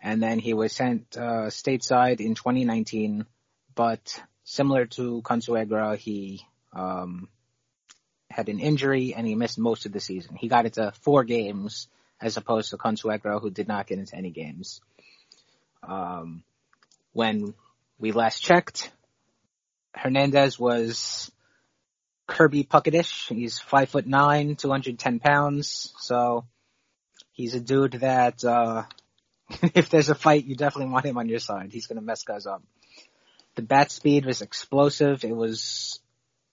and 0.00 0.22
then 0.22 0.38
he 0.38 0.54
was 0.54 0.72
sent 0.72 1.16
uh, 1.16 1.48
stateside 1.50 2.20
in 2.20 2.34
2019 2.34 3.26
but 3.78 4.20
similar 4.42 4.86
to 4.86 5.22
Consuegra, 5.22 5.96
he 5.96 6.44
um, 6.72 7.28
had 8.28 8.48
an 8.48 8.58
injury 8.58 9.14
and 9.14 9.24
he 9.24 9.36
missed 9.36 9.56
most 9.56 9.86
of 9.86 9.92
the 9.92 10.00
season. 10.00 10.34
He 10.34 10.48
got 10.48 10.64
into 10.64 10.92
four 11.02 11.22
games 11.22 11.86
as 12.20 12.36
opposed 12.36 12.70
to 12.70 12.76
Consuegra, 12.76 13.40
who 13.40 13.50
did 13.50 13.68
not 13.68 13.86
get 13.86 14.00
into 14.00 14.16
any 14.16 14.30
games. 14.30 14.80
Um, 15.84 16.42
when 17.12 17.54
we 17.98 18.12
last 18.12 18.40
checked, 18.40 18.90
Hernandez 19.94 20.58
was 20.58 21.30
Kirby 22.26 22.64
Puckettish. 22.64 23.34
He's 23.34 23.58
five 23.58 23.88
foot 23.88 24.06
nine, 24.06 24.54
210 24.54 25.18
pounds. 25.18 25.92
So 25.98 26.44
he's 27.32 27.54
a 27.54 27.60
dude 27.60 27.92
that, 27.92 28.44
uh, 28.44 28.84
if 29.74 29.88
there's 29.88 30.10
a 30.10 30.14
fight, 30.14 30.44
you 30.44 30.54
definitely 30.54 30.92
want 30.92 31.06
him 31.06 31.18
on 31.18 31.28
your 31.28 31.40
side. 31.40 31.72
He's 31.72 31.86
going 31.86 31.98
to 31.98 32.04
mess 32.04 32.22
guys 32.22 32.46
up. 32.46 32.62
The 33.56 33.62
bat 33.62 33.90
speed 33.90 34.24
was 34.24 34.42
explosive. 34.42 35.24
It 35.24 35.34
was, 35.34 36.00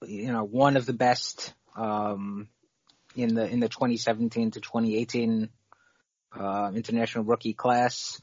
you 0.08 0.32
know, 0.32 0.43
one 0.43 0.78
of 0.78 0.88
the 0.88 0.93
best, 0.93 1.54
um, 1.76 2.48
in 3.16 3.36
the, 3.36 3.48
in 3.48 3.60
the 3.60 3.70
2017 3.70 4.52
to 4.52 4.62
2018, 4.62 5.50
uh, 6.38 6.72
international 6.74 7.26
rookie 7.26 7.54
class. 7.54 8.20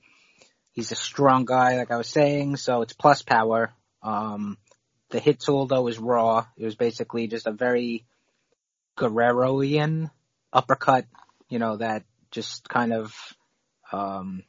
He's 0.73 0.91
a 0.91 0.97
strong 0.97 1.45
guy, 1.45 1.77
like 1.77 1.91
I 1.91 1.99
was 1.99 2.09
saying, 2.09 2.57
so 2.57 2.83
it's 2.83 2.95
plus 2.95 3.23
power. 3.23 3.73
Um, 4.03 4.57
the 5.11 5.21
hit 5.21 5.39
tool 5.41 5.67
though 5.67 5.87
is 5.89 5.99
raw. 5.99 6.47
It 6.57 6.65
was 6.65 6.75
basically 6.75 7.29
just 7.29 7.47
a 7.47 7.53
very 7.53 8.07
Guerreroian 8.97 10.11
uppercut, 10.53 11.07
you 11.49 11.59
know, 11.59 11.77
that 11.77 12.05
just 12.31 12.69
kind 12.69 12.93
of 12.93 13.15
um, 13.93 14.43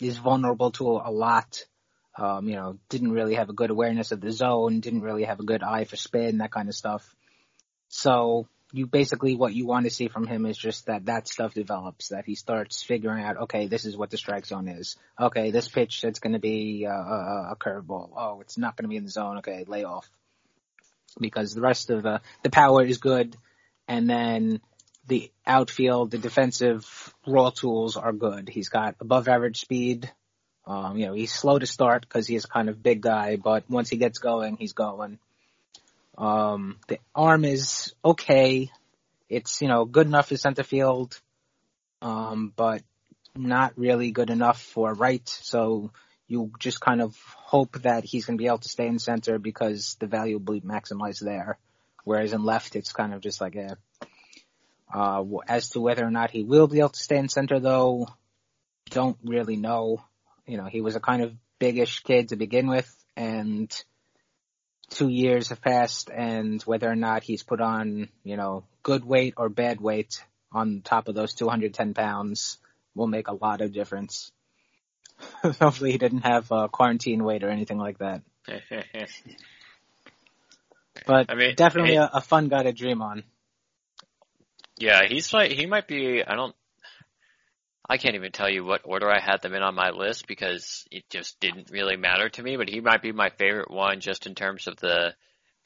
is 0.00 0.16
vulnerable 0.16 0.70
to 0.72 0.88
a 0.88 1.10
lot. 1.10 1.64
Um, 2.18 2.48
you 2.48 2.56
know, 2.56 2.78
didn't 2.88 3.12
really 3.12 3.34
have 3.34 3.50
a 3.50 3.54
good 3.54 3.70
awareness 3.70 4.10
of 4.10 4.22
the 4.22 4.32
zone, 4.32 4.80
didn't 4.80 5.02
really 5.02 5.24
have 5.24 5.38
a 5.40 5.44
good 5.44 5.62
eye 5.62 5.84
for 5.84 5.96
spin, 5.96 6.38
that 6.38 6.50
kind 6.50 6.70
of 6.70 6.74
stuff. 6.74 7.14
So 7.88 8.48
you 8.76 8.86
basically 8.86 9.36
what 9.36 9.54
you 9.54 9.66
want 9.66 9.84
to 9.84 9.90
see 9.90 10.08
from 10.08 10.26
him 10.26 10.44
is 10.44 10.58
just 10.58 10.86
that 10.86 11.06
that 11.06 11.26
stuff 11.26 11.54
develops, 11.54 12.08
that 12.08 12.26
he 12.26 12.34
starts 12.34 12.82
figuring 12.82 13.24
out, 13.24 13.38
okay, 13.44 13.68
this 13.68 13.86
is 13.86 13.96
what 13.96 14.10
the 14.10 14.18
strike 14.18 14.44
zone 14.44 14.68
is. 14.68 14.96
Okay, 15.18 15.50
this 15.50 15.68
pitch 15.68 16.04
it's 16.04 16.18
going 16.18 16.34
to 16.34 16.38
be 16.38 16.84
a, 16.84 16.92
a, 16.92 17.48
a 17.52 17.56
curveball. 17.58 18.10
Oh, 18.14 18.40
it's 18.42 18.58
not 18.58 18.76
going 18.76 18.84
to 18.84 18.88
be 18.88 18.96
in 18.96 19.04
the 19.04 19.10
zone. 19.10 19.38
Okay, 19.38 19.64
lay 19.66 19.84
off. 19.84 20.08
Because 21.18 21.54
the 21.54 21.62
rest 21.62 21.88
of 21.88 22.02
the 22.02 22.20
the 22.42 22.50
power 22.50 22.84
is 22.84 22.98
good, 22.98 23.34
and 23.88 24.10
then 24.10 24.60
the 25.06 25.30
outfield, 25.46 26.10
the 26.10 26.18
defensive 26.18 27.14
raw 27.26 27.48
tools 27.48 27.96
are 27.96 28.12
good. 28.12 28.50
He's 28.50 28.68
got 28.68 28.96
above 29.00 29.26
average 29.28 29.60
speed. 29.60 30.12
Um, 30.66 30.98
you 30.98 31.06
know, 31.06 31.14
he's 31.14 31.32
slow 31.32 31.58
to 31.58 31.66
start 31.66 32.02
because 32.02 32.26
he's 32.26 32.44
a 32.44 32.48
kind 32.48 32.68
of 32.68 32.82
big 32.82 33.00
guy, 33.00 33.36
but 33.36 33.64
once 33.70 33.88
he 33.88 33.96
gets 33.96 34.18
going, 34.18 34.56
he's 34.58 34.74
going. 34.74 35.18
Um, 36.16 36.78
the 36.88 36.98
arm 37.14 37.44
is 37.44 37.94
okay. 38.04 38.70
It's, 39.28 39.60
you 39.60 39.68
know, 39.68 39.84
good 39.84 40.06
enough 40.06 40.28
for 40.28 40.36
center 40.36 40.62
field, 40.62 41.20
um, 42.00 42.52
but 42.54 42.82
not 43.34 43.76
really 43.76 44.10
good 44.12 44.30
enough 44.30 44.60
for 44.60 44.94
right. 44.94 45.28
So 45.28 45.90
you 46.28 46.52
just 46.58 46.80
kind 46.80 47.00
of 47.00 47.16
hope 47.36 47.82
that 47.82 48.04
he's 48.04 48.24
going 48.24 48.38
to 48.38 48.42
be 48.42 48.48
able 48.48 48.58
to 48.58 48.68
stay 48.68 48.86
in 48.86 48.98
center 48.98 49.38
because 49.38 49.96
the 50.00 50.06
value 50.06 50.38
will 50.38 50.54
be 50.54 50.60
maximized 50.60 51.20
there. 51.20 51.58
Whereas 52.04 52.32
in 52.32 52.44
left, 52.44 52.76
it's 52.76 52.92
kind 52.92 53.12
of 53.12 53.20
just 53.20 53.40
like 53.40 53.56
a, 53.56 53.76
uh, 54.92 55.24
as 55.48 55.70
to 55.70 55.80
whether 55.80 56.04
or 56.04 56.10
not 56.10 56.30
he 56.30 56.44
will 56.44 56.68
be 56.68 56.78
able 56.78 56.90
to 56.90 57.02
stay 57.02 57.18
in 57.18 57.28
center 57.28 57.60
though, 57.60 58.06
don't 58.90 59.18
really 59.24 59.56
know. 59.56 60.02
You 60.46 60.56
know, 60.56 60.66
he 60.66 60.80
was 60.80 60.96
a 60.96 61.00
kind 61.00 61.22
of 61.22 61.34
biggish 61.58 62.00
kid 62.04 62.28
to 62.28 62.36
begin 62.36 62.68
with 62.68 62.92
and 63.16 63.72
two 64.90 65.08
years 65.08 65.48
have 65.48 65.60
passed 65.60 66.10
and 66.10 66.62
whether 66.62 66.90
or 66.90 66.96
not 66.96 67.22
he's 67.22 67.42
put 67.42 67.60
on, 67.60 68.08
you 68.24 68.36
know, 68.36 68.64
good 68.82 69.04
weight 69.04 69.34
or 69.36 69.48
bad 69.48 69.80
weight 69.80 70.24
on 70.52 70.82
top 70.82 71.08
of 71.08 71.14
those 71.14 71.34
210 71.34 71.94
pounds 71.94 72.58
will 72.94 73.06
make 73.06 73.28
a 73.28 73.34
lot 73.34 73.60
of 73.60 73.72
difference. 73.72 74.32
Hopefully 75.42 75.92
he 75.92 75.98
didn't 75.98 76.26
have 76.26 76.50
uh, 76.52 76.68
quarantine 76.68 77.24
weight 77.24 77.42
or 77.42 77.50
anything 77.50 77.78
like 77.78 77.98
that. 77.98 78.22
but 81.06 81.30
I 81.30 81.34
mean, 81.34 81.54
definitely 81.56 81.96
a, 81.96 82.08
a 82.14 82.20
fun 82.20 82.48
guy 82.48 82.62
to 82.62 82.72
dream 82.72 83.02
on. 83.02 83.24
Yeah, 84.78 85.02
he's 85.08 85.32
like, 85.32 85.52
he 85.52 85.66
might 85.66 85.88
be, 85.88 86.22
I 86.22 86.34
don't, 86.34 86.54
I 87.88 87.98
can't 87.98 88.16
even 88.16 88.32
tell 88.32 88.50
you 88.50 88.64
what 88.64 88.82
order 88.84 89.10
I 89.10 89.20
had 89.20 89.42
them 89.42 89.54
in 89.54 89.62
on 89.62 89.74
my 89.74 89.90
list 89.90 90.26
because 90.26 90.84
it 90.90 91.08
just 91.10 91.38
didn't 91.40 91.70
really 91.70 91.96
matter 91.96 92.28
to 92.28 92.42
me. 92.42 92.56
But 92.56 92.68
he 92.68 92.80
might 92.80 93.02
be 93.02 93.12
my 93.12 93.30
favorite 93.30 93.70
one 93.70 94.00
just 94.00 94.26
in 94.26 94.34
terms 94.34 94.66
of 94.66 94.76
the 94.76 95.14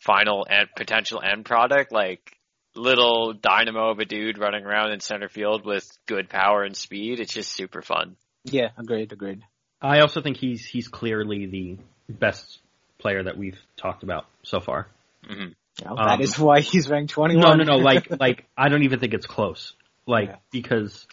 final 0.00 0.46
and 0.48 0.68
potential 0.76 1.22
end 1.22 1.44
product. 1.44 1.92
Like 1.92 2.36
little 2.74 3.32
dynamo 3.32 3.90
of 3.90 3.98
a 3.98 4.04
dude 4.04 4.38
running 4.38 4.64
around 4.64 4.92
in 4.92 5.00
center 5.00 5.28
field 5.28 5.64
with 5.64 5.88
good 6.06 6.28
power 6.28 6.62
and 6.62 6.76
speed. 6.76 7.20
It's 7.20 7.32
just 7.32 7.52
super 7.52 7.82
fun. 7.82 8.16
Yeah, 8.44 8.68
agreed, 8.78 9.12
agreed. 9.12 9.42
I 9.80 10.00
also 10.00 10.20
think 10.20 10.36
he's 10.36 10.64
he's 10.64 10.88
clearly 10.88 11.46
the 11.46 11.78
best 12.12 12.60
player 12.98 13.22
that 13.22 13.36
we've 13.36 13.58
talked 13.76 14.02
about 14.02 14.26
so 14.42 14.60
far. 14.60 14.88
Mm-hmm. 15.28 15.52
Well, 15.84 15.96
that 15.96 16.14
um, 16.14 16.20
is 16.20 16.38
why 16.38 16.60
he's 16.60 16.88
ranked 16.88 17.12
21. 17.12 17.40
No, 17.40 17.54
no, 17.54 17.64
no. 17.64 17.76
Like, 17.76 18.08
like 18.20 18.46
I 18.56 18.68
don't 18.68 18.82
even 18.82 19.00
think 19.00 19.14
it's 19.14 19.26
close. 19.26 19.72
Like 20.06 20.28
yeah. 20.28 20.36
because 20.50 21.06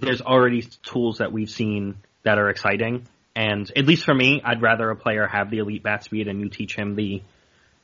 there's 0.00 0.20
already 0.20 0.62
tools 0.82 1.18
that 1.18 1.32
we've 1.32 1.50
seen 1.50 1.96
that 2.22 2.38
are 2.38 2.50
exciting. 2.50 3.06
And 3.36 3.70
at 3.76 3.86
least 3.86 4.04
for 4.04 4.14
me, 4.14 4.40
I'd 4.44 4.62
rather 4.62 4.90
a 4.90 4.96
player 4.96 5.26
have 5.26 5.50
the 5.50 5.58
elite 5.58 5.82
bat 5.82 6.04
speed 6.04 6.28
and 6.28 6.40
you 6.40 6.48
teach 6.48 6.76
him 6.76 6.94
the 6.94 7.22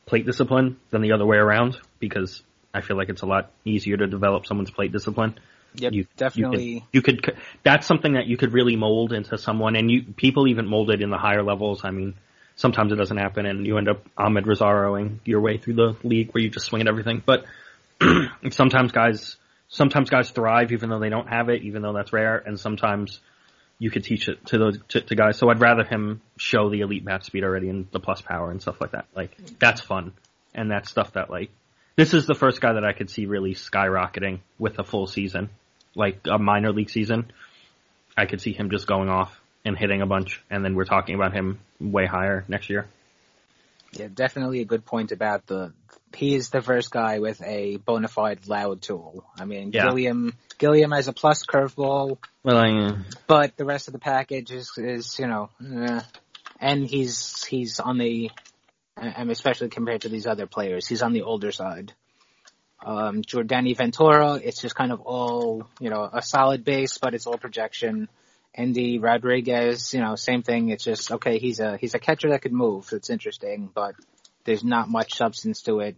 plate 0.07 0.27
discipline 0.27 0.79
than 0.91 1.03
the 1.03 1.13
other 1.13 1.27
way 1.27 1.37
around 1.37 1.79
because 1.99 2.43
I 2.73 2.81
feel 2.81 2.97
like 2.97 3.09
it's 3.09 3.23
a 3.23 3.27
lot 3.27 3.51
easier 3.65 3.97
to 3.97 4.07
develop 4.07 4.47
someone's 4.47 4.71
plate 4.71 4.93
discipline. 4.93 5.39
Yep, 5.75 5.93
you, 5.93 6.07
definitely. 6.17 6.85
You 6.93 7.03
could, 7.03 7.17
you 7.17 7.23
could, 7.23 7.37
that's 7.63 7.87
something 7.87 8.15
that 8.15 8.27
you 8.27 8.37
could 8.37 8.53
really 8.53 8.77
mold 8.77 9.13
into 9.13 9.39
someone, 9.39 9.77
and 9.77 9.89
you 9.91 10.03
people 10.03 10.49
even 10.49 10.67
mold 10.67 10.91
it 10.91 11.01
in 11.01 11.11
the 11.11 11.17
higher 11.17 11.45
levels. 11.45 11.83
I 11.85 11.93
mean, 11.93 12.15
sometimes 12.57 12.93
it 12.93 12.97
doesn't 12.97 13.17
happen, 13.17 13.47
and 13.47 13.65
you 13.65 13.79
end 13.79 13.89
up 13.89 14.05
Amed 14.19 14.47
Rosarioing 14.47 15.19
your 15.25 15.41
way 15.41 15.59
through 15.59 15.75
the 15.75 15.97
league 16.03 16.33
where 16.33 16.43
you 16.43 16.51
just 16.51 16.67
swing 16.67 16.83
at 16.83 16.89
everything. 16.89 17.23
But 17.25 17.45
sometimes 18.51 18.91
guys 18.91 19.37
sometimes 19.71 20.11
guys 20.11 20.31
thrive 20.31 20.73
even 20.73 20.91
though 20.91 20.99
they 20.99 21.09
don't 21.09 21.29
have 21.29 21.49
it, 21.49 21.63
even 21.63 21.81
though 21.81 21.95
that's 21.95 22.13
rare, 22.13 22.37
and 22.37 22.61
sometimes 22.61 23.21
you 23.79 23.91
could 23.91 24.05
teach 24.05 24.29
it 24.29 24.45
to 24.47 24.59
those 24.59 24.79
to, 24.89 25.01
to 25.01 25.15
guys. 25.15 25.39
So 25.39 25.49
I'd 25.49 25.61
rather 25.61 25.85
him 25.85 26.21
show 26.37 26.69
the 26.69 26.81
elite 26.81 27.05
bat 27.05 27.25
speed 27.25 27.45
already 27.45 27.71
and 27.71 27.87
the 27.91 28.01
plus 28.01 28.21
power 28.21 28.51
and 28.51 28.61
stuff 28.61 28.81
like 28.81 28.93
that. 28.93 29.07
Like 29.17 29.35
that's 29.59 29.81
fun, 29.81 30.13
and 30.55 30.71
that's 30.71 30.91
stuff 30.91 31.15
that 31.15 31.31
like 31.31 31.51
this 31.97 32.13
is 32.13 32.27
the 32.27 32.35
first 32.35 32.61
guy 32.61 32.75
that 32.75 32.85
I 32.85 32.93
could 32.93 33.09
see 33.09 33.27
really 33.27 33.55
skyrocketing 33.55 34.41
with 34.59 34.79
a 34.79 34.85
full 34.85 35.07
season, 35.07 35.49
like 35.95 36.21
a 36.31 36.39
minor 36.39 36.73
league 36.73 36.91
season. 36.91 37.33
I 38.17 38.27
could 38.27 38.41
see 38.41 38.53
him 38.53 38.71
just 38.71 38.87
going 38.87 39.09
off 39.09 39.41
and 39.65 39.79
hitting 39.79 40.03
a 40.03 40.07
bunch, 40.07 40.43
and 40.51 40.65
then 40.65 40.75
we're 40.75 40.85
talking 40.85 41.15
about 41.15 41.33
him 41.33 41.61
way 41.81 42.07
higher 42.07 42.45
next 42.49 42.71
year. 42.71 42.87
Yeah, 43.93 44.09
definitely 44.13 44.61
a 44.61 44.65
good 44.65 44.85
point 44.85 45.11
about 45.11 45.47
the 45.47 45.73
he 46.15 46.35
is 46.35 46.51
the 46.51 46.63
first 46.63 46.91
guy 46.91 47.19
with 47.21 47.43
a 47.43 47.77
bona 47.77 48.09
fide 48.09 48.49
loud 48.49 48.83
tool. 48.83 49.25
I 49.39 49.45
mean, 49.45 49.71
yeah. 49.73 49.85
Gilliam 49.87 50.35
Gilliam 50.59 50.91
has 50.93 51.09
a 51.09 51.13
plus 51.13 51.45
curveball, 51.45 52.19
well, 52.43 52.57
I, 52.57 52.97
but 53.27 53.57
the 53.57 53.65
rest 53.65 53.89
of 53.89 53.93
the 53.93 53.99
package 53.99 54.51
is 54.51 54.73
is 54.77 55.19
you 55.19 55.27
know, 55.27 55.51
eh. 55.65 56.01
and 56.61 56.87
he's 56.87 57.45
he's 57.45 57.81
on 57.81 57.99
the, 57.99 58.31
and 58.97 59.31
especially 59.31 59.69
compared 59.69 60.03
to 60.03 60.09
these 60.09 60.27
other 60.27 60.47
players, 60.47 60.87
he's 60.87 61.03
on 61.03 61.13
the 61.13 61.23
older 61.23 61.53
side. 61.53 61.93
Um, 62.85 63.23
Jordany 63.23 63.77
Ventura, 63.77 64.35
it's 64.43 64.61
just 64.61 64.75
kind 64.75 64.91
of 64.91 65.01
all 65.01 65.69
you 65.81 65.91
know 65.91 66.09
a 66.13 66.23
solid 66.23 66.65
base, 66.65 66.99
but 66.99 67.15
it's 67.15 67.27
all 67.27 67.39
projection. 67.39 68.09
Andy 68.53 68.99
Rodriguez, 68.99 69.95
you 69.95 70.01
know, 70.01 70.17
same 70.17 70.43
thing. 70.43 70.71
It's 70.71 70.83
just 70.83 71.13
okay. 71.13 71.39
He's 71.39 71.61
a 71.61 71.77
he's 71.77 71.95
a 71.95 72.01
catcher 72.01 72.31
that 72.31 72.43
could 72.43 72.53
move. 72.53 72.89
It's 72.93 73.09
interesting, 73.09 73.71
but 73.73 73.95
there's 74.45 74.65
not 74.65 74.89
much 74.89 75.15
substance 75.15 75.63
to 75.63 75.81
it. 75.81 75.97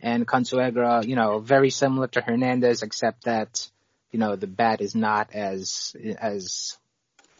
And 0.00 0.26
Consuegra, 0.26 1.06
you 1.06 1.16
know, 1.16 1.38
very 1.40 1.70
similar 1.70 2.06
to 2.08 2.20
Hernandez, 2.20 2.82
except 2.82 3.24
that, 3.24 3.68
you 4.12 4.18
know, 4.18 4.36
the 4.36 4.46
bat 4.46 4.80
is 4.80 4.94
not 4.94 5.34
as, 5.34 5.96
as, 6.20 6.76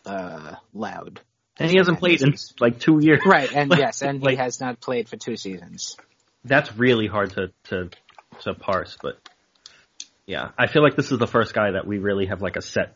uh, 0.05 0.57
loud. 0.75 1.21
And 1.59 1.71
he 1.71 1.77
hasn't 1.77 1.99
played 1.99 2.23
in 2.23 2.35
like 2.61 2.79
two 2.79 2.99
years. 3.01 3.21
Right, 3.25 3.53
and 3.53 3.73
yes, 3.79 4.03
and 4.03 4.23
like, 4.23 4.33
he 4.33 4.37
has 4.37 4.61
not 4.61 4.81
played 4.81 5.09
for 5.09 5.17
two 5.17 5.37
seasons. 5.37 5.97
That's 6.45 6.75
really 6.77 7.07
hard 7.07 7.31
to, 7.33 7.51
to, 7.65 7.91
to 8.43 8.55
parse, 8.55 8.97
but 9.01 9.19
yeah, 10.29 10.51
I 10.59 10.67
feel 10.67 10.83
like 10.83 10.95
this 10.95 11.11
is 11.11 11.19
the 11.19 11.27
first 11.27 11.55
guy 11.55 11.71
that 11.73 11.87
we 11.87 11.99
really 11.99 12.27
have 12.27 12.43
like 12.43 12.57
a 12.57 12.63
set 12.63 12.95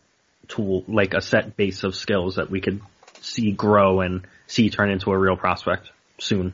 tool, 0.49 0.85
like 0.87 1.15
a 1.15 1.23
set 1.23 1.57
base 1.57 1.83
of 1.83 1.97
skills 1.97 2.37
that 2.37 2.51
we 2.51 2.61
could 2.61 2.83
see 3.23 3.53
grow 3.53 4.01
and 4.01 4.27
see 4.47 4.69
turn 4.69 4.91
into 4.91 5.11
a 5.11 5.19
real 5.19 5.37
prospect 5.37 5.91
soon. 6.19 6.53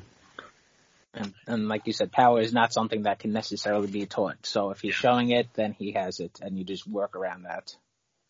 And, 1.15 1.35
and 1.47 1.69
like 1.69 1.87
you 1.87 1.93
said, 1.93 2.13
power 2.13 2.41
is 2.41 2.53
not 2.53 2.73
something 2.73 3.03
that 3.03 3.19
can 3.19 3.33
necessarily 3.33 3.87
be 3.87 4.07
taught. 4.07 4.45
So 4.45 4.71
if 4.71 4.81
he's 4.81 4.95
showing 4.95 5.31
it, 5.31 5.49
then 5.55 5.73
he 5.73 5.93
has 5.93 6.21
it, 6.21 6.39
and 6.43 6.57
you 6.57 6.65
just 6.65 6.87
work 6.87 7.17
around 7.17 7.45
that. 7.45 7.75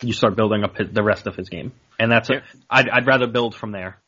You 0.03 0.12
start 0.12 0.37
building 0.37 0.62
up 0.62 0.76
his, 0.76 0.91
the 0.93 1.03
rest 1.03 1.26
of 1.26 1.35
his 1.35 1.49
game, 1.49 1.72
and 1.99 2.11
that's 2.11 2.31
it. 2.31 2.43
I'd, 2.70 2.89
I'd 2.89 3.07
rather 3.07 3.26
build 3.26 3.55
from 3.55 3.72
there. 3.72 3.99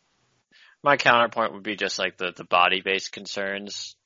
My 0.83 0.97
counterpoint 0.97 1.53
would 1.53 1.62
be 1.62 1.77
just 1.77 1.99
like 1.99 2.16
the 2.16 2.33
the 2.35 2.45
body 2.45 2.81
based 2.81 3.12
concerns. 3.12 3.97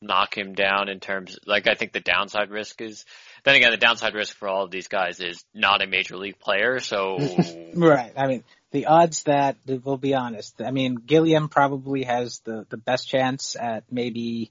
Knock 0.00 0.36
him 0.36 0.54
down 0.54 0.88
in 0.88 1.00
terms 1.00 1.38
like 1.46 1.66
I 1.66 1.74
think 1.74 1.92
the 1.92 2.00
downside 2.00 2.50
risk 2.50 2.80
is 2.80 3.04
then 3.44 3.54
again 3.56 3.70
the 3.70 3.76
downside 3.76 4.14
risk 4.14 4.36
for 4.36 4.48
all 4.48 4.64
of 4.64 4.70
these 4.70 4.88
guys 4.88 5.20
is 5.20 5.42
not 5.54 5.82
a 5.82 5.86
major 5.86 6.16
league 6.16 6.38
player 6.38 6.78
so 6.80 7.16
right. 7.74 8.12
I 8.16 8.26
mean 8.26 8.44
the 8.70 8.86
odds 8.86 9.22
that 9.24 9.56
we'll 9.66 9.96
be 9.96 10.14
honest 10.14 10.60
I 10.60 10.70
mean 10.70 10.96
Gilliam 10.96 11.48
probably 11.48 12.04
has 12.04 12.40
the 12.40 12.66
the 12.68 12.76
best 12.76 13.08
chance 13.08 13.56
at 13.58 13.84
maybe 13.90 14.50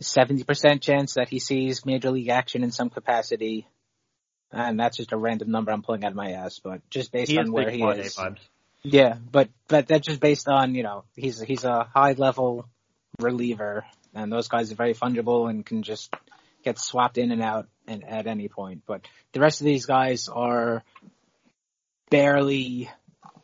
70% 0.00 0.82
chance 0.82 1.14
that 1.14 1.28
he 1.28 1.38
sees 1.38 1.86
major 1.86 2.10
league 2.10 2.28
action 2.28 2.62
in 2.62 2.70
some 2.70 2.90
capacity. 2.90 3.66
And 4.52 4.78
that's 4.78 4.98
just 4.98 5.12
a 5.12 5.16
random 5.16 5.50
number 5.50 5.72
I'm 5.72 5.82
pulling 5.82 6.04
out 6.04 6.10
of 6.12 6.16
my 6.16 6.32
ass 6.32 6.60
but 6.62 6.88
just 6.88 7.12
based 7.12 7.30
He 7.30 7.38
on 7.38 7.52
where 7.52 7.70
he 7.70 7.82
is. 7.82 8.18
yeah 8.82 9.16
but 9.30 9.48
but 9.68 9.88
that's 9.88 10.06
just 10.06 10.20
based 10.20 10.48
on 10.48 10.74
you 10.74 10.82
know 10.82 11.04
he's 11.16 11.40
he's 11.40 11.64
a 11.64 11.88
high 11.92 12.12
level 12.12 12.68
reliever 13.18 13.84
and 14.16 14.32
those 14.32 14.48
guys 14.48 14.72
are 14.72 14.76
very 14.76 14.94
fungible 14.94 15.48
and 15.48 15.64
can 15.64 15.82
just 15.82 16.14
get 16.64 16.78
swapped 16.78 17.18
in 17.18 17.30
and 17.30 17.42
out 17.42 17.68
and 17.86 18.02
at 18.04 18.26
any 18.26 18.48
point. 18.48 18.82
But 18.86 19.06
the 19.32 19.40
rest 19.40 19.60
of 19.60 19.66
these 19.66 19.86
guys 19.86 20.28
are 20.28 20.82
barely 22.10 22.90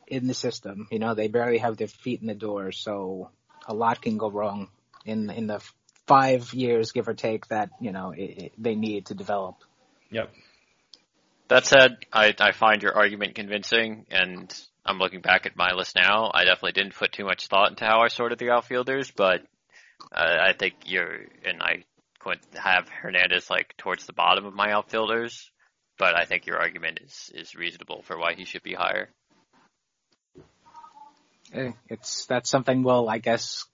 in 0.06 0.26
the 0.26 0.34
system. 0.34 0.88
You 0.90 0.98
know, 0.98 1.14
they 1.14 1.28
barely 1.28 1.58
have 1.58 1.76
their 1.76 1.88
feet 1.88 2.20
in 2.20 2.26
the 2.26 2.34
door, 2.34 2.72
so 2.72 3.30
a 3.66 3.74
lot 3.74 4.02
can 4.02 4.18
go 4.18 4.30
wrong 4.30 4.68
in 5.04 5.30
in 5.30 5.46
the 5.46 5.62
five 6.06 6.52
years, 6.52 6.92
give 6.92 7.08
or 7.08 7.14
take, 7.14 7.46
that 7.48 7.70
you 7.80 7.92
know 7.92 8.10
it, 8.10 8.22
it, 8.22 8.52
they 8.58 8.74
need 8.74 9.06
to 9.06 9.14
develop. 9.14 9.56
Yep. 10.10 10.30
That 11.48 11.66
said, 11.66 11.98
I, 12.12 12.34
I 12.38 12.52
find 12.52 12.82
your 12.82 12.96
argument 12.96 13.34
convincing, 13.34 14.06
and 14.10 14.52
I'm 14.86 14.98
looking 14.98 15.20
back 15.20 15.44
at 15.44 15.56
my 15.56 15.72
list 15.72 15.96
now. 15.96 16.30
I 16.32 16.44
definitely 16.44 16.72
didn't 16.72 16.94
put 16.94 17.12
too 17.12 17.24
much 17.24 17.46
thought 17.48 17.70
into 17.70 17.84
how 17.84 18.00
I 18.00 18.08
sorted 18.08 18.38
the 18.38 18.50
outfielders, 18.50 19.10
but 19.10 19.42
I 20.10 20.52
think 20.58 20.74
you're, 20.86 21.20
and 21.44 21.62
I 21.62 21.84
have 22.54 22.88
Hernandez 22.88 23.50
like 23.50 23.74
towards 23.76 24.06
the 24.06 24.12
bottom 24.12 24.44
of 24.44 24.54
my 24.54 24.72
outfielders, 24.72 25.50
but 25.98 26.14
I 26.16 26.24
think 26.24 26.46
your 26.46 26.58
argument 26.58 27.00
is 27.04 27.30
is 27.34 27.54
reasonable 27.54 28.02
for 28.02 28.18
why 28.18 28.34
he 28.34 28.44
should 28.44 28.62
be 28.62 28.74
higher. 28.74 29.08
It's 31.88 32.26
that's 32.26 32.50
something 32.50 32.82
we'll, 32.82 33.08
I 33.08 33.18
guess, 33.18 33.66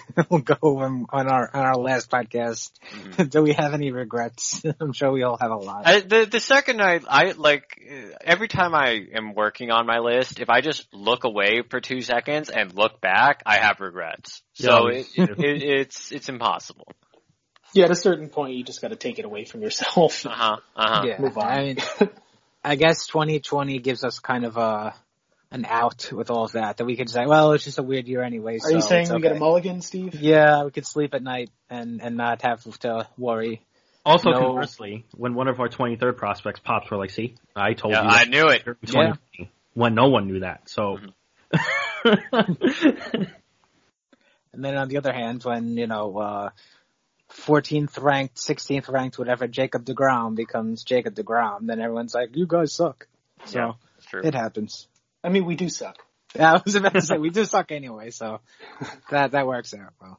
go 0.44 0.56
over 0.62 0.84
on 0.84 1.28
our 1.28 1.50
on 1.52 1.64
our 1.64 1.76
last 1.76 2.10
podcast. 2.10 2.70
Do 3.30 3.42
we 3.42 3.52
have 3.52 3.74
any 3.74 3.90
regrets? 3.90 4.62
I'm 4.80 4.92
sure 4.92 5.10
we 5.12 5.22
all 5.22 5.36
have 5.36 5.50
a 5.50 5.56
lot. 5.56 5.86
I, 5.86 6.00
the 6.00 6.26
the 6.30 6.40
second 6.40 6.80
I 6.80 7.00
I 7.06 7.32
like 7.32 7.80
every 8.22 8.48
time 8.48 8.74
I 8.74 9.06
am 9.14 9.34
working 9.34 9.70
on 9.70 9.86
my 9.86 9.98
list, 9.98 10.40
if 10.40 10.48
I 10.50 10.60
just 10.60 10.86
look 10.92 11.24
away 11.24 11.62
for 11.68 11.80
two 11.80 12.00
seconds 12.00 12.48
and 12.50 12.74
look 12.74 13.00
back, 13.00 13.42
I 13.46 13.58
have 13.58 13.80
regrets. 13.80 14.42
So 14.54 14.88
Yeah, 14.88 15.02
it, 15.16 15.38
me 15.38 15.44
it, 15.46 15.62
it's 15.62 16.12
it's 16.12 16.28
impossible. 16.28 16.88
Yeah, 17.74 17.86
at 17.86 17.90
a 17.90 17.96
certain 17.96 18.28
point, 18.28 18.54
you 18.54 18.64
just 18.64 18.82
got 18.82 18.88
to 18.88 18.96
take 18.96 19.18
it 19.18 19.24
away 19.24 19.44
from 19.44 19.62
yourself. 19.62 20.26
Uh 20.26 20.30
huh. 20.30 20.56
Uh 20.76 20.88
huh. 20.88 21.06
yeah, 21.06 21.20
Move 21.20 21.38
on. 21.38 21.46
I 21.50 21.62
mean, 21.62 21.76
I 22.64 22.76
guess 22.76 23.06
2020 23.06 23.78
gives 23.78 24.04
us 24.04 24.18
kind 24.18 24.44
of 24.44 24.56
a 24.56 24.94
an 25.52 25.64
out 25.66 26.10
with 26.12 26.30
all 26.30 26.44
of 26.44 26.52
that. 26.52 26.78
That 26.78 26.84
we 26.86 26.96
could 26.96 27.08
say, 27.10 27.26
well, 27.26 27.52
it's 27.52 27.64
just 27.64 27.78
a 27.78 27.82
weird 27.82 28.08
year 28.08 28.22
anyway. 28.22 28.56
Are 28.56 28.60
so 28.60 28.70
you 28.70 28.80
saying 28.80 29.02
it's 29.04 29.12
we 29.12 29.20
get 29.20 29.32
a 29.32 29.38
mulligan, 29.38 29.82
Steve? 29.82 30.14
Yeah, 30.14 30.64
we 30.64 30.70
could 30.70 30.86
sleep 30.86 31.14
at 31.14 31.22
night 31.22 31.50
and 31.70 32.00
and 32.02 32.16
not 32.16 32.42
have 32.42 32.62
to 32.80 33.06
worry. 33.16 33.62
Also, 34.04 34.30
No. 34.30 34.40
conversely, 34.40 35.04
when 35.14 35.34
one 35.34 35.46
of 35.46 35.60
our 35.60 35.68
23rd 35.68 36.16
prospects 36.16 36.58
pops, 36.58 36.90
we're 36.90 36.96
like, 36.96 37.10
see, 37.10 37.36
I 37.54 37.74
told 37.74 37.92
Yeah, 37.92 38.02
you. 38.02 38.08
I 38.08 38.24
knew 38.24 38.48
it. 38.48 38.62
in 38.66 38.74
2020, 38.86 39.50
When 39.74 39.94
no 39.94 40.08
one 40.08 40.26
knew 40.26 40.40
that. 40.40 40.68
So. 40.68 40.98
And 44.54 44.62
then 44.62 44.76
on 44.76 44.88
the 44.88 44.98
other 44.98 45.12
hand, 45.12 45.44
when 45.44 45.76
you 45.76 45.86
know. 45.86 46.18
uh 46.18 46.50
14th 47.46 47.98
ranked, 48.02 48.36
16th 48.36 48.90
ranked, 48.90 49.18
whatever, 49.18 49.48
Jacob 49.48 49.86
deGrom 49.86 50.34
becomes 50.34 50.84
Jacob 50.84 51.14
deGrom, 51.14 51.66
then 51.66 51.80
everyone's 51.80 52.12
like, 52.12 52.36
you 52.36 52.46
guys 52.46 52.74
suck. 52.74 53.08
So, 53.46 53.58
Yeah, 53.58 53.72
true. 54.06 54.20
it 54.22 54.34
happens. 54.34 54.86
I 55.24 55.28
mean, 55.28 55.44
we 55.44 55.56
do 55.56 55.68
suck. 55.68 55.96
Yeah, 56.34 56.54
I 56.54 56.62
was 56.64 56.74
about 56.76 56.94
to 56.94 57.02
say, 57.06 57.18
we 57.18 57.28
do 57.28 57.44
suck 57.44 57.72
anyway, 57.72 58.08
so 58.10 58.40
that, 59.10 59.32
that 59.32 59.46
works 59.46 59.74
out 59.74 59.92
well. 60.00 60.18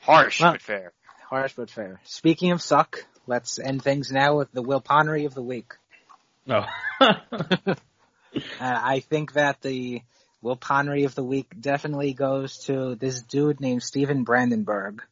Harsh 0.00 0.40
Well- 0.40 0.52
but 0.52 0.62
fair. 0.62 0.92
Harsh 1.30 1.52
but 1.56 1.70
fair. 1.70 2.00
Speaking 2.02 2.50
of 2.50 2.60
suck, 2.60 3.04
let's 3.28 3.60
end 3.60 3.80
things 3.82 4.10
now 4.10 4.36
with 4.38 4.50
the 4.50 4.64
Wilponery 4.64 5.26
of 5.26 5.34
the 5.34 5.42
week. 5.42 5.72
no. 6.44 6.64
Uh, 7.00 7.74
I 8.60 8.98
think 8.98 9.34
that 9.34 9.60
the 9.62 10.02
Wilponery 10.42 11.04
of 11.06 11.14
the 11.14 11.22
week 11.22 11.46
definitely 11.60 12.14
goes 12.14 12.58
to 12.66 12.96
this 12.96 13.22
dude 13.22 13.60
named 13.60 13.82
Steven 13.84 14.24
Brandenburg, 14.24 15.02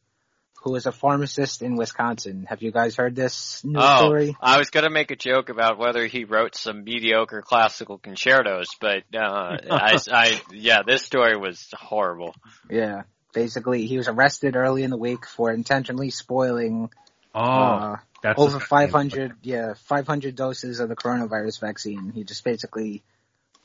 who 0.63 0.75
is 0.75 0.85
a 0.85 0.91
pharmacist 0.93 1.61
in 1.61 1.75
Wisconsin. 1.75 2.45
Have 2.47 2.61
you 2.61 2.71
guys 2.71 2.95
heard 2.95 3.15
this 3.15 3.63
news 3.65 3.83
Oh, 3.85 4.05
story? 4.05 4.35
I 4.41 4.57
was 4.57 4.69
gonna 4.69 4.89
make 4.89 5.11
a 5.11 5.15
joke 5.17 5.49
about 5.49 5.77
whether 5.77 6.05
he 6.07 6.23
wrote 6.23 6.55
some 6.55 6.85
mediocre 6.85 7.41
classical 7.41 7.97
concertos, 7.97 8.67
but 8.79 9.03
uh, 9.13 9.57
I, 9.69 9.97
I, 10.09 10.41
yeah, 10.51 10.83
this 10.87 11.03
story 11.03 11.35
was 11.35 11.67
horrible. 11.73 12.33
Yeah. 12.69 13.03
Basically, 13.33 13.87
he 13.87 13.97
was 13.97 14.07
arrested 14.07 14.55
early 14.55 14.83
in 14.83 14.89
the 14.89 14.97
week 14.97 15.25
for 15.25 15.51
intentionally 15.51 16.11
spoiling 16.11 16.89
oh, 17.35 17.41
uh, 17.41 17.95
that's 18.21 18.39
over 18.39 18.59
500, 18.59 19.33
yeah, 19.41 19.73
500 19.73 20.35
doses 20.35 20.79
of 20.79 20.87
the 20.87 20.95
coronavirus 20.95 21.59
vaccine. 21.59 22.11
He 22.15 22.23
just 22.23 22.43
basically 22.45 23.03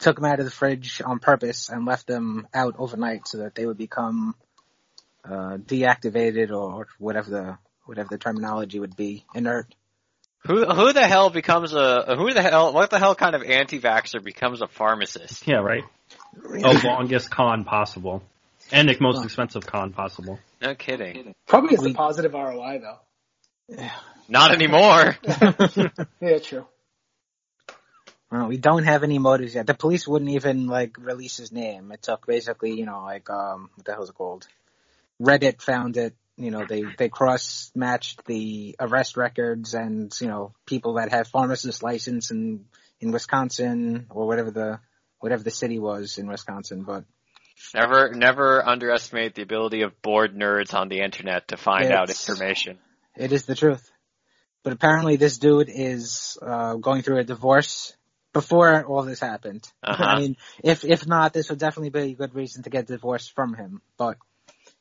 took 0.01 0.17
them 0.17 0.25
out 0.25 0.41
of 0.41 0.47
the 0.47 0.51
fridge 0.51 1.01
on 1.05 1.21
purpose 1.21 1.69
and 1.69 1.85
left 1.85 2.09
them 2.09 2.49
out 2.53 2.75
overnight 2.79 3.29
so 3.29 3.39
that 3.39 3.55
they 3.55 3.67
would 3.67 3.79
become 3.79 4.35
uh, 5.29 5.57
deactivated 5.59 6.51
or 6.51 6.87
whatever 6.99 7.31
the 7.31 7.59
whatever 7.85 8.09
the 8.11 8.19
terminology 8.19 8.79
would 8.81 8.97
be, 8.97 9.25
inert. 9.35 9.75
Who 10.47 10.65
who 10.65 10.93
the 10.93 11.07
hell 11.07 11.31
becomes 11.31 11.75
a 11.75 12.15
who 12.17 12.33
the 12.33 12.43
hell 12.43 12.73
what 12.73 12.91
the 12.91 12.99
hell 12.99 13.15
kind 13.15 13.35
of 13.35 13.43
anti-vaxxer 13.43 14.23
becomes 14.23 14.63
a 14.63 14.67
pharmacist? 14.69 15.47
Yeah, 15.47 15.57
right. 15.57 15.85
The 16.35 16.81
longest 16.85 17.31
con 17.31 17.65
possible. 17.65 18.23
And 18.71 18.89
the 18.89 18.97
most 19.01 19.25
expensive 19.25 19.67
con 19.67 19.93
possible. 19.93 20.39
No 20.61 20.75
kidding. 20.75 21.35
Probably 21.47 21.71
has 21.71 21.81
We- 21.85 21.91
a 21.93 21.95
positive 21.95 22.33
ROI 22.35 22.81
though. 22.81 23.87
Not 24.29 24.53
anymore. 24.53 25.17
Yeah, 26.21 26.39
true. 26.39 26.67
Well, 28.31 28.47
we 28.47 28.59
don't 28.59 28.85
have 28.85 29.05
any 29.05 29.19
motives 29.19 29.55
yet. 29.55 29.67
The 29.67 29.73
police 29.75 30.07
wouldn't 30.07 30.31
even 30.33 30.67
like 30.67 30.97
release 30.99 31.39
his 31.39 31.51
name. 31.51 31.91
It 31.93 32.03
took 32.03 32.27
basically, 32.27 32.73
you 32.73 32.85
know, 32.85 33.03
like 33.03 33.31
um, 33.31 33.71
what 33.75 33.87
the 33.87 33.95
hell's 33.95 34.11
it 34.11 34.15
called? 34.15 34.47
Reddit 35.21 35.63
found 35.63 35.97
it. 35.97 36.15
You 36.37 36.53
know, 36.53 36.65
they 36.67 36.85
they 36.97 37.09
cross 37.09 37.73
matched 37.75 38.25
the 38.27 38.77
arrest 38.79 39.17
records 39.17 39.75
and 39.75 40.13
you 40.21 40.29
know 40.29 40.55
people 40.67 40.95
that 40.95 41.11
have 41.11 41.27
pharmacist 41.27 41.83
license 41.83 42.31
in 42.31 42.67
in 43.01 43.11
Wisconsin 43.11 44.07
or 44.11 44.27
whatever 44.27 44.51
the 44.51 44.81
whatever 45.19 45.43
the 45.43 45.51
city 45.51 45.81
was 45.81 46.19
in 46.19 46.29
Wisconsin. 46.29 46.85
But 46.85 47.05
never 47.75 48.13
never 48.15 48.67
underestimate 48.67 49.35
the 49.35 49.43
ability 49.43 49.83
of 49.83 50.01
bored 50.01 50.37
nerds 50.37 50.75
on 50.75 50.89
the 50.89 51.01
internet 51.01 51.49
to 51.49 51.57
find 51.57 51.91
out 51.91 52.09
information. 52.09 52.79
It 53.17 53.33
is 53.33 53.47
the 53.47 53.57
truth. 53.57 53.91
But 54.63 54.73
apparently 54.73 55.17
this 55.17 55.39
dude 55.39 55.71
is 55.71 56.39
uh, 56.43 56.75
going 56.75 57.03
through 57.03 57.19
a 57.19 57.25
divorce 57.25 57.97
before 58.33 58.85
all 58.85 59.03
this 59.03 59.21
happened. 59.21 59.69
Uh-huh. 59.83 60.05
I 60.05 60.21
mean, 60.21 60.37
if 60.63 60.85
if 60.85 61.07
not, 61.07 61.33
this 61.33 61.51
would 61.51 61.59
definitely 61.59 61.91
be 61.91 62.13
a 62.13 62.15
good 62.15 62.35
reason 62.35 62.63
to 62.63 62.71
get 62.71 62.87
divorced 62.87 63.35
from 63.35 63.55
him. 63.55 63.83
But 63.97 64.19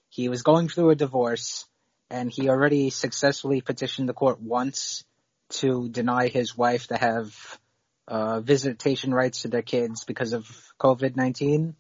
he 0.10 0.30
was 0.30 0.44
going 0.44 0.70
through 0.70 0.92
a 0.92 0.96
divorce, 0.96 1.66
and 2.10 2.32
he 2.32 2.50
already 2.50 2.90
successfully 2.90 3.62
petitioned 3.62 4.08
the 4.08 4.14
court 4.14 4.42
once 4.42 5.04
to 5.50 5.90
deny 5.90 6.28
his 6.28 6.58
wife 6.58 6.88
to 6.88 6.98
have 6.98 7.60
uh, 8.08 8.40
visitation 8.40 9.14
rights 9.14 9.42
to 9.42 9.48
their 9.48 9.62
kids 9.62 10.04
because 10.06 10.34
of 10.34 10.48
COVID 10.80 11.16
nineteen. 11.16 11.76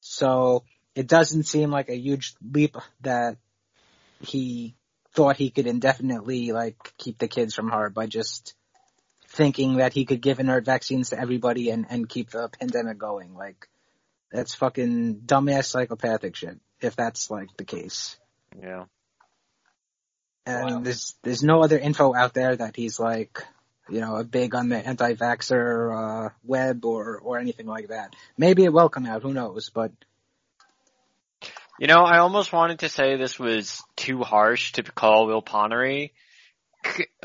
So 0.00 0.64
it 0.94 1.06
doesn't 1.06 1.44
seem 1.44 1.70
like 1.70 1.88
a 1.88 1.96
huge 1.96 2.34
leap 2.42 2.76
that 3.02 3.36
he 4.20 4.74
thought 5.12 5.36
he 5.36 5.50
could 5.50 5.66
indefinitely 5.66 6.52
like 6.52 6.76
keep 6.98 7.18
the 7.18 7.28
kids 7.28 7.54
from 7.54 7.70
her 7.70 7.90
by 7.90 8.06
just 8.06 8.54
thinking 9.28 9.76
that 9.76 9.92
he 9.92 10.04
could 10.04 10.20
give 10.20 10.40
inert 10.40 10.64
vaccines 10.64 11.10
to 11.10 11.20
everybody 11.20 11.70
and, 11.70 11.86
and 11.88 12.08
keep 12.08 12.30
the 12.30 12.48
pandemic 12.48 12.98
going. 12.98 13.34
Like 13.34 13.68
that's 14.32 14.54
fucking 14.54 15.22
dumbass 15.26 15.66
psychopathic 15.66 16.36
shit, 16.36 16.58
if 16.80 16.96
that's 16.96 17.30
like 17.30 17.48
the 17.56 17.64
case. 17.64 18.16
Yeah. 18.60 18.84
And 20.46 20.74
Wow. 20.76 20.80
there's 20.80 21.16
there's 21.22 21.42
no 21.42 21.62
other 21.62 21.78
info 21.78 22.14
out 22.14 22.34
there 22.34 22.56
that 22.56 22.76
he's 22.76 22.98
like 22.98 23.44
you 23.90 24.00
know, 24.00 24.16
a 24.16 24.24
big 24.24 24.54
on 24.54 24.68
the 24.68 24.76
anti-vaxer 24.76 26.26
uh, 26.26 26.30
web 26.44 26.84
or 26.84 27.18
or 27.18 27.38
anything 27.38 27.66
like 27.66 27.88
that. 27.88 28.14
Maybe 28.38 28.64
it 28.64 28.72
will 28.72 28.88
come 28.88 29.06
out, 29.06 29.22
who 29.22 29.32
knows? 29.32 29.70
But 29.70 29.92
You 31.78 31.86
know, 31.86 32.02
I 32.02 32.18
almost 32.18 32.52
wanted 32.52 32.80
to 32.80 32.88
say 32.88 33.16
this 33.16 33.38
was 33.38 33.82
too 33.96 34.22
harsh 34.22 34.72
to 34.72 34.82
call 34.82 35.26
Wilponery, 35.26 36.10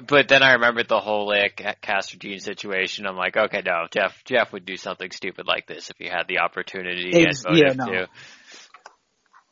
but 0.07 0.27
then 0.27 0.43
I 0.43 0.53
remembered 0.53 0.87
the 0.87 0.99
whole 0.99 1.27
like 1.27 1.57
Castergine 1.81 2.41
situation. 2.41 3.05
I'm 3.05 3.17
like, 3.17 3.37
okay, 3.37 3.61
no, 3.65 3.87
Jeff, 3.91 4.23
Jeff 4.25 4.51
would 4.53 4.65
do 4.65 4.77
something 4.77 5.11
stupid 5.11 5.45
like 5.47 5.67
this 5.67 5.89
if 5.89 5.97
he 5.97 6.05
had 6.07 6.23
the 6.27 6.39
opportunity 6.39 7.11
Ex- 7.13 7.43
and 7.45 7.57
yeah, 7.57 7.73
no. 7.73 7.85
to. 7.85 8.07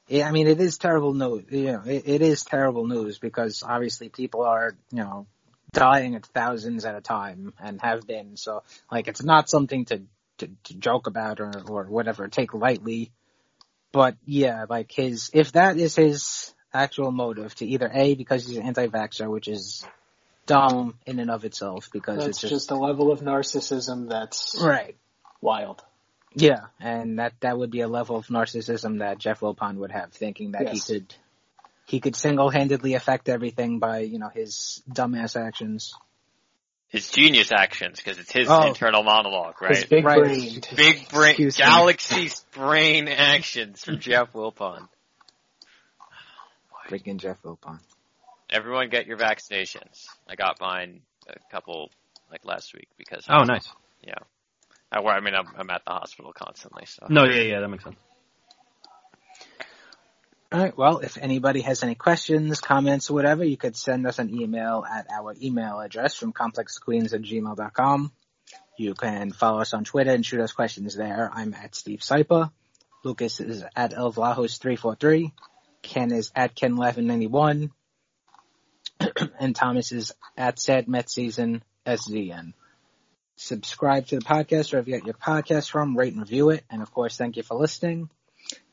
Yeah, 0.07 0.27
I 0.27 0.31
mean, 0.31 0.47
it 0.47 0.59
is 0.59 0.77
terrible 0.77 1.13
news. 1.13 1.45
You 1.49 1.73
know, 1.73 1.83
it, 1.85 2.03
it 2.05 2.21
is 2.21 2.43
terrible 2.43 2.87
news 2.87 3.19
because 3.19 3.63
obviously 3.65 4.09
people 4.09 4.43
are, 4.43 4.75
you 4.91 5.03
know, 5.03 5.27
dying 5.71 6.15
at 6.15 6.25
thousands 6.25 6.85
at 6.85 6.95
a 6.95 7.01
time 7.01 7.53
and 7.59 7.81
have 7.81 8.05
been. 8.05 8.37
So, 8.37 8.63
like, 8.91 9.07
it's 9.07 9.23
not 9.23 9.49
something 9.49 9.85
to 9.85 10.03
to, 10.39 10.49
to 10.65 10.73
joke 10.75 11.07
about 11.07 11.39
or 11.39 11.51
or 11.67 11.85
whatever, 11.85 12.27
take 12.27 12.53
lightly. 12.53 13.11
But 13.91 14.17
yeah, 14.25 14.65
like 14.67 14.91
his, 14.91 15.29
if 15.33 15.51
that 15.51 15.77
is 15.77 15.95
his 15.95 16.53
actual 16.73 17.11
motive 17.11 17.53
to 17.55 17.65
either 17.65 17.89
a 17.93 18.15
because 18.15 18.47
he's 18.47 18.57
an 18.57 18.63
anti-vaxxer, 18.63 19.29
which 19.29 19.47
is 19.47 19.85
dumb 20.45 20.95
in 21.05 21.19
and 21.19 21.29
of 21.29 21.45
itself 21.45 21.89
because 21.93 22.17
That's 22.17 22.29
it's 22.29 22.41
just, 22.41 22.53
just 22.53 22.71
a 22.71 22.75
level 22.75 23.11
of 23.11 23.21
narcissism 23.21 24.09
that's 24.09 24.59
right. 24.61 24.97
wild. 25.41 25.83
Yeah, 26.35 26.65
and 26.79 27.19
that 27.19 27.33
that 27.41 27.57
would 27.57 27.69
be 27.71 27.81
a 27.81 27.87
level 27.87 28.15
of 28.15 28.27
narcissism 28.27 28.99
that 28.99 29.17
Jeff 29.19 29.41
Wilpon 29.41 29.75
would 29.77 29.91
have, 29.91 30.11
thinking 30.13 30.51
that 30.53 30.63
Yes. 30.63 30.87
he 30.87 30.93
could 30.93 31.15
he 31.85 31.99
could 31.99 32.15
single-handedly 32.15 32.93
affect 32.93 33.27
everything 33.29 33.79
by 33.79 33.99
you 33.99 34.17
know 34.19 34.29
his 34.29 34.81
dumbass 34.89 35.35
actions. 35.39 35.93
His 36.87 37.09
genius 37.09 37.51
actions, 37.51 37.97
because 37.97 38.19
it's 38.19 38.31
his 38.31 38.47
Oh. 38.49 38.67
internal 38.67 39.01
monologue, 39.03 39.55
His 39.67 39.79
right? 39.79 39.89
big 39.89 40.05
Right. 40.05 40.19
brained. 40.21 40.69
Big 40.75 41.09
brain, 41.09 41.29
Excuse 41.31 41.57
me. 41.57 41.65
galaxy 41.65 42.29
brain 42.51 43.07
actions 43.07 43.83
from 43.83 43.99
Jeff 43.99 44.31
Wilpon. 44.33 44.87
Freaking 46.89 47.17
Jeff 47.17 47.41
Wilpon. 47.41 47.79
Everyone 48.49 48.89
get 48.89 49.07
your 49.07 49.17
vaccinations. 49.17 50.05
I 50.27 50.35
got 50.35 50.61
mine 50.61 51.01
a 51.27 51.33
couple, 51.51 51.89
like 52.31 52.45
last 52.45 52.73
week, 52.75 52.89
because, 52.97 53.25
Oh, 53.27 53.43
nice. 53.43 53.67
yeah. 54.03 54.13
I, 54.93 54.99
well, 54.99 55.15
I 55.15 55.19
mean, 55.21 55.33
I'm, 55.33 55.47
I'm 55.57 55.69
at 55.71 55.83
the 55.85 55.91
hospital 55.91 56.33
constantly, 56.33 56.85
so. 56.85 57.07
No, 57.09 57.25
yeah, 57.25 57.41
yeah, 57.41 57.59
that 57.61 57.67
makes 57.67 57.83
sense. 57.83 57.97
All 60.51 60.59
right. 60.59 60.77
Well, 60.77 60.99
if 60.99 61.17
anybody 61.17 61.61
has 61.61 61.81
any 61.81 61.95
questions, 61.95 62.61
comments, 62.61 63.09
or 63.09 63.15
whatever, 63.15 63.43
you 63.43 63.57
could 63.57 63.75
send 63.75 64.05
us 64.05 64.19
an 64.19 64.29
email 64.39 64.85
at 64.87 65.07
our 65.11 65.33
email 65.41 65.79
address 65.79 66.13
from 66.13 66.31
complexqueens 66.31 67.11
at 67.11 67.23
gmail.com. 67.23 68.11
You 68.77 68.93
can 68.93 69.31
follow 69.31 69.61
us 69.61 69.73
on 69.73 69.83
Twitter 69.83 70.11
and 70.11 70.23
shoot 70.23 70.41
us 70.41 70.51
questions 70.51 70.95
there. 70.95 71.31
I'm 71.33 71.55
at 71.55 71.73
Steve 71.73 72.01
Sypa. 72.01 72.51
Lucas 73.03 73.39
is 73.39 73.63
at 73.75 73.93
elvlajos343. 73.93 75.31
Ken 75.81 76.11
is 76.11 76.31
at 76.35 76.55
Ken1191. 76.55 77.71
and 79.39 79.55
Thomas 79.55 79.91
is 79.91 80.13
at 80.37 80.59
Sad 80.59 80.87
Met 80.87 81.09
Season 81.09 81.63
SZN. 81.87 82.53
Subscribe 83.35 84.07
to 84.07 84.19
the 84.19 84.25
podcast 84.25 84.71
wherever 84.71 84.89
you 84.89 84.97
get 84.97 85.05
your 85.05 85.15
podcast 85.15 85.69
from, 85.69 85.97
rate 85.97 86.13
and 86.13 86.21
review 86.21 86.51
it, 86.51 86.63
and 86.69 86.81
of 86.81 86.91
course, 86.91 87.17
thank 87.17 87.37
you 87.37 87.43
for 87.43 87.55
listening. 87.55 88.09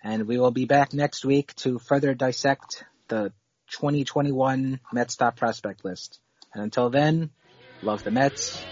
And 0.03 0.27
we 0.27 0.39
will 0.39 0.51
be 0.51 0.67
back 0.67 0.93
next 0.93 1.25
week 1.25 1.55
to 1.57 1.79
further 1.79 2.15
dissect 2.15 2.85
the 3.09 3.33
2021 3.73 4.81
Mets 4.93 5.17
top 5.17 5.37
prospect 5.37 5.85
list. 5.85 6.21
And 6.53 6.63
until 6.63 6.91
then, 6.91 7.31
love 7.83 8.05
the 8.05 8.11
Mets, 8.11 8.63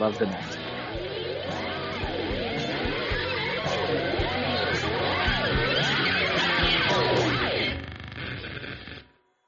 love 0.00 0.18
the 0.18 0.26
Mets. 0.26 0.57